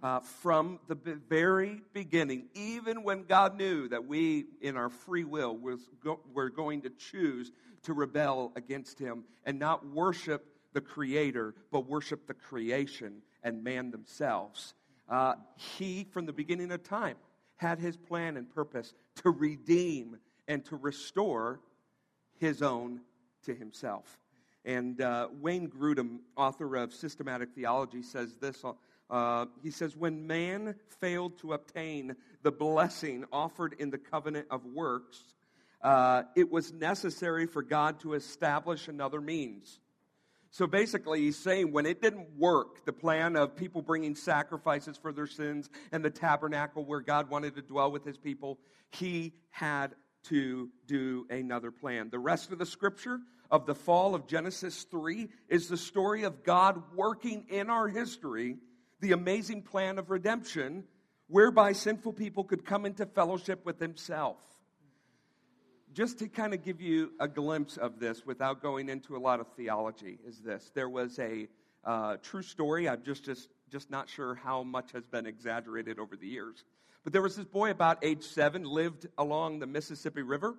Uh, 0.03 0.19
from 0.19 0.79
the 0.87 0.95
very 1.29 1.81
beginning, 1.93 2.47
even 2.53 3.03
when 3.03 3.23
God 3.23 3.57
knew 3.57 3.87
that 3.87 4.05
we, 4.05 4.45
in 4.61 4.77
our 4.77 4.89
free 4.89 5.23
will, 5.23 5.55
was 5.55 5.89
go- 6.03 6.19
were 6.33 6.49
going 6.49 6.81
to 6.81 6.89
choose 6.89 7.51
to 7.83 7.93
rebel 7.93 8.51
against 8.55 8.99
him 8.99 9.23
and 9.45 9.57
not 9.57 9.87
worship 9.87 10.45
the 10.73 10.81
Creator, 10.81 11.55
but 11.71 11.87
worship 11.87 12.27
the 12.27 12.33
creation 12.33 13.21
and 13.41 13.63
man 13.63 13.89
themselves. 13.89 14.73
Uh, 15.09 15.35
he, 15.77 16.05
from 16.11 16.25
the 16.25 16.33
beginning 16.33 16.71
of 16.71 16.83
time, 16.83 17.15
had 17.57 17.79
his 17.79 17.95
plan 17.95 18.37
and 18.37 18.53
purpose 18.53 18.93
to 19.23 19.29
redeem 19.29 20.17
and 20.47 20.65
to 20.65 20.75
restore 20.75 21.59
his 22.39 22.61
own 22.61 23.01
to 23.43 23.53
himself. 23.53 24.19
And 24.65 24.99
uh, 24.99 25.27
Wayne 25.39 25.69
Grudem, 25.69 26.19
author 26.35 26.75
of 26.75 26.93
Systematic 26.93 27.49
Theology, 27.53 28.01
says 28.01 28.35
this. 28.41 28.63
Uh, 29.09 29.45
he 29.61 29.69
says, 29.69 29.95
When 29.95 30.25
man 30.25 30.75
failed 30.99 31.37
to 31.39 31.53
obtain 31.53 32.15
the 32.41 32.51
blessing 32.51 33.25
offered 33.31 33.75
in 33.77 33.91
the 33.91 33.99
covenant 33.99 34.47
of 34.49 34.65
works, 34.65 35.21
uh, 35.81 36.23
it 36.35 36.51
was 36.51 36.73
necessary 36.73 37.45
for 37.45 37.61
God 37.61 37.99
to 37.99 38.13
establish 38.13 38.87
another 38.87 39.21
means. 39.21 39.79
So 40.55 40.67
basically, 40.67 41.19
he's 41.19 41.37
saying 41.37 41.73
when 41.73 41.85
it 41.85 42.01
didn't 42.01 42.29
work, 42.37 42.85
the 42.85 42.93
plan 42.93 43.35
of 43.35 43.57
people 43.57 43.81
bringing 43.81 44.15
sacrifices 44.15 44.95
for 44.95 45.11
their 45.11 45.27
sins 45.27 45.69
and 45.91 46.01
the 46.01 46.09
tabernacle 46.09 46.85
where 46.85 47.01
God 47.01 47.29
wanted 47.29 47.55
to 47.55 47.61
dwell 47.61 47.91
with 47.91 48.05
his 48.05 48.17
people, 48.17 48.57
he 48.89 49.33
had 49.49 49.95
to 50.29 50.69
do 50.87 51.27
another 51.29 51.71
plan. 51.71 52.09
The 52.09 52.19
rest 52.19 52.53
of 52.53 52.57
the 52.57 52.65
scripture 52.65 53.19
of 53.51 53.65
the 53.65 53.75
fall 53.75 54.15
of 54.15 54.27
Genesis 54.27 54.83
3 54.83 55.27
is 55.49 55.67
the 55.67 55.75
story 55.75 56.23
of 56.23 56.45
God 56.45 56.81
working 56.95 57.47
in 57.49 57.69
our 57.69 57.89
history 57.89 58.55
the 59.01 59.11
amazing 59.11 59.61
plan 59.61 59.99
of 59.99 60.09
redemption 60.09 60.85
whereby 61.27 61.73
sinful 61.73 62.13
people 62.13 62.45
could 62.45 62.63
come 62.63 62.85
into 62.85 63.05
fellowship 63.05 63.65
with 63.65 63.81
Himself. 63.81 64.37
Just 65.95 66.19
to 66.19 66.27
kind 66.27 66.53
of 66.53 66.61
give 66.61 66.81
you 66.81 67.13
a 67.21 67.27
glimpse 67.27 67.77
of 67.77 68.01
this 68.01 68.25
without 68.25 68.61
going 68.61 68.89
into 68.89 69.15
a 69.15 69.17
lot 69.17 69.39
of 69.39 69.47
theology, 69.55 70.19
is 70.27 70.39
this. 70.39 70.69
There 70.75 70.89
was 70.89 71.17
a 71.19 71.47
uh, 71.85 72.17
true 72.21 72.41
story. 72.41 72.89
I'm 72.89 73.01
just, 73.01 73.23
just, 73.23 73.47
just 73.71 73.89
not 73.89 74.09
sure 74.09 74.35
how 74.35 74.61
much 74.61 74.91
has 74.91 75.05
been 75.05 75.25
exaggerated 75.25 75.97
over 75.97 76.17
the 76.17 76.27
years. 76.27 76.65
But 77.05 77.13
there 77.13 77.21
was 77.21 77.37
this 77.37 77.45
boy 77.45 77.71
about 77.71 78.03
age 78.03 78.23
seven, 78.23 78.65
lived 78.65 79.07
along 79.17 79.59
the 79.59 79.67
Mississippi 79.67 80.21
River 80.21 80.57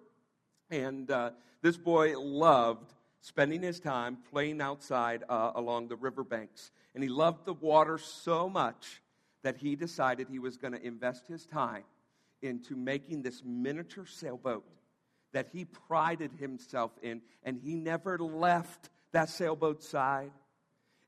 and 0.70 1.10
uh, 1.10 1.32
this 1.60 1.76
boy 1.76 2.18
loved 2.18 2.94
spending 3.20 3.60
his 3.60 3.78
time 3.78 4.16
playing 4.30 4.62
outside 4.62 5.22
uh, 5.28 5.50
along 5.54 5.88
the 5.88 5.96
riverbanks. 5.96 6.70
And 6.94 7.02
he 7.02 7.10
loved 7.10 7.44
the 7.44 7.52
water 7.52 7.98
so 7.98 8.48
much 8.48 9.02
that 9.42 9.58
he 9.58 9.76
decided 9.76 10.28
he 10.30 10.38
was 10.38 10.56
going 10.56 10.72
to 10.72 10.82
invest 10.82 11.28
his 11.28 11.44
time 11.44 11.84
into 12.40 12.74
making 12.74 13.20
this 13.20 13.42
miniature 13.44 14.06
sailboat 14.06 14.64
that 15.32 15.48
he 15.52 15.64
prided 15.64 16.32
himself 16.38 16.92
in. 17.02 17.22
And 17.42 17.58
he 17.62 17.74
never 17.74 18.18
left 18.18 18.90
that 19.12 19.28
sailboat 19.28 19.82
side. 19.82 20.32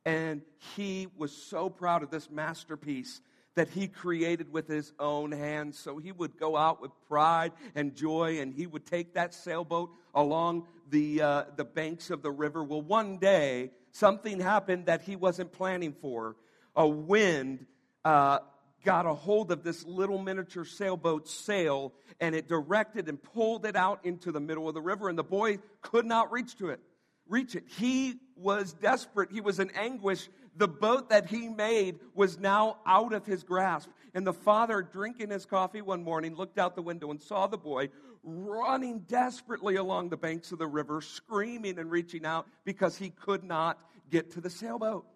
And 0.04 0.42
he 0.76 1.08
was 1.16 1.32
so 1.32 1.68
proud 1.68 2.02
of 2.02 2.10
this 2.10 2.30
masterpiece 2.30 3.20
that 3.54 3.68
he 3.68 3.88
created 3.88 4.52
with 4.52 4.68
his 4.68 4.92
own 4.98 5.32
hands. 5.32 5.78
So 5.78 5.98
he 5.98 6.12
would 6.12 6.38
go 6.38 6.56
out 6.56 6.80
with 6.80 6.92
pride 7.08 7.52
and 7.74 7.94
joy, 7.94 8.40
and 8.40 8.54
he 8.54 8.66
would 8.66 8.86
take 8.86 9.14
that 9.14 9.34
sailboat 9.34 9.90
along 10.14 10.66
the, 10.90 11.20
uh, 11.20 11.44
the 11.56 11.64
banks 11.64 12.10
of 12.10 12.22
the 12.22 12.30
river. 12.30 12.62
Well, 12.62 12.82
one 12.82 13.18
day, 13.18 13.70
something 13.90 14.38
happened 14.40 14.86
that 14.86 15.02
he 15.02 15.16
wasn't 15.16 15.52
planning 15.52 15.92
for. 16.00 16.36
A 16.76 16.86
wind 16.86 17.66
uh, 18.04 18.38
got 18.84 19.06
a 19.06 19.14
hold 19.14 19.50
of 19.52 19.62
this 19.62 19.84
little 19.84 20.18
miniature 20.18 20.64
sailboat 20.64 21.28
sail, 21.28 21.92
and 22.20 22.34
it 22.34 22.48
directed 22.48 23.08
and 23.08 23.22
pulled 23.22 23.66
it 23.66 23.76
out 23.76 24.04
into 24.04 24.32
the 24.32 24.40
middle 24.40 24.68
of 24.68 24.74
the 24.74 24.80
river, 24.80 25.08
and 25.08 25.18
the 25.18 25.24
boy 25.24 25.58
could 25.82 26.06
not 26.06 26.32
reach 26.32 26.56
to 26.56 26.68
it 26.68 26.80
reach 27.28 27.54
it. 27.54 27.64
He 27.66 28.16
was 28.36 28.72
desperate. 28.72 29.30
He 29.30 29.40
was 29.40 29.60
in 29.60 29.70
anguish. 29.70 30.28
The 30.56 30.68
boat 30.68 31.10
that 31.10 31.26
he 31.26 31.48
made 31.48 32.00
was 32.14 32.38
now 32.38 32.78
out 32.86 33.12
of 33.12 33.26
his 33.26 33.44
grasp. 33.44 33.88
And 34.14 34.26
the 34.26 34.32
father, 34.32 34.82
drinking 34.82 35.30
his 35.30 35.46
coffee 35.46 35.82
one 35.82 36.02
morning, 36.02 36.34
looked 36.34 36.58
out 36.58 36.74
the 36.74 36.82
window 36.82 37.10
and 37.10 37.20
saw 37.20 37.46
the 37.46 37.58
boy 37.58 37.90
running 38.24 39.00
desperately 39.00 39.76
along 39.76 40.08
the 40.08 40.16
banks 40.16 40.50
of 40.50 40.58
the 40.58 40.66
river, 40.66 41.00
screaming 41.00 41.78
and 41.78 41.90
reaching 41.90 42.26
out 42.26 42.46
because 42.64 42.96
he 42.96 43.10
could 43.10 43.44
not 43.44 43.78
get 44.10 44.32
to 44.32 44.40
the 44.40 44.50
sailboat. 44.50 45.06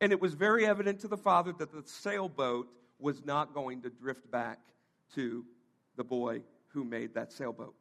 And 0.00 0.12
it 0.12 0.20
was 0.20 0.34
very 0.34 0.66
evident 0.66 1.00
to 1.00 1.08
the 1.08 1.16
father 1.16 1.52
that 1.58 1.72
the 1.72 1.82
sailboat 1.86 2.68
was 3.00 3.24
not 3.24 3.54
going 3.54 3.82
to 3.82 3.90
drift 3.90 4.30
back 4.30 4.58
to 5.14 5.44
the 5.96 6.04
boy 6.04 6.42
who 6.68 6.84
made 6.84 7.14
that 7.14 7.32
sailboat. 7.32 7.74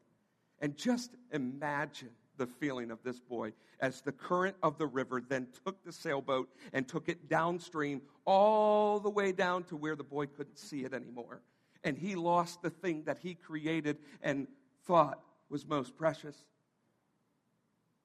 And 0.59 0.75
just 0.75 1.11
imagine 1.31 2.09
the 2.37 2.47
feeling 2.47 2.89
of 2.89 2.99
this 3.03 3.19
boy 3.19 3.53
as 3.79 4.01
the 4.01 4.11
current 4.11 4.55
of 4.63 4.77
the 4.77 4.87
river 4.87 5.21
then 5.21 5.47
took 5.63 5.83
the 5.85 5.91
sailboat 5.91 6.49
and 6.73 6.87
took 6.87 7.07
it 7.07 7.29
downstream 7.29 8.01
all 8.25 8.99
the 8.99 9.09
way 9.09 9.31
down 9.31 9.63
to 9.65 9.75
where 9.75 9.95
the 9.95 10.03
boy 10.03 10.25
couldn't 10.25 10.57
see 10.57 10.83
it 10.83 10.93
anymore. 10.93 11.41
And 11.83 11.97
he 11.97 12.15
lost 12.15 12.61
the 12.61 12.69
thing 12.69 13.03
that 13.05 13.19
he 13.19 13.35
created 13.35 13.97
and 14.21 14.47
thought 14.85 15.19
was 15.49 15.65
most 15.65 15.95
precious. 15.95 16.35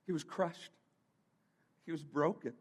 He 0.07 0.13
was 0.13 0.23
crushed, 0.23 0.73
he 1.87 1.93
was 1.93 2.05
broken. 2.05 2.53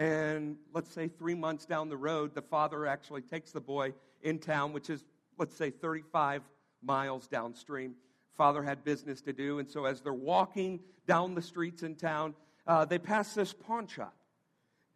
And 0.00 0.56
let's 0.72 0.90
say 0.90 1.08
three 1.08 1.34
months 1.34 1.66
down 1.66 1.90
the 1.90 1.96
road, 1.96 2.34
the 2.34 2.40
father 2.40 2.86
actually 2.86 3.20
takes 3.20 3.52
the 3.52 3.60
boy 3.60 3.92
in 4.22 4.38
town, 4.38 4.72
which 4.72 4.88
is, 4.88 5.04
let's 5.36 5.54
say, 5.54 5.68
35 5.68 6.42
miles 6.82 7.28
downstream. 7.28 7.94
Father 8.34 8.62
had 8.62 8.82
business 8.82 9.20
to 9.20 9.34
do, 9.34 9.58
and 9.58 9.68
so 9.68 9.84
as 9.84 10.00
they're 10.00 10.14
walking 10.14 10.80
down 11.06 11.34
the 11.34 11.42
streets 11.42 11.82
in 11.82 11.96
town, 11.96 12.34
uh, 12.66 12.86
they 12.86 12.98
pass 12.98 13.34
this 13.34 13.52
pawn 13.52 13.86
shop. 13.86 14.16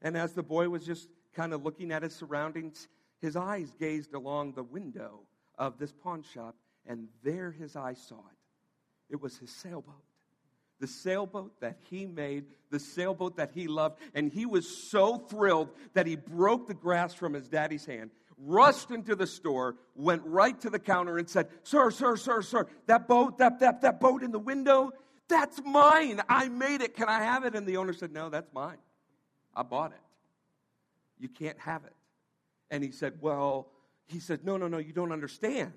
And 0.00 0.16
as 0.16 0.32
the 0.32 0.42
boy 0.42 0.70
was 0.70 0.86
just 0.86 1.10
kind 1.34 1.52
of 1.52 1.62
looking 1.62 1.92
at 1.92 2.02
his 2.02 2.14
surroundings, 2.14 2.88
his 3.20 3.36
eyes 3.36 3.74
gazed 3.78 4.14
along 4.14 4.54
the 4.54 4.62
window 4.62 5.20
of 5.58 5.76
this 5.76 5.92
pawn 5.92 6.22
shop, 6.22 6.56
and 6.86 7.08
there 7.22 7.50
his 7.50 7.76
eyes 7.76 8.02
saw 8.08 8.16
it. 8.16 9.10
It 9.10 9.20
was 9.20 9.36
his 9.36 9.50
sailboat 9.50 10.02
the 10.80 10.86
sailboat 10.86 11.60
that 11.60 11.78
he 11.88 12.06
made, 12.06 12.46
the 12.70 12.78
sailboat 12.78 13.36
that 13.36 13.52
he 13.54 13.68
loved. 13.68 13.98
And 14.14 14.32
he 14.32 14.46
was 14.46 14.68
so 14.68 15.16
thrilled 15.16 15.70
that 15.94 16.06
he 16.06 16.16
broke 16.16 16.66
the 16.66 16.74
grass 16.74 17.14
from 17.14 17.32
his 17.32 17.48
daddy's 17.48 17.86
hand, 17.86 18.10
rushed 18.38 18.90
into 18.90 19.14
the 19.14 19.26
store, 19.26 19.76
went 19.94 20.22
right 20.24 20.60
to 20.60 20.70
the 20.70 20.78
counter 20.78 21.18
and 21.18 21.28
said, 21.28 21.48
Sir, 21.62 21.90
sir, 21.90 22.16
sir, 22.16 22.42
sir, 22.42 22.66
that 22.86 23.08
boat, 23.08 23.38
that, 23.38 23.60
that, 23.60 23.82
that 23.82 24.00
boat 24.00 24.22
in 24.22 24.32
the 24.32 24.38
window, 24.38 24.92
that's 25.28 25.60
mine. 25.64 26.20
I 26.28 26.48
made 26.48 26.82
it. 26.82 26.94
Can 26.94 27.08
I 27.08 27.22
have 27.22 27.44
it? 27.44 27.54
And 27.54 27.66
the 27.66 27.76
owner 27.76 27.92
said, 27.92 28.12
No, 28.12 28.28
that's 28.28 28.52
mine. 28.52 28.78
I 29.54 29.62
bought 29.62 29.92
it. 29.92 30.00
You 31.18 31.28
can't 31.28 31.58
have 31.60 31.84
it. 31.84 31.94
And 32.70 32.82
he 32.82 32.90
said, 32.90 33.14
Well, 33.20 33.68
he 34.06 34.20
said, 34.20 34.44
No, 34.44 34.56
no, 34.56 34.68
no, 34.68 34.78
you 34.78 34.92
don't 34.92 35.12
understand. 35.12 35.72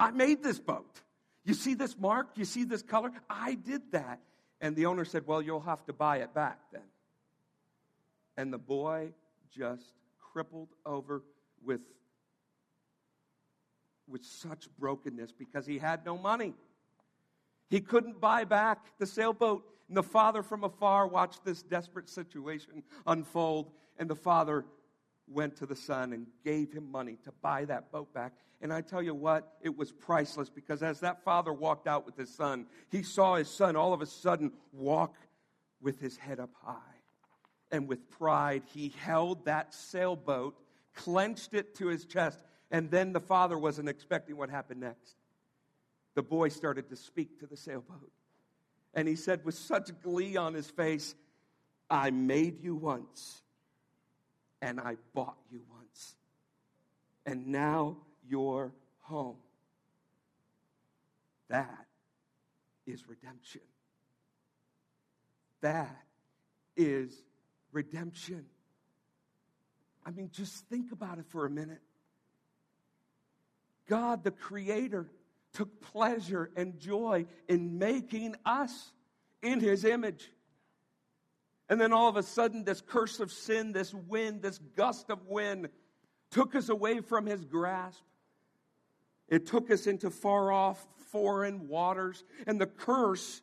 I 0.00 0.10
made 0.10 0.42
this 0.42 0.58
boat. 0.58 1.00
You 1.44 1.54
see 1.54 1.74
this 1.74 1.96
mark? 1.98 2.28
You 2.36 2.44
see 2.44 2.64
this 2.64 2.82
color? 2.82 3.10
I 3.28 3.54
did 3.54 3.92
that. 3.92 4.20
And 4.60 4.74
the 4.74 4.86
owner 4.86 5.04
said, 5.04 5.26
Well, 5.26 5.40
you'll 5.40 5.60
have 5.60 5.84
to 5.86 5.92
buy 5.92 6.18
it 6.18 6.34
back 6.34 6.58
then. 6.72 6.82
And 8.36 8.52
the 8.52 8.58
boy 8.58 9.12
just 9.50 9.92
crippled 10.32 10.68
over 10.84 11.22
with, 11.64 11.80
with 14.06 14.24
such 14.24 14.68
brokenness 14.78 15.32
because 15.32 15.66
he 15.66 15.78
had 15.78 16.04
no 16.04 16.16
money. 16.16 16.54
He 17.70 17.80
couldn't 17.80 18.20
buy 18.20 18.44
back 18.44 18.98
the 18.98 19.06
sailboat. 19.06 19.64
And 19.88 19.96
the 19.96 20.02
father 20.02 20.42
from 20.42 20.64
afar 20.64 21.06
watched 21.06 21.44
this 21.44 21.62
desperate 21.62 22.08
situation 22.08 22.82
unfold. 23.06 23.70
And 23.98 24.08
the 24.08 24.16
father 24.16 24.64
went 25.30 25.56
to 25.56 25.66
the 25.66 25.76
son 25.76 26.12
and 26.12 26.26
gave 26.44 26.72
him 26.72 26.90
money 26.90 27.18
to 27.24 27.32
buy 27.42 27.64
that 27.66 27.90
boat 27.92 28.12
back. 28.14 28.32
And 28.60 28.72
I 28.72 28.80
tell 28.80 29.02
you 29.02 29.14
what, 29.14 29.56
it 29.62 29.76
was 29.76 29.92
priceless 29.92 30.50
because 30.50 30.82
as 30.82 31.00
that 31.00 31.22
father 31.24 31.52
walked 31.52 31.86
out 31.86 32.04
with 32.04 32.16
his 32.16 32.34
son, 32.34 32.66
he 32.90 33.02
saw 33.02 33.36
his 33.36 33.48
son 33.48 33.76
all 33.76 33.92
of 33.92 34.02
a 34.02 34.06
sudden 34.06 34.52
walk 34.72 35.14
with 35.80 36.00
his 36.00 36.16
head 36.16 36.40
up 36.40 36.50
high. 36.62 36.74
And 37.70 37.86
with 37.86 38.10
pride, 38.10 38.62
he 38.72 38.94
held 38.98 39.44
that 39.44 39.74
sailboat, 39.74 40.56
clenched 40.94 41.54
it 41.54 41.74
to 41.76 41.86
his 41.88 42.04
chest, 42.04 42.42
and 42.70 42.90
then 42.90 43.12
the 43.12 43.20
father 43.20 43.58
wasn't 43.58 43.88
expecting 43.88 44.36
what 44.36 44.50
happened 44.50 44.80
next. 44.80 45.16
The 46.14 46.22
boy 46.22 46.48
started 46.48 46.88
to 46.88 46.96
speak 46.96 47.38
to 47.40 47.46
the 47.46 47.56
sailboat. 47.56 48.10
And 48.94 49.06
he 49.06 49.16
said, 49.16 49.44
with 49.44 49.54
such 49.54 49.90
glee 50.02 50.36
on 50.36 50.54
his 50.54 50.68
face, 50.68 51.14
I 51.90 52.10
made 52.10 52.60
you 52.62 52.74
once, 52.74 53.42
and 54.60 54.80
I 54.80 54.96
bought 55.14 55.38
you 55.50 55.60
once. 55.70 56.14
And 57.26 57.48
now 57.48 57.96
you're 58.28 58.72
home. 59.00 59.36
That 61.48 61.86
is 62.86 63.08
redemption. 63.08 63.62
That 65.60 65.96
is 66.76 67.12
redemption. 67.72 68.46
I 70.04 70.10
mean, 70.10 70.30
just 70.32 70.64
think 70.66 70.92
about 70.92 71.18
it 71.18 71.26
for 71.28 71.44
a 71.44 71.50
minute. 71.50 71.82
God, 73.88 74.24
the 74.24 74.30
Creator, 74.30 75.10
took 75.52 75.80
pleasure 75.80 76.50
and 76.56 76.78
joy 76.78 77.26
in 77.48 77.78
making 77.78 78.36
us 78.44 78.92
in 79.42 79.60
His 79.60 79.84
image. 79.84 80.30
And 81.68 81.80
then 81.80 81.92
all 81.92 82.08
of 82.08 82.16
a 82.16 82.22
sudden, 82.22 82.64
this 82.64 82.80
curse 82.80 83.20
of 83.20 83.30
sin, 83.30 83.72
this 83.72 83.92
wind, 83.92 84.42
this 84.42 84.58
gust 84.76 85.10
of 85.10 85.26
wind, 85.26 85.68
took 86.30 86.54
us 86.54 86.68
away 86.68 87.00
from 87.00 87.26
His 87.26 87.44
grasp. 87.44 88.02
It 89.28 89.46
took 89.46 89.70
us 89.70 89.86
into 89.86 90.10
far 90.10 90.50
off 90.50 90.84
foreign 91.12 91.68
waters, 91.68 92.24
and 92.46 92.60
the 92.60 92.66
curse 92.66 93.42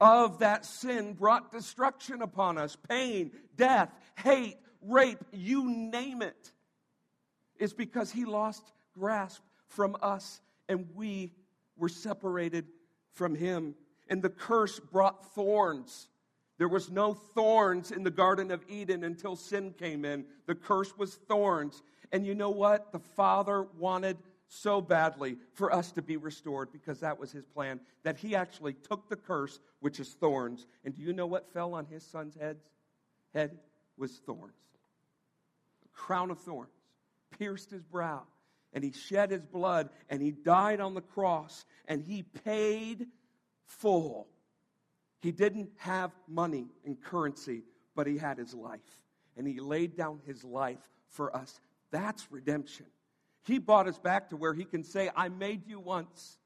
of 0.00 0.40
that 0.40 0.64
sin 0.64 1.14
brought 1.14 1.52
destruction 1.52 2.22
upon 2.22 2.58
us 2.58 2.76
pain, 2.88 3.32
death, 3.56 3.90
hate, 4.16 4.56
rape, 4.82 5.24
you 5.32 5.70
name 5.70 6.22
it. 6.22 6.52
It's 7.58 7.72
because 7.72 8.10
he 8.10 8.24
lost 8.24 8.62
grasp 8.92 9.42
from 9.68 9.96
us 10.02 10.40
and 10.68 10.86
we 10.94 11.32
were 11.76 11.88
separated 11.88 12.66
from 13.12 13.34
him. 13.34 13.74
And 14.08 14.22
the 14.22 14.28
curse 14.30 14.78
brought 14.78 15.34
thorns. 15.34 16.08
There 16.58 16.68
was 16.68 16.90
no 16.90 17.12
thorns 17.12 17.90
in 17.90 18.02
the 18.02 18.10
Garden 18.10 18.50
of 18.50 18.64
Eden 18.68 19.04
until 19.04 19.36
sin 19.36 19.74
came 19.78 20.04
in. 20.04 20.24
The 20.46 20.54
curse 20.54 20.96
was 20.96 21.14
thorns. 21.14 21.82
And 22.12 22.26
you 22.26 22.34
know 22.34 22.50
what? 22.50 22.92
The 22.92 22.98
Father 22.98 23.66
wanted 23.78 24.16
so 24.48 24.80
badly 24.80 25.36
for 25.52 25.72
us 25.72 25.92
to 25.92 26.02
be 26.02 26.16
restored 26.16 26.70
because 26.72 27.00
that 27.00 27.18
was 27.18 27.32
his 27.32 27.44
plan, 27.44 27.80
that 28.04 28.16
he 28.16 28.34
actually 28.36 28.74
took 28.74 29.08
the 29.08 29.16
curse, 29.16 29.60
which 29.80 30.00
is 30.00 30.14
thorns. 30.14 30.66
And 30.84 30.94
do 30.94 31.02
you 31.02 31.12
know 31.12 31.26
what 31.26 31.52
fell 31.52 31.74
on 31.74 31.86
his 31.86 32.04
son's 32.04 32.36
head? 32.36 32.58
Head 33.34 33.58
was 33.96 34.12
thorns. 34.24 34.54
A 35.84 35.88
crown 35.88 36.30
of 36.30 36.38
thorns 36.38 36.70
pierced 37.38 37.70
his 37.70 37.82
brow, 37.82 38.22
and 38.72 38.84
he 38.84 38.92
shed 38.92 39.30
his 39.30 39.44
blood, 39.44 39.90
and 40.08 40.22
he 40.22 40.30
died 40.30 40.80
on 40.80 40.94
the 40.94 41.00
cross, 41.00 41.66
and 41.86 42.02
he 42.02 42.22
paid 42.22 43.06
full. 43.64 44.28
He 45.20 45.32
didn't 45.32 45.70
have 45.76 46.12
money 46.28 46.66
and 46.84 47.00
currency, 47.00 47.62
but 47.94 48.06
he 48.06 48.18
had 48.18 48.38
his 48.38 48.54
life, 48.54 48.80
and 49.36 49.46
he 49.46 49.60
laid 49.60 49.96
down 49.96 50.20
his 50.26 50.44
life 50.44 50.90
for 51.08 51.34
us. 51.34 51.60
That's 51.90 52.30
redemption. 52.30 52.86
He 53.46 53.58
brought 53.58 53.86
us 53.86 53.98
back 53.98 54.30
to 54.30 54.36
where 54.36 54.52
He 54.52 54.64
can 54.64 54.82
say, 54.82 55.08
I 55.14 55.28
made 55.28 55.66
you 55.66 55.78
once, 55.78 56.38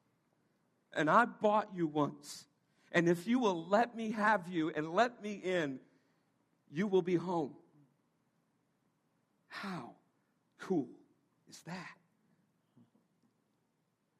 and 0.94 1.08
I 1.08 1.24
bought 1.24 1.70
you 1.74 1.86
once. 1.86 2.44
And 2.92 3.08
if 3.08 3.26
you 3.26 3.38
will 3.38 3.66
let 3.66 3.96
me 3.96 4.10
have 4.10 4.48
you 4.48 4.70
and 4.74 4.92
let 4.92 5.22
me 5.22 5.32
in, 5.32 5.78
you 6.70 6.86
will 6.86 7.02
be 7.02 7.14
home. 7.14 7.52
How 9.48 9.92
cool 10.58 10.88
is 11.48 11.60
that? 11.62 11.96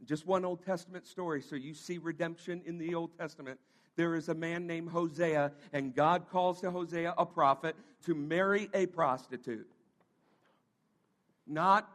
Just 0.07 0.27
one 0.27 0.45
Old 0.45 0.65
Testament 0.65 1.07
story. 1.07 1.43
So 1.43 1.57
you 1.57 1.75
see 1.75 1.99
redemption 1.99 2.63
in 2.65 2.79
the 2.79 2.95
Old 2.95 3.17
Testament. 3.19 3.61
There 3.97 4.15
is 4.15 4.29
a 4.29 4.35
man 4.35 4.67
named 4.67 4.91
Hosea, 4.91 5.53
and 5.73 5.95
God 5.95 6.29
calls 6.31 6.61
to 6.61 6.71
Hosea, 6.71 7.15
a 7.19 7.27
prophet, 7.27 7.77
to 8.07 8.15
marry 8.15 8.71
a 8.73 8.87
prostitute. 8.87 9.69
Not 11.47 11.89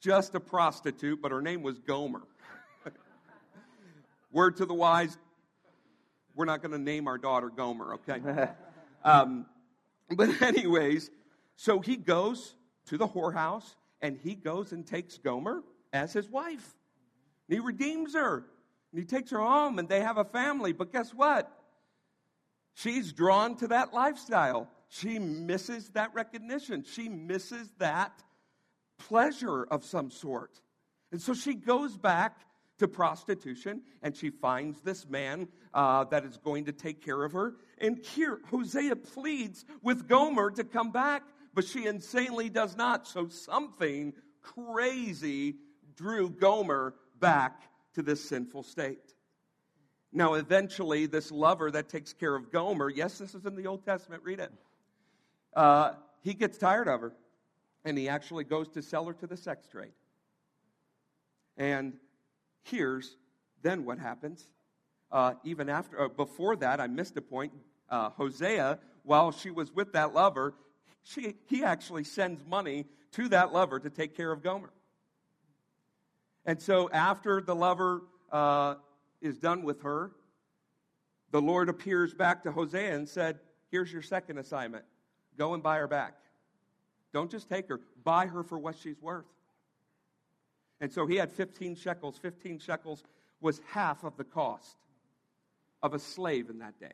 just 0.00 0.34
a 0.34 0.40
prostitute, 0.40 1.22
but 1.22 1.32
her 1.32 1.40
name 1.40 1.62
was 1.62 1.78
Gomer. 1.78 2.22
Word 4.32 4.56
to 4.58 4.66
the 4.66 4.74
wise, 4.74 5.16
we're 6.34 6.44
not 6.44 6.62
going 6.62 6.72
to 6.72 6.78
name 6.78 7.08
our 7.08 7.18
daughter 7.18 7.50
Gomer, 7.50 7.94
okay? 7.94 8.48
um, 9.04 9.46
but, 10.10 10.42
anyways, 10.42 11.10
so 11.56 11.80
he 11.80 11.96
goes 11.96 12.54
to 12.86 12.98
the 12.98 13.06
whorehouse 13.06 13.74
and 14.00 14.18
he 14.22 14.34
goes 14.34 14.72
and 14.72 14.86
takes 14.86 15.18
Gomer 15.18 15.62
as 15.92 16.12
his 16.12 16.28
wife. 16.28 16.74
And 17.48 17.56
he 17.56 17.60
redeems 17.60 18.14
her. 18.14 18.44
And 18.92 19.00
he 19.00 19.06
takes 19.06 19.30
her 19.30 19.38
home 19.38 19.78
and 19.78 19.88
they 19.88 20.00
have 20.00 20.18
a 20.18 20.24
family. 20.24 20.72
But 20.72 20.92
guess 20.92 21.12
what? 21.12 21.50
She's 22.74 23.12
drawn 23.12 23.56
to 23.56 23.68
that 23.68 23.92
lifestyle. 23.92 24.68
She 24.88 25.18
misses 25.18 25.88
that 25.90 26.14
recognition. 26.14 26.84
She 26.84 27.08
misses 27.08 27.72
that 27.78 28.22
pleasure 28.98 29.64
of 29.64 29.84
some 29.84 30.10
sort. 30.10 30.60
And 31.10 31.20
so 31.20 31.34
she 31.34 31.54
goes 31.54 31.96
back 31.96 32.40
to 32.78 32.88
prostitution 32.88 33.82
and 34.02 34.16
she 34.16 34.30
finds 34.30 34.80
this 34.80 35.08
man 35.08 35.48
uh, 35.72 36.04
that 36.04 36.24
is 36.24 36.36
going 36.38 36.64
to 36.66 36.72
take 36.72 37.04
care 37.04 37.24
of 37.24 37.32
her. 37.32 37.54
And 37.78 37.98
here, 38.04 38.40
Hosea 38.50 38.96
pleads 38.96 39.64
with 39.82 40.08
Gomer 40.08 40.50
to 40.52 40.64
come 40.64 40.90
back, 40.90 41.22
but 41.54 41.64
she 41.64 41.86
insanely 41.86 42.48
does 42.48 42.76
not. 42.76 43.06
So 43.06 43.28
something 43.28 44.12
crazy 44.42 45.56
drew 45.96 46.30
Gomer 46.30 46.94
back 47.20 47.62
to 47.94 48.02
this 48.02 48.28
sinful 48.28 48.62
state. 48.62 49.14
Now, 50.12 50.34
eventually, 50.34 51.06
this 51.06 51.30
lover 51.30 51.70
that 51.70 51.88
takes 51.88 52.12
care 52.12 52.34
of 52.34 52.52
Gomer, 52.52 52.90
yes, 52.90 53.18
this 53.18 53.34
is 53.34 53.46
in 53.46 53.56
the 53.56 53.66
Old 53.66 53.84
Testament, 53.84 54.22
read 54.24 54.40
it. 54.40 54.52
Uh, 55.54 55.92
he 56.20 56.34
gets 56.34 56.58
tired 56.58 56.88
of 56.88 57.00
her, 57.00 57.12
and 57.84 57.96
he 57.96 58.08
actually 58.08 58.44
goes 58.44 58.68
to 58.70 58.82
sell 58.82 59.06
her 59.06 59.14
to 59.14 59.26
the 59.26 59.36
sex 59.36 59.66
trade. 59.68 59.92
And 61.56 61.94
here's 62.64 63.16
then 63.62 63.84
what 63.84 63.98
happens. 63.98 64.44
Uh, 65.10 65.34
even 65.44 65.68
after, 65.68 66.02
uh, 66.02 66.08
before 66.08 66.56
that, 66.56 66.80
I 66.80 66.86
missed 66.86 67.16
a 67.16 67.22
point. 67.22 67.52
Uh, 67.88 68.10
Hosea, 68.10 68.78
while 69.04 69.32
she 69.32 69.50
was 69.50 69.72
with 69.74 69.92
that 69.92 70.14
lover, 70.14 70.54
she, 71.04 71.34
he 71.46 71.62
actually 71.64 72.04
sends 72.04 72.44
money 72.46 72.86
to 73.12 73.28
that 73.28 73.52
lover 73.52 73.78
to 73.78 73.90
take 73.90 74.16
care 74.16 74.32
of 74.32 74.42
Gomer. 74.42 74.70
And 76.44 76.60
so 76.60 76.90
after 76.90 77.40
the 77.40 77.54
lover 77.54 78.02
uh, 78.30 78.76
is 79.20 79.38
done 79.38 79.62
with 79.62 79.82
her, 79.82 80.12
the 81.30 81.40
Lord 81.40 81.68
appears 81.68 82.14
back 82.14 82.42
to 82.44 82.52
Hosea 82.52 82.94
and 82.94 83.08
said, 83.08 83.38
Here's 83.70 83.90
your 83.92 84.02
second 84.02 84.38
assignment 84.38 84.84
go 85.38 85.54
and 85.54 85.62
buy 85.62 85.78
her 85.78 85.88
back. 85.88 86.14
Don't 87.12 87.30
just 87.30 87.48
take 87.48 87.68
her, 87.68 87.80
buy 88.04 88.26
her 88.26 88.42
for 88.42 88.58
what 88.58 88.76
she's 88.76 89.00
worth. 89.00 89.26
And 90.80 90.92
so 90.92 91.06
he 91.06 91.16
had 91.16 91.30
15 91.30 91.76
shekels. 91.76 92.18
15 92.18 92.58
shekels 92.58 93.04
was 93.40 93.60
half 93.70 94.04
of 94.04 94.16
the 94.16 94.24
cost 94.24 94.76
of 95.82 95.94
a 95.94 95.98
slave 95.98 96.50
in 96.50 96.58
that 96.58 96.78
day. 96.80 96.92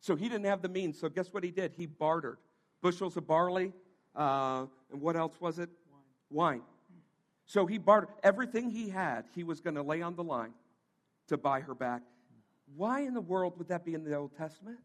So 0.00 0.16
he 0.16 0.28
didn't 0.28 0.46
have 0.46 0.62
the 0.62 0.68
means. 0.68 0.98
So 0.98 1.08
guess 1.08 1.32
what 1.32 1.44
he 1.44 1.50
did? 1.50 1.72
He 1.76 1.86
bartered 1.86 2.38
bushels 2.80 3.16
of 3.16 3.26
barley. 3.26 3.72
Uh, 4.16 4.66
and 4.90 5.00
what 5.00 5.16
else 5.16 5.34
was 5.40 5.58
it? 5.58 5.68
Wine. 6.30 6.60
Wine. 6.60 6.62
So 7.50 7.66
he 7.66 7.78
bartered 7.78 8.10
everything 8.22 8.70
he 8.70 8.90
had, 8.90 9.24
he 9.34 9.42
was 9.42 9.60
going 9.60 9.74
to 9.74 9.82
lay 9.82 10.02
on 10.02 10.14
the 10.14 10.22
line 10.22 10.52
to 11.26 11.36
buy 11.36 11.58
her 11.62 11.74
back. 11.74 12.00
Why 12.76 13.00
in 13.00 13.12
the 13.12 13.20
world 13.20 13.58
would 13.58 13.66
that 13.70 13.84
be 13.84 13.92
in 13.92 14.04
the 14.04 14.14
Old 14.14 14.36
Testament? 14.36 14.78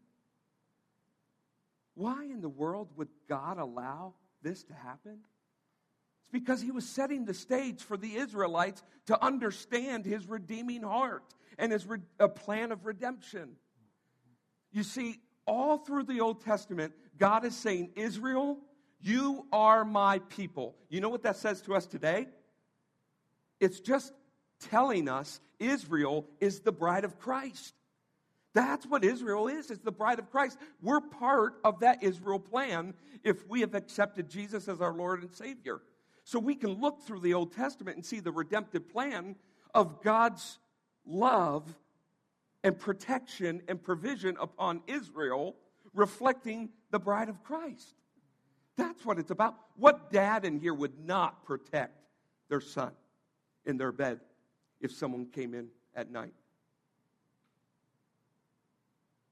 Why 1.94 2.24
in 2.24 2.40
the 2.40 2.48
world 2.48 2.88
would 2.96 3.06
God 3.28 3.58
allow 3.58 4.14
this 4.42 4.64
to 4.64 4.74
happen? 4.74 5.18
It's 6.22 6.30
because 6.32 6.60
he 6.60 6.72
was 6.72 6.88
setting 6.88 7.24
the 7.24 7.34
stage 7.34 7.84
for 7.84 7.96
the 7.96 8.16
Israelites 8.16 8.82
to 9.06 9.24
understand 9.24 10.04
his 10.04 10.28
redeeming 10.28 10.82
heart 10.82 11.22
and 11.60 11.70
his 11.70 11.86
re- 11.86 12.00
plan 12.34 12.72
of 12.72 12.84
redemption. 12.84 13.50
You 14.72 14.82
see, 14.82 15.20
all 15.46 15.78
through 15.78 16.02
the 16.02 16.20
Old 16.20 16.40
Testament, 16.40 16.94
God 17.16 17.44
is 17.44 17.54
saying, 17.54 17.92
Israel, 17.94 18.58
you 19.00 19.46
are 19.52 19.84
my 19.84 20.18
people. 20.18 20.74
You 20.88 21.00
know 21.00 21.10
what 21.10 21.22
that 21.22 21.36
says 21.36 21.60
to 21.60 21.76
us 21.76 21.86
today? 21.86 22.26
It's 23.60 23.80
just 23.80 24.12
telling 24.60 25.08
us 25.08 25.40
Israel 25.58 26.26
is 26.40 26.60
the 26.60 26.72
bride 26.72 27.04
of 27.04 27.18
Christ. 27.18 27.74
That's 28.54 28.86
what 28.86 29.04
Israel 29.04 29.48
is. 29.48 29.70
It's 29.70 29.82
the 29.82 29.92
bride 29.92 30.18
of 30.18 30.30
Christ. 30.30 30.58
We're 30.80 31.00
part 31.00 31.56
of 31.62 31.80
that 31.80 32.02
Israel 32.02 32.38
plan 32.38 32.94
if 33.22 33.46
we 33.46 33.60
have 33.60 33.74
accepted 33.74 34.30
Jesus 34.30 34.66
as 34.66 34.80
our 34.80 34.94
Lord 34.94 35.22
and 35.22 35.34
Savior. 35.34 35.82
So 36.24 36.38
we 36.38 36.54
can 36.54 36.80
look 36.80 37.02
through 37.02 37.20
the 37.20 37.34
Old 37.34 37.52
Testament 37.52 37.96
and 37.96 38.04
see 38.04 38.20
the 38.20 38.32
redemptive 38.32 38.88
plan 38.88 39.36
of 39.74 40.02
God's 40.02 40.58
love 41.04 41.76
and 42.64 42.78
protection 42.78 43.62
and 43.68 43.82
provision 43.82 44.36
upon 44.40 44.80
Israel, 44.86 45.54
reflecting 45.94 46.70
the 46.90 46.98
bride 46.98 47.28
of 47.28 47.42
Christ. 47.44 47.94
That's 48.76 49.04
what 49.04 49.18
it's 49.18 49.30
about. 49.30 49.54
What 49.76 50.10
dad 50.10 50.44
in 50.44 50.58
here 50.58 50.74
would 50.74 50.98
not 50.98 51.44
protect 51.44 52.00
their 52.48 52.60
son 52.60 52.92
in 53.66 53.76
their 53.76 53.92
bed 53.92 54.20
if 54.80 54.92
someone 54.92 55.26
came 55.26 55.54
in 55.54 55.68
at 55.94 56.10
night? 56.10 56.32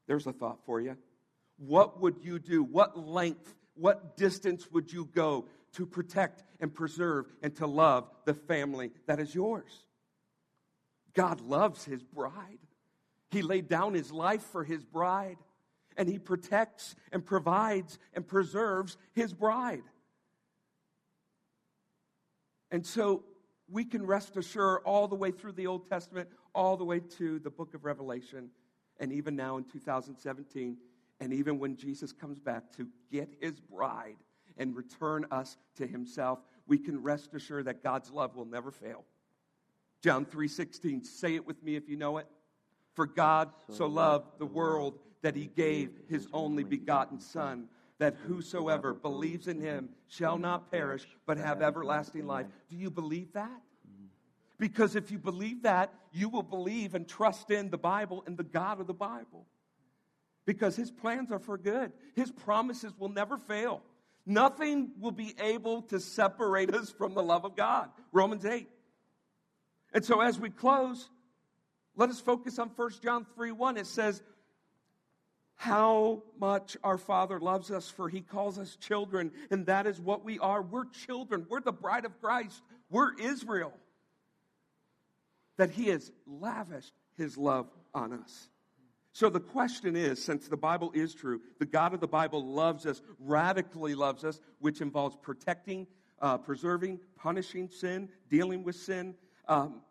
There's 0.07 0.27
a 0.27 0.33
thought 0.33 0.59
for 0.67 0.81
you. 0.81 0.97
What 1.57 2.01
would 2.01 2.17
you 2.23 2.39
do? 2.39 2.63
What 2.63 2.99
length, 2.99 3.55
what 3.75 4.17
distance 4.17 4.71
would 4.71 4.93
you 4.93 5.09
go 5.15 5.47
to 5.75 5.87
protect 5.87 6.43
and 6.61 6.73
preserve 6.73 7.27
and 7.43 7.55
to 7.57 7.67
love 7.67 8.09
the 8.25 8.35
family 8.35 8.91
that 9.07 9.21
is 9.21 9.35
yours. 9.35 9.85
God 11.15 11.41
loves 11.41 11.85
his 11.85 12.03
bride. 12.03 12.59
He 13.31 13.43
laid 13.43 13.69
down 13.69 13.95
his 13.95 14.13
life 14.13 14.43
for 14.43 14.65
his 14.65 14.85
bride, 14.85 15.39
and 15.97 16.09
he 16.09 16.19
protects 16.19 16.95
and 17.13 17.25
provides 17.25 17.99
and 18.15 18.27
preserves 18.27 18.97
his 19.13 19.33
bride. 19.33 19.83
And 22.71 22.87
so 22.87 23.25
we 23.69 23.85
can 23.85 24.05
rest 24.05 24.37
assured 24.37 24.83
all 24.85 25.09
the 25.09 25.15
way 25.15 25.31
through 25.31 25.53
the 25.53 25.67
Old 25.67 25.89
Testament, 25.89 26.29
all 26.55 26.77
the 26.77 26.85
way 26.85 27.01
to 27.19 27.39
the 27.39 27.51
book 27.51 27.75
of 27.75 27.85
Revelation, 27.85 28.51
and 29.01 29.13
even 29.13 29.37
now 29.37 29.57
in 29.57 29.65
2017, 29.65 30.77
and 31.21 31.33
even 31.33 31.59
when 31.59 31.77
Jesus 31.77 32.13
comes 32.13 32.39
back 32.39 32.73
to 32.77 32.89
get 33.11 33.29
his 33.41 33.61
bride 33.61 34.17
and 34.57 34.77
return 34.77 35.27
us 35.31 35.57
to 35.77 35.87
himself, 35.87 36.41
we 36.67 36.79
can 36.79 37.03
rest 37.03 37.35
assured 37.35 37.67
that 37.67 37.83
God's 37.83 38.11
love 38.11 38.37
will 38.37 38.45
never 38.45 38.71
fail. 38.71 39.05
John 40.01 40.27
3:16, 40.27 41.05
say 41.05 41.35
it 41.35 41.47
with 41.47 41.63
me 41.63 41.77
if 41.77 41.89
you 41.89 41.97
know 41.97 42.19
it. 42.19 42.29
For 42.93 43.07
God 43.07 43.53
so 43.71 43.87
loved 43.87 44.39
the 44.39 44.47
world 44.47 45.01
that 45.23 45.35
he 45.35 45.47
gave 45.47 45.91
his 46.09 46.29
only 46.33 46.63
begotten 46.63 47.19
son 47.19 47.69
that 47.99 48.17
whosoever 48.27 48.93
believes 48.93 49.49
in 49.49 49.61
him 49.61 49.91
shall 50.09 50.39
not 50.39 50.71
perish 50.71 51.07
but 51.27 51.39
have 51.39 51.63
everlasting 51.63 52.27
life. 52.27 52.47
Do 52.69 52.77
you 52.77 52.91
believe 52.91 53.33
that? 53.35 53.63
Because 54.59 54.97
if 54.97 55.11
you 55.11 55.19
believe 55.19 55.63
that, 55.63 55.93
you 56.13 56.29
will 56.29 56.43
believe 56.43 56.95
and 56.95 57.09
trust 57.09 57.51
in 57.51 57.71
the 57.71 57.79
Bible 57.79 58.23
and 58.27 58.37
the 58.37 58.45
God 58.45 58.81
of 58.81 58.87
the 58.87 58.95
Bible. 58.95 59.47
Because 60.47 60.77
his 60.77 60.91
plans 60.91 61.33
are 61.33 61.39
for 61.39 61.59
good. 61.59 61.93
His 62.15 62.31
promises 62.31 62.93
will 62.99 63.09
never 63.09 63.37
fail. 63.37 63.83
Nothing 64.27 64.91
will 65.01 65.11
be 65.11 65.35
able 65.41 65.83
to 65.83 66.01
separate 66.01 66.75
us 66.75 66.91
from 66.91 67.15
the 67.15 67.23
love 67.23 67.45
of 67.45 67.57
God. 67.57 67.91
Romans 68.13 68.45
8. 68.45 68.69
And 69.93 70.05
so 70.05 70.21
as 70.21 70.39
we 70.39 70.51
close, 70.51 71.09
let 71.97 72.11
us 72.11 72.21
focus 72.21 72.59
on 72.59 72.71
1 72.75 72.91
John 73.03 73.27
3 73.35 73.53
1. 73.53 73.77
It 73.77 73.87
says, 73.87 74.23
How 75.57 76.23
much 76.39 76.77
our 76.83 76.99
Father 76.99 77.41
loves 77.41 77.71
us, 77.71 77.89
for 77.89 78.09
he 78.09 78.21
calls 78.21 78.59
us 78.59 78.77
children, 78.77 79.31
and 79.51 79.67
that 79.67 79.87
is 79.87 80.01
what 80.01 80.25
we 80.25 80.39
are. 80.39 80.63
We're 80.63 80.87
children. 81.07 81.47
We're 81.49 81.61
the 81.61 81.73
bride 81.73 82.05
of 82.05 82.21
Christ. 82.21 82.63
We're 82.91 83.15
Israel. 83.15 83.73
That 85.57 85.71
he 85.71 85.89
has 85.89 86.11
lavished 86.27 86.93
his 87.17 87.39
love 87.39 87.67
on 87.95 88.13
us. 88.13 88.49
So 89.13 89.31
the 89.31 89.41
question 89.41 89.95
is 89.95 90.23
since 90.23 90.49
the 90.49 90.57
Bible 90.57 90.91
is 90.93 91.15
true, 91.15 91.41
the 91.61 91.67
God 91.67 91.95
of 91.95 92.01
the 92.01 92.09
Bible 92.09 92.45
loves 92.45 92.85
us, 92.85 93.01
radically 93.21 93.95
loves 93.95 94.25
us, 94.25 94.41
which 94.59 94.81
involves 94.81 95.17
protecting, 95.23 95.87
uh, 96.21 96.39
preserving, 96.39 96.99
punishing 97.17 97.69
sin, 97.69 98.09
dealing 98.29 98.65
with 98.65 98.75
sin. 98.75 99.15
Um, 99.47 99.83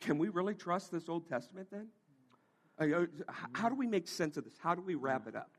can 0.00 0.18
we 0.18 0.28
really 0.28 0.54
trust 0.54 0.92
this 0.92 1.08
Old 1.08 1.28
Testament 1.28 1.68
then? 1.72 1.88
Uh, 2.78 3.06
how 3.52 3.68
do 3.68 3.74
we 3.74 3.86
make 3.86 4.08
sense 4.08 4.36
of 4.36 4.44
this? 4.44 4.54
How 4.58 4.74
do 4.74 4.82
we 4.82 4.94
wrap 4.94 5.26
it 5.26 5.36
up? 5.36 5.50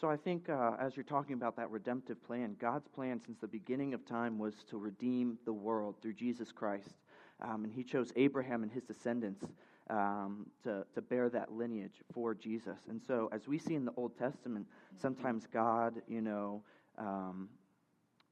So 0.00 0.08
I 0.08 0.16
think 0.16 0.48
uh, 0.48 0.76
as 0.80 0.96
you're 0.96 1.04
talking 1.04 1.34
about 1.34 1.56
that 1.56 1.70
redemptive 1.70 2.22
plan, 2.22 2.56
God's 2.60 2.88
plan 2.88 3.20
since 3.24 3.38
the 3.40 3.48
beginning 3.48 3.94
of 3.94 4.06
time 4.06 4.38
was 4.38 4.54
to 4.70 4.78
redeem 4.78 5.38
the 5.44 5.52
world 5.52 5.96
through 6.00 6.14
Jesus 6.14 6.52
Christ. 6.52 6.94
Um, 7.40 7.64
and 7.64 7.72
he 7.72 7.82
chose 7.82 8.12
Abraham 8.16 8.62
and 8.62 8.70
his 8.70 8.84
descendants 8.84 9.44
um, 9.90 10.46
to, 10.62 10.84
to 10.94 11.02
bear 11.02 11.28
that 11.30 11.52
lineage 11.52 12.02
for 12.12 12.34
Jesus. 12.34 12.78
And 12.88 13.00
so, 13.02 13.28
as 13.32 13.48
we 13.48 13.58
see 13.58 13.74
in 13.74 13.84
the 13.84 13.92
Old 13.96 14.16
Testament, 14.18 14.66
sometimes 15.00 15.46
God, 15.52 15.94
you 16.06 16.20
know, 16.20 16.62
um, 16.96 17.48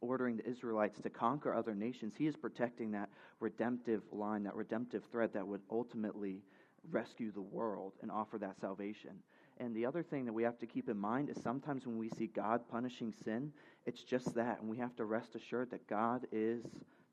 ordering 0.00 0.36
the 0.36 0.48
Israelites 0.48 1.00
to 1.00 1.10
conquer 1.10 1.54
other 1.54 1.74
nations, 1.74 2.14
He 2.16 2.26
is 2.26 2.36
protecting 2.36 2.92
that 2.92 3.08
redemptive 3.40 4.02
line, 4.12 4.42
that 4.44 4.54
redemptive 4.54 5.04
thread 5.10 5.32
that 5.34 5.46
would 5.46 5.62
ultimately 5.70 6.42
rescue 6.91 7.32
the 7.32 7.41
world 7.41 7.93
and 8.03 8.11
offer 8.11 8.39
that 8.39 8.59
salvation. 8.61 9.12
And 9.59 9.74
the 9.74 9.87
other 9.87 10.03
thing 10.03 10.26
that 10.26 10.32
we 10.32 10.43
have 10.43 10.59
to 10.59 10.66
keep 10.66 10.89
in 10.89 10.99
mind 10.99 11.30
is 11.30 11.43
sometimes 11.43 11.87
when 11.87 11.99
we 11.99 12.11
see 12.11 12.26
God 12.26 12.68
punishing 12.70 13.14
sin, 13.24 13.53
it's 13.87 14.03
just 14.03 14.34
that. 14.34 14.61
And 14.61 14.68
we 14.68 14.76
have 14.78 14.95
to 14.97 15.05
rest 15.05 15.34
assured 15.34 15.70
that 15.70 15.87
God 15.87 16.26
is 16.30 16.64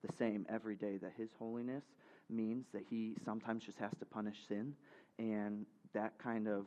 the 0.06 0.14
same 0.14 0.46
every 0.50 0.76
day, 0.76 0.98
that 0.98 1.14
His 1.18 1.30
holiness 1.40 1.84
means 2.30 2.66
that 2.74 2.84
he 2.90 3.16
sometimes 3.24 3.64
just 3.64 3.78
has 3.80 3.92
to 4.00 4.06
punish 4.06 4.38
sin, 4.48 4.74
and 5.20 5.66
that 5.94 6.18
kind 6.18 6.48
of 6.48 6.66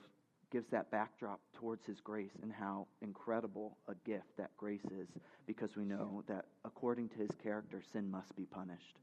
gives 0.53 0.69
that 0.69 0.91
backdrop 0.91 1.41
towards 1.53 1.85
his 1.87 2.01
grace 2.01 2.39
and 2.43 2.53
how 2.53 2.87
incredible 3.03 3.77
a 3.89 3.95
gift 4.09 4.37
that 4.37 4.51
grace 4.57 4.85
is 4.85 5.09
because 5.45 5.77
we 5.77 5.85
know 5.85 6.23
that 6.29 6.45
according 6.65 7.09
to 7.09 7.17
his 7.17 7.31
character, 7.43 7.83
sin 7.93 8.09
must 8.09 8.35
be 8.37 8.45
punished. 8.45 8.97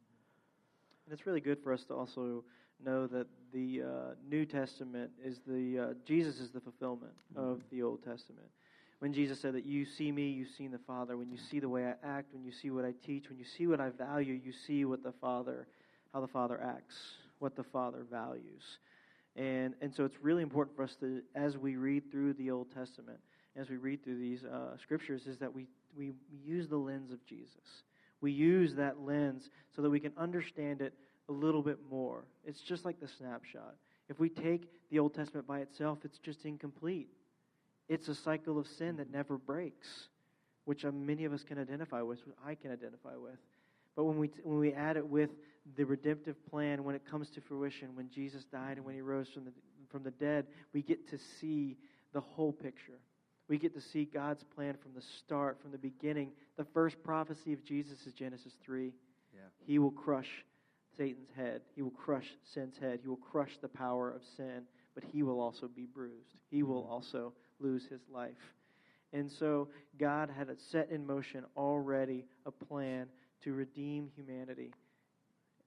And 1.05 1.13
it's 1.13 1.27
really 1.27 1.41
good 1.41 1.59
for 1.61 1.73
us 1.73 1.83
to 1.85 1.93
also 1.93 2.45
know 2.85 3.07
that 3.07 3.27
the 3.53 3.83
uh, 3.83 3.87
New 4.29 4.45
Testament 4.45 5.11
is 5.23 5.39
the, 5.47 5.79
uh, 5.79 5.93
Jesus 6.05 6.39
is 6.39 6.51
the 6.51 6.59
fulfillment 6.59 7.13
of 7.35 7.61
the 7.71 7.83
Old 7.83 8.03
Testament. 8.03 8.47
When 8.99 9.13
Jesus 9.13 9.39
said 9.41 9.53
that 9.53 9.65
you 9.65 9.85
see 9.85 10.11
me, 10.11 10.29
you've 10.29 10.55
seen 10.57 10.71
the 10.71 10.79
Father. 10.79 11.17
When 11.17 11.29
you 11.29 11.37
see 11.51 11.59
the 11.59 11.67
way 11.67 11.85
I 11.85 11.95
act, 12.07 12.33
when 12.33 12.43
you 12.43 12.51
see 12.51 12.69
what 12.69 12.85
I 12.85 12.93
teach, 13.05 13.29
when 13.29 13.37
you 13.37 13.45
see 13.57 13.67
what 13.67 13.81
I 13.81 13.89
value, 13.89 14.33
you 14.33 14.53
see 14.65 14.85
what 14.85 15.03
the 15.03 15.11
Father, 15.19 15.67
how 16.13 16.21
the 16.21 16.27
Father 16.27 16.59
acts, 16.61 16.95
what 17.39 17.55
the 17.55 17.63
Father 17.65 18.05
values. 18.09 18.63
And, 19.35 19.73
and 19.81 19.93
so 19.93 20.05
it's 20.05 20.15
really 20.21 20.41
important 20.41 20.77
for 20.77 20.83
us 20.83 20.95
to, 21.01 21.21
as 21.35 21.57
we 21.57 21.75
read 21.75 22.11
through 22.11 22.33
the 22.33 22.51
Old 22.51 22.73
Testament, 22.73 23.19
as 23.55 23.69
we 23.69 23.77
read 23.77 24.03
through 24.03 24.19
these 24.19 24.43
uh, 24.45 24.77
scriptures, 24.81 25.27
is 25.27 25.37
that 25.39 25.53
we, 25.53 25.67
we 25.97 26.13
use 26.43 26.67
the 26.67 26.77
lens 26.77 27.11
of 27.11 27.23
Jesus. 27.25 27.83
We 28.21 28.31
use 28.31 28.73
that 28.75 29.01
lens 29.01 29.49
so 29.75 29.81
that 29.81 29.89
we 29.89 29.99
can 29.99 30.13
understand 30.17 30.81
it 30.81 30.93
a 31.29 31.31
little 31.31 31.61
bit 31.61 31.79
more. 31.89 32.25
It's 32.45 32.61
just 32.61 32.85
like 32.85 32.99
the 32.99 33.07
snapshot. 33.07 33.75
If 34.09 34.19
we 34.19 34.29
take 34.29 34.69
the 34.91 34.99
Old 34.99 35.13
Testament 35.13 35.47
by 35.47 35.59
itself, 35.59 35.99
it's 36.03 36.19
just 36.19 36.45
incomplete. 36.45 37.07
It's 37.89 38.07
a 38.07 38.15
cycle 38.15 38.59
of 38.59 38.67
sin 38.67 38.97
that 38.97 39.11
never 39.11 39.37
breaks, 39.37 39.87
which 40.65 40.85
uh, 40.85 40.91
many 40.91 41.25
of 41.25 41.33
us 41.33 41.43
can 41.43 41.57
identify 41.57 42.01
with, 42.01 42.19
I 42.45 42.55
can 42.55 42.71
identify 42.71 43.15
with. 43.15 43.39
But 43.95 44.05
when 44.05 44.17
we, 44.17 44.31
when 44.43 44.59
we 44.59 44.73
add 44.73 44.97
it 44.97 45.07
with 45.07 45.29
the 45.77 45.83
redemptive 45.85 46.35
plan, 46.49 46.83
when 46.83 46.95
it 46.95 47.05
comes 47.09 47.29
to 47.31 47.41
fruition, 47.41 47.95
when 47.95 48.09
Jesus 48.09 48.43
died 48.45 48.77
and 48.77 48.85
when 48.85 48.95
he 48.95 49.01
rose 49.01 49.29
from 49.29 49.45
the, 49.45 49.51
from 49.89 50.03
the 50.03 50.11
dead, 50.11 50.47
we 50.73 50.81
get 50.81 51.09
to 51.09 51.17
see 51.39 51.77
the 52.13 52.21
whole 52.21 52.51
picture. 52.51 52.99
We 53.47 53.57
get 53.57 53.73
to 53.75 53.81
see 53.81 54.05
God's 54.05 54.43
plan 54.43 54.75
from 54.81 54.93
the 54.95 55.01
start, 55.19 55.61
from 55.61 55.71
the 55.71 55.77
beginning. 55.77 56.31
The 56.57 56.63
first 56.63 57.01
prophecy 57.03 57.53
of 57.53 57.63
Jesus 57.63 58.05
is 58.07 58.13
Genesis 58.13 58.53
3. 58.63 58.93
Yeah. 59.33 59.41
He 59.65 59.79
will 59.79 59.91
crush 59.91 60.45
Satan's 60.97 61.29
head. 61.35 61.61
He 61.75 61.81
will 61.81 61.91
crush 61.91 62.27
sin's 62.53 62.77
head. 62.77 62.99
He 63.01 63.07
will 63.07 63.15
crush 63.17 63.57
the 63.61 63.67
power 63.67 64.11
of 64.11 64.21
sin, 64.37 64.63
but 64.95 65.03
he 65.11 65.23
will 65.23 65.39
also 65.39 65.67
be 65.67 65.85
bruised. 65.85 66.35
He 66.49 66.63
will 66.63 66.87
also 66.89 67.33
lose 67.59 67.85
his 67.89 68.01
life. 68.11 68.53
And 69.11 69.31
so 69.31 69.69
God 69.99 70.29
had 70.35 70.49
set 70.71 70.89
in 70.89 71.05
motion 71.05 71.45
already 71.55 72.25
a 72.45 72.51
plan 72.51 73.07
to 73.43 73.53
redeem 73.53 74.09
humanity. 74.15 74.71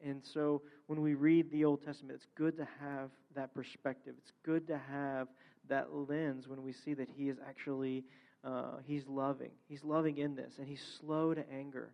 And 0.04 0.22
so 0.24 0.62
when 0.86 1.00
we 1.00 1.14
read 1.14 1.50
the 1.50 1.64
Old 1.64 1.84
Testament, 1.84 2.16
it's 2.16 2.26
good 2.34 2.56
to 2.58 2.66
have 2.80 3.10
that 3.34 3.54
perspective. 3.54 4.14
It's 4.18 4.32
good 4.44 4.66
to 4.66 4.78
have 4.90 5.28
that 5.68 5.94
lens 5.94 6.48
when 6.48 6.62
we 6.62 6.72
see 6.72 6.94
that 6.94 7.08
He 7.16 7.28
is 7.28 7.38
actually 7.46 8.04
uh, 8.44 8.78
He's 8.84 9.06
loving. 9.06 9.50
He's 9.68 9.82
loving 9.84 10.18
in 10.18 10.34
this, 10.34 10.54
and 10.58 10.68
He's 10.68 10.84
slow 11.00 11.34
to 11.34 11.44
anger. 11.50 11.90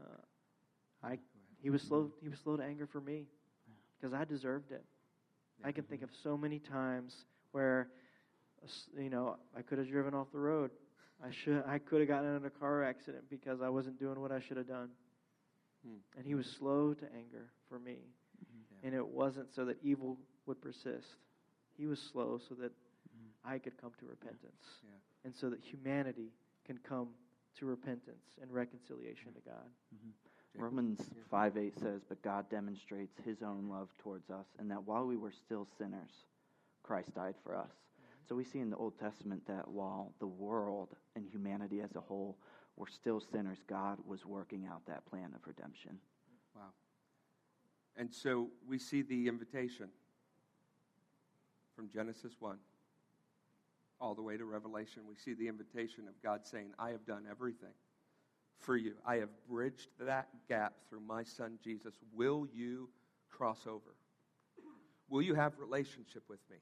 Uh, 0.00 0.22
I 1.02 1.18
He 1.62 1.70
was 1.70 1.82
slow. 1.82 2.10
He 2.22 2.28
was 2.28 2.38
slow 2.42 2.56
to 2.56 2.62
anger 2.62 2.86
for 2.86 3.00
me 3.00 3.26
because 3.96 4.14
I 4.14 4.24
deserved 4.24 4.72
it. 4.72 4.84
I 5.62 5.72
can 5.72 5.84
think 5.84 6.02
of 6.02 6.08
so 6.22 6.36
many 6.36 6.58
times 6.58 7.14
where, 7.52 7.88
you 8.98 9.10
know, 9.10 9.36
I 9.56 9.62
could 9.62 9.78
have 9.78 9.88
driven 9.88 10.14
off 10.14 10.28
the 10.32 10.38
road. 10.38 10.70
I 11.22 11.30
should. 11.44 11.62
I 11.66 11.78
could 11.78 12.00
have 12.00 12.08
gotten 12.08 12.36
in 12.36 12.44
a 12.46 12.50
car 12.50 12.82
accident 12.82 13.24
because 13.28 13.60
I 13.60 13.68
wasn't 13.68 13.98
doing 13.98 14.20
what 14.20 14.32
I 14.32 14.40
should 14.40 14.56
have 14.56 14.68
done. 14.68 14.88
Hmm. 15.86 15.96
And 16.16 16.26
he 16.26 16.34
was 16.34 16.46
slow 16.58 16.94
to 16.94 17.04
anger 17.14 17.50
for 17.68 17.78
me. 17.78 17.98
Yeah. 18.38 18.86
And 18.86 18.94
it 18.94 19.06
wasn't 19.06 19.48
so 19.54 19.66
that 19.66 19.76
evil 19.82 20.16
would 20.46 20.60
persist. 20.62 21.06
He 21.76 21.86
was 21.86 22.00
slow 22.12 22.40
so 22.48 22.54
that 22.56 22.72
mm-hmm. 22.72 23.50
I 23.52 23.58
could 23.58 23.80
come 23.80 23.92
to 24.00 24.06
repentance. 24.06 24.64
Yeah. 24.82 24.90
And 25.24 25.34
so 25.38 25.50
that 25.50 25.60
humanity 25.60 26.32
can 26.66 26.78
come 26.88 27.08
to 27.58 27.66
repentance 27.66 28.24
and 28.40 28.50
reconciliation 28.50 29.32
to 29.34 29.40
God. 29.44 29.68
Jacob? 29.92 30.29
Romans 30.54 31.10
Yeah. 31.14 31.22
5 31.30 31.56
8 31.56 31.78
says, 31.78 32.02
But 32.08 32.22
God 32.22 32.48
demonstrates 32.48 33.16
his 33.18 33.42
own 33.42 33.68
love 33.68 33.88
towards 33.98 34.30
us, 34.30 34.46
and 34.58 34.70
that 34.70 34.84
while 34.84 35.06
we 35.06 35.16
were 35.16 35.32
still 35.32 35.66
sinners, 35.78 36.26
Christ 36.82 37.14
died 37.14 37.36
for 37.42 37.54
us. 37.54 37.70
Mm-hmm. 37.70 38.28
So 38.28 38.34
we 38.34 38.44
see 38.44 38.58
in 38.58 38.70
the 38.70 38.76
Old 38.76 38.98
Testament 38.98 39.46
that 39.46 39.68
while 39.68 40.12
the 40.18 40.26
world 40.26 40.96
and 41.14 41.26
humanity 41.26 41.80
as 41.80 41.94
a 41.94 42.00
whole 42.00 42.36
were 42.76 42.88
still 42.88 43.20
sinners, 43.20 43.58
God 43.66 43.98
was 44.06 44.26
working 44.26 44.66
out 44.66 44.84
that 44.86 45.06
plan 45.06 45.32
of 45.34 45.46
redemption. 45.46 45.98
Wow. 46.54 46.72
And 47.96 48.12
so 48.12 48.50
we 48.66 48.78
see 48.78 49.02
the 49.02 49.28
invitation 49.28 49.88
from 51.76 51.90
Genesis 51.90 52.34
1 52.40 52.58
all 54.00 54.14
the 54.14 54.22
way 54.22 54.36
to 54.36 54.44
Revelation. 54.44 55.02
We 55.06 55.16
see 55.16 55.34
the 55.34 55.46
invitation 55.46 56.08
of 56.08 56.20
God 56.22 56.46
saying, 56.46 56.72
I 56.78 56.90
have 56.90 57.04
done 57.06 57.26
everything 57.30 57.74
for 58.60 58.76
you. 58.76 58.94
I 59.06 59.16
have 59.16 59.30
bridged 59.48 59.88
that 60.00 60.28
gap 60.48 60.74
through 60.88 61.00
my 61.00 61.24
son 61.24 61.58
Jesus. 61.62 61.94
Will 62.12 62.46
you 62.52 62.88
cross 63.30 63.66
over? 63.66 63.94
Will 65.08 65.22
you 65.22 65.34
have 65.34 65.58
relationship 65.58 66.22
with 66.28 66.38
me? 66.50 66.56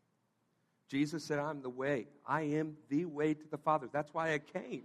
Jesus 0.89 1.23
said, 1.23 1.39
I'm 1.39 1.61
the 1.61 1.69
way. 1.69 2.07
I 2.27 2.43
am 2.43 2.77
the 2.89 3.05
way 3.05 3.35
to 3.35 3.49
the 3.51 3.59
Father. 3.59 3.89
That's 3.93 4.15
why 4.15 4.33
I 4.33 4.39
came. 4.39 4.85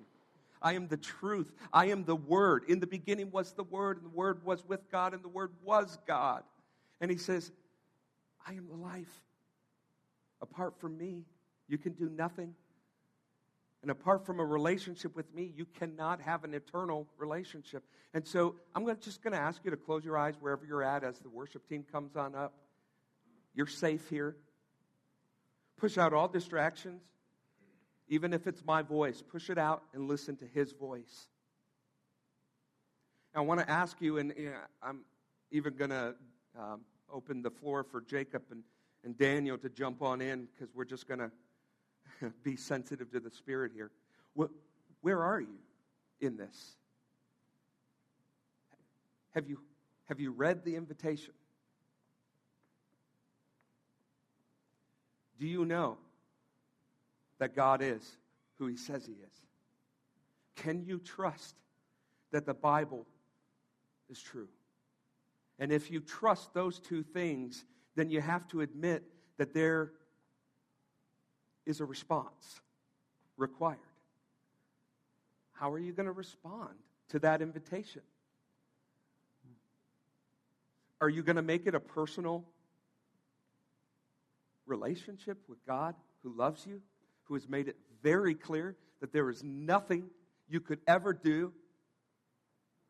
I 0.62 0.74
am 0.74 0.88
the 0.88 0.98
truth. 0.98 1.52
I 1.72 1.88
am 1.88 2.04
the 2.04 2.16
Word. 2.16 2.66
In 2.68 2.80
the 2.80 2.88
beginning 2.88 3.32
was 3.32 3.54
the 3.54 3.64
Word, 3.64 3.98
and 3.98 4.06
the 4.06 4.16
Word 4.16 4.44
was 4.46 4.68
with 4.68 4.92
God, 4.92 5.14
and 5.14 5.24
the 5.24 5.30
Word 5.30 5.52
was 5.64 5.98
God. 6.06 6.44
And 7.00 7.10
He 7.10 7.18
says, 7.18 7.52
I 8.46 8.54
am 8.54 8.68
the 8.68 8.76
life. 8.76 9.22
Apart 10.42 10.78
from 10.80 10.98
me, 10.98 11.24
you 11.68 11.78
can 11.78 11.94
do 11.94 12.10
nothing. 12.10 12.54
And 13.84 13.92
apart 13.92 14.26
from 14.26 14.40
a 14.40 14.46
relationship 14.46 15.14
with 15.14 15.32
me, 15.36 15.52
you 15.58 15.66
cannot 15.66 16.22
have 16.22 16.46
an 16.46 16.54
eternal 16.54 17.06
relationship. 17.18 17.84
And 18.14 18.26
so 18.26 18.56
I'm 18.74 18.86
gonna, 18.86 18.98
just 18.98 19.22
going 19.22 19.34
to 19.34 19.40
ask 19.40 19.60
you 19.66 19.72
to 19.72 19.78
close 19.78 20.06
your 20.06 20.18
eyes 20.18 20.36
wherever 20.40 20.66
you're 20.66 20.82
at 20.82 21.04
as 21.04 21.20
the 21.20 21.30
worship 21.30 21.68
team 21.68 21.84
comes 21.92 22.16
on 22.16 22.34
up. 22.34 22.54
You're 23.54 23.68
safe 23.68 24.08
here. 24.10 24.38
Push 25.76 25.98
out 25.98 26.14
all 26.14 26.30
distractions, 26.30 27.02
even 28.08 28.32
if 28.32 28.48
it's 28.48 28.64
my 28.66 28.82
voice. 28.82 29.22
Push 29.22 29.50
it 29.50 29.58
out 29.58 29.84
and 29.94 30.08
listen 30.08 30.38
to 30.38 30.46
his 30.46 30.72
voice. 30.72 31.28
I 33.36 33.42
want 33.42 33.60
to 33.60 33.70
ask 33.70 34.00
you, 34.00 34.18
and 34.18 34.34
you 34.38 34.52
know, 34.52 34.58
I'm 34.82 35.02
even 35.52 35.76
going 35.76 35.90
to 35.90 36.16
um, 36.58 36.82
open 37.12 37.42
the 37.42 37.52
floor 37.52 37.84
for 37.84 38.00
Jacob 38.00 38.44
and, 38.50 38.64
and 39.04 39.18
Daniel 39.18 39.58
to 39.58 39.68
jump 39.68 40.02
on 40.02 40.22
in 40.22 40.48
because 40.54 40.74
we're 40.74 40.86
just 40.86 41.06
going 41.06 41.20
to 41.20 41.32
be 42.44 42.56
sensitive 42.56 43.12
to 43.12 43.20
the 43.20 43.32
Spirit 43.32 43.72
here. 43.74 43.92
Where 45.02 45.22
are 45.22 45.42
you 45.42 45.60
in 46.22 46.38
this? 46.38 46.76
Have 49.32 49.48
you, 49.48 49.60
have 50.06 50.20
you 50.20 50.32
read 50.32 50.64
the 50.64 50.76
invitation? 50.76 51.34
Do 55.40 55.46
you 55.46 55.66
know 55.66 55.98
that 57.40 57.56
God 57.56 57.82
is 57.82 58.18
who 58.58 58.68
He 58.68 58.78
says 58.78 59.06
He 59.06 59.14
is? 59.14 59.42
Can 60.56 60.86
you 60.86 61.00
trust 61.00 61.56
that 62.32 62.46
the 62.46 62.54
Bible 62.54 63.06
is 64.10 64.22
true? 64.22 64.48
And 65.60 65.72
if 65.72 65.92
you 65.92 66.00
trust 66.00 66.54
those 66.54 66.80
two 66.80 67.04
things, 67.04 67.66
then 67.96 68.10
you 68.10 68.22
have 68.22 68.48
to 68.50 68.62
admit 68.62 69.04
that 69.38 69.54
there 69.54 69.92
is 71.66 71.80
a 71.80 71.86
response 71.86 72.62
required. 73.38 73.80
How 75.54 75.72
are 75.72 75.80
you 75.80 75.94
going 75.94 76.08
to 76.08 76.12
respond 76.12 76.70
to 77.10 77.20
that 77.20 77.42
invitation? 77.42 78.02
Are 81.00 81.10
you 81.10 81.24
going 81.24 81.36
to 81.36 81.42
make 81.42 81.68
it 81.68 81.76
a 81.76 81.80
personal 81.80 82.46
relationship 84.66 85.38
with 85.48 85.66
God 85.66 85.96
who 86.24 86.34
loves 86.36 86.66
you, 86.66 86.82
who 87.26 87.34
has 87.34 87.48
made 87.48 87.68
it 87.68 87.76
very 88.02 88.36
clear 88.36 88.76
that 89.02 89.12
there 89.12 89.30
is 89.30 89.44
nothing 89.44 90.10
you 90.48 90.60
could 90.60 90.80
ever 90.88 91.14
do, 91.14 91.52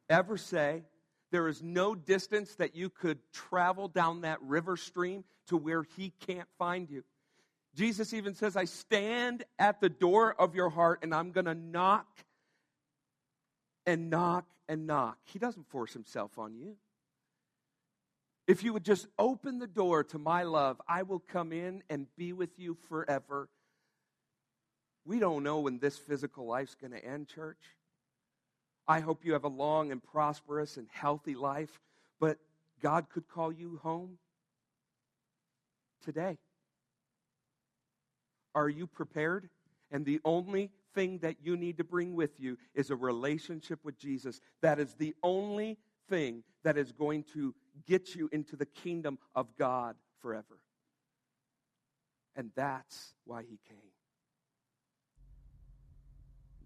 ever 0.09 0.37
say. 0.37 0.83
There 1.31 1.47
is 1.47 1.63
no 1.63 1.95
distance 1.95 2.55
that 2.55 2.75
you 2.75 2.89
could 2.89 3.17
travel 3.31 3.87
down 3.87 4.21
that 4.21 4.41
river 4.43 4.77
stream 4.77 5.23
to 5.47 5.57
where 5.57 5.83
He 5.83 6.13
can't 6.27 6.47
find 6.59 6.89
you. 6.89 7.03
Jesus 7.75 8.13
even 8.13 8.35
says, 8.35 8.55
I 8.55 8.65
stand 8.65 9.43
at 9.57 9.81
the 9.81 9.89
door 9.89 10.35
of 10.39 10.53
your 10.55 10.69
heart 10.69 10.99
and 11.01 11.13
I'm 11.13 11.31
going 11.31 11.45
to 11.45 11.55
knock 11.55 12.07
and 13.85 14.09
knock 14.09 14.45
and 14.69 14.85
knock. 14.85 15.17
He 15.25 15.39
doesn't 15.39 15.67
force 15.69 15.93
Himself 15.93 16.37
on 16.37 16.55
you. 16.55 16.75
If 18.45 18.63
you 18.63 18.73
would 18.73 18.83
just 18.83 19.07
open 19.17 19.59
the 19.59 19.67
door 19.67 20.03
to 20.05 20.19
my 20.19 20.43
love, 20.43 20.81
I 20.87 21.03
will 21.03 21.19
come 21.19 21.51
in 21.51 21.81
and 21.89 22.07
be 22.17 22.33
with 22.33 22.59
you 22.59 22.77
forever. 22.89 23.47
We 25.05 25.19
don't 25.19 25.43
know 25.43 25.59
when 25.59 25.79
this 25.79 25.97
physical 25.97 26.45
life's 26.45 26.75
going 26.75 26.91
to 26.91 27.03
end, 27.03 27.29
church. 27.29 27.59
I 28.87 28.99
hope 28.99 29.23
you 29.23 29.33
have 29.33 29.45
a 29.45 29.49
long 29.49 29.91
and 29.91 30.03
prosperous 30.03 30.77
and 30.77 30.87
healthy 30.91 31.35
life, 31.35 31.79
but 32.19 32.37
God 32.81 33.07
could 33.09 33.27
call 33.29 33.51
you 33.51 33.79
home 33.81 34.17
today. 36.03 36.37
Are 38.55 38.69
you 38.69 38.87
prepared? 38.87 39.49
And 39.91 40.05
the 40.05 40.19
only 40.25 40.71
thing 40.93 41.19
that 41.19 41.37
you 41.41 41.57
need 41.57 41.77
to 41.77 41.83
bring 41.83 42.15
with 42.15 42.39
you 42.39 42.57
is 42.73 42.89
a 42.89 42.95
relationship 42.95 43.79
with 43.83 43.97
Jesus. 43.97 44.39
That 44.61 44.79
is 44.79 44.93
the 44.95 45.15
only 45.23 45.77
thing 46.09 46.43
that 46.63 46.77
is 46.77 46.91
going 46.91 47.23
to 47.33 47.53
get 47.87 48.15
you 48.15 48.29
into 48.31 48.55
the 48.55 48.65
kingdom 48.65 49.17
of 49.35 49.47
God 49.57 49.95
forever. 50.19 50.59
And 52.35 52.51
that's 52.55 53.13
why 53.25 53.41
he 53.41 53.59
came. 53.67 53.77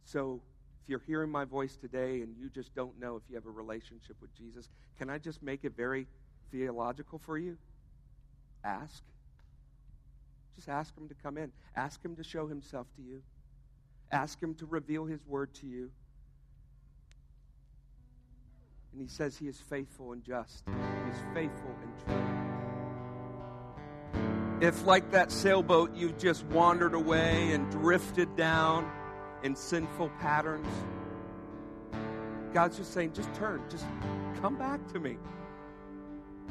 So, 0.04 0.42
if 0.84 0.90
you're 0.90 1.04
hearing 1.06 1.30
my 1.30 1.44
voice 1.44 1.76
today 1.76 2.22
and 2.22 2.34
you 2.38 2.50
just 2.50 2.74
don't 2.74 2.98
know 2.98 3.18
if 3.18 3.24
you 3.28 3.36
have 3.36 3.46
a 3.46 3.52
relationship 3.52 4.16
with 4.22 4.34
Jesus, 4.34 4.70
can 4.98 5.10
I 5.10 5.18
just 5.18 5.44
make 5.44 5.66
it 5.66 5.76
very 5.76 6.08
theological 6.50 7.20
for 7.20 7.38
you? 7.38 7.58
Ask. 8.64 9.04
Just 10.58 10.70
ask 10.70 10.98
him 10.98 11.08
to 11.08 11.14
come 11.14 11.38
in. 11.38 11.52
Ask 11.76 12.04
him 12.04 12.16
to 12.16 12.24
show 12.24 12.48
himself 12.48 12.88
to 12.96 13.02
you. 13.04 13.22
Ask 14.12 14.42
him 14.42 14.56
to 14.56 14.66
reveal 14.66 15.06
his 15.06 15.24
word 15.28 15.54
to 15.56 15.68
you. 15.68 15.92
And 18.92 19.00
he 19.00 19.08
says 19.08 19.38
he 19.38 19.48
is 19.48 19.60
faithful 19.60 20.14
and 20.14 20.24
just. 20.24 20.64
He 20.66 21.12
is 21.12 21.18
faithful 21.36 21.76
and 21.84 21.94
true. 24.62 24.68
If, 24.68 24.88
like 24.88 25.12
that 25.12 25.32
sailboat, 25.32 25.96
you've 25.96 26.18
just 26.18 26.44
wandered 26.46 26.96
away 26.96 27.52
and 27.52 27.70
drifted 27.70 28.36
down 28.36 28.92
in 29.44 29.56
sinful 29.56 30.10
patterns, 30.20 30.68
God's 32.52 32.78
just 32.78 32.92
saying, 32.92 33.14
just 33.14 33.32
turn, 33.36 33.62
just 33.70 33.86
come 34.42 34.58
back 34.58 34.92
to 34.94 35.00
me. 35.00 35.18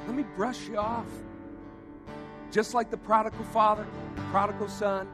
Let 0.07 0.15
me 0.15 0.25
brush 0.37 0.69
you 0.69 0.77
off. 0.77 1.09
Just 2.51 2.75
like 2.75 2.91
the 2.91 2.97
prodigal 2.97 3.45
father, 3.47 3.87
the 4.15 4.23
prodigal 4.23 4.69
son, 4.69 5.09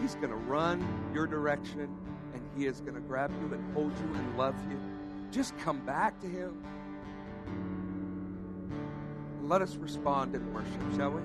he's 0.00 0.14
going 0.16 0.30
to 0.30 0.36
run 0.36 0.86
your 1.14 1.26
direction 1.26 1.88
and 2.34 2.42
he 2.56 2.66
is 2.66 2.80
going 2.80 2.94
to 2.94 3.00
grab 3.00 3.30
you 3.40 3.54
and 3.54 3.74
hold 3.74 3.92
you 3.98 4.14
and 4.14 4.38
love 4.38 4.54
you. 4.70 4.78
Just 5.30 5.56
come 5.58 5.84
back 5.84 6.20
to 6.20 6.26
him. 6.26 6.62
Let 9.42 9.62
us 9.62 9.76
respond 9.76 10.34
in 10.34 10.52
worship, 10.52 10.82
shall 10.96 11.10
we? 11.10 11.20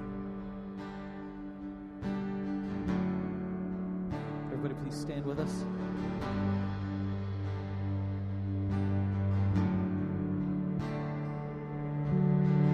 Everybody, 4.54 4.76
please 4.84 5.00
stand 5.00 5.26
with 5.26 5.40
us. 5.40 5.66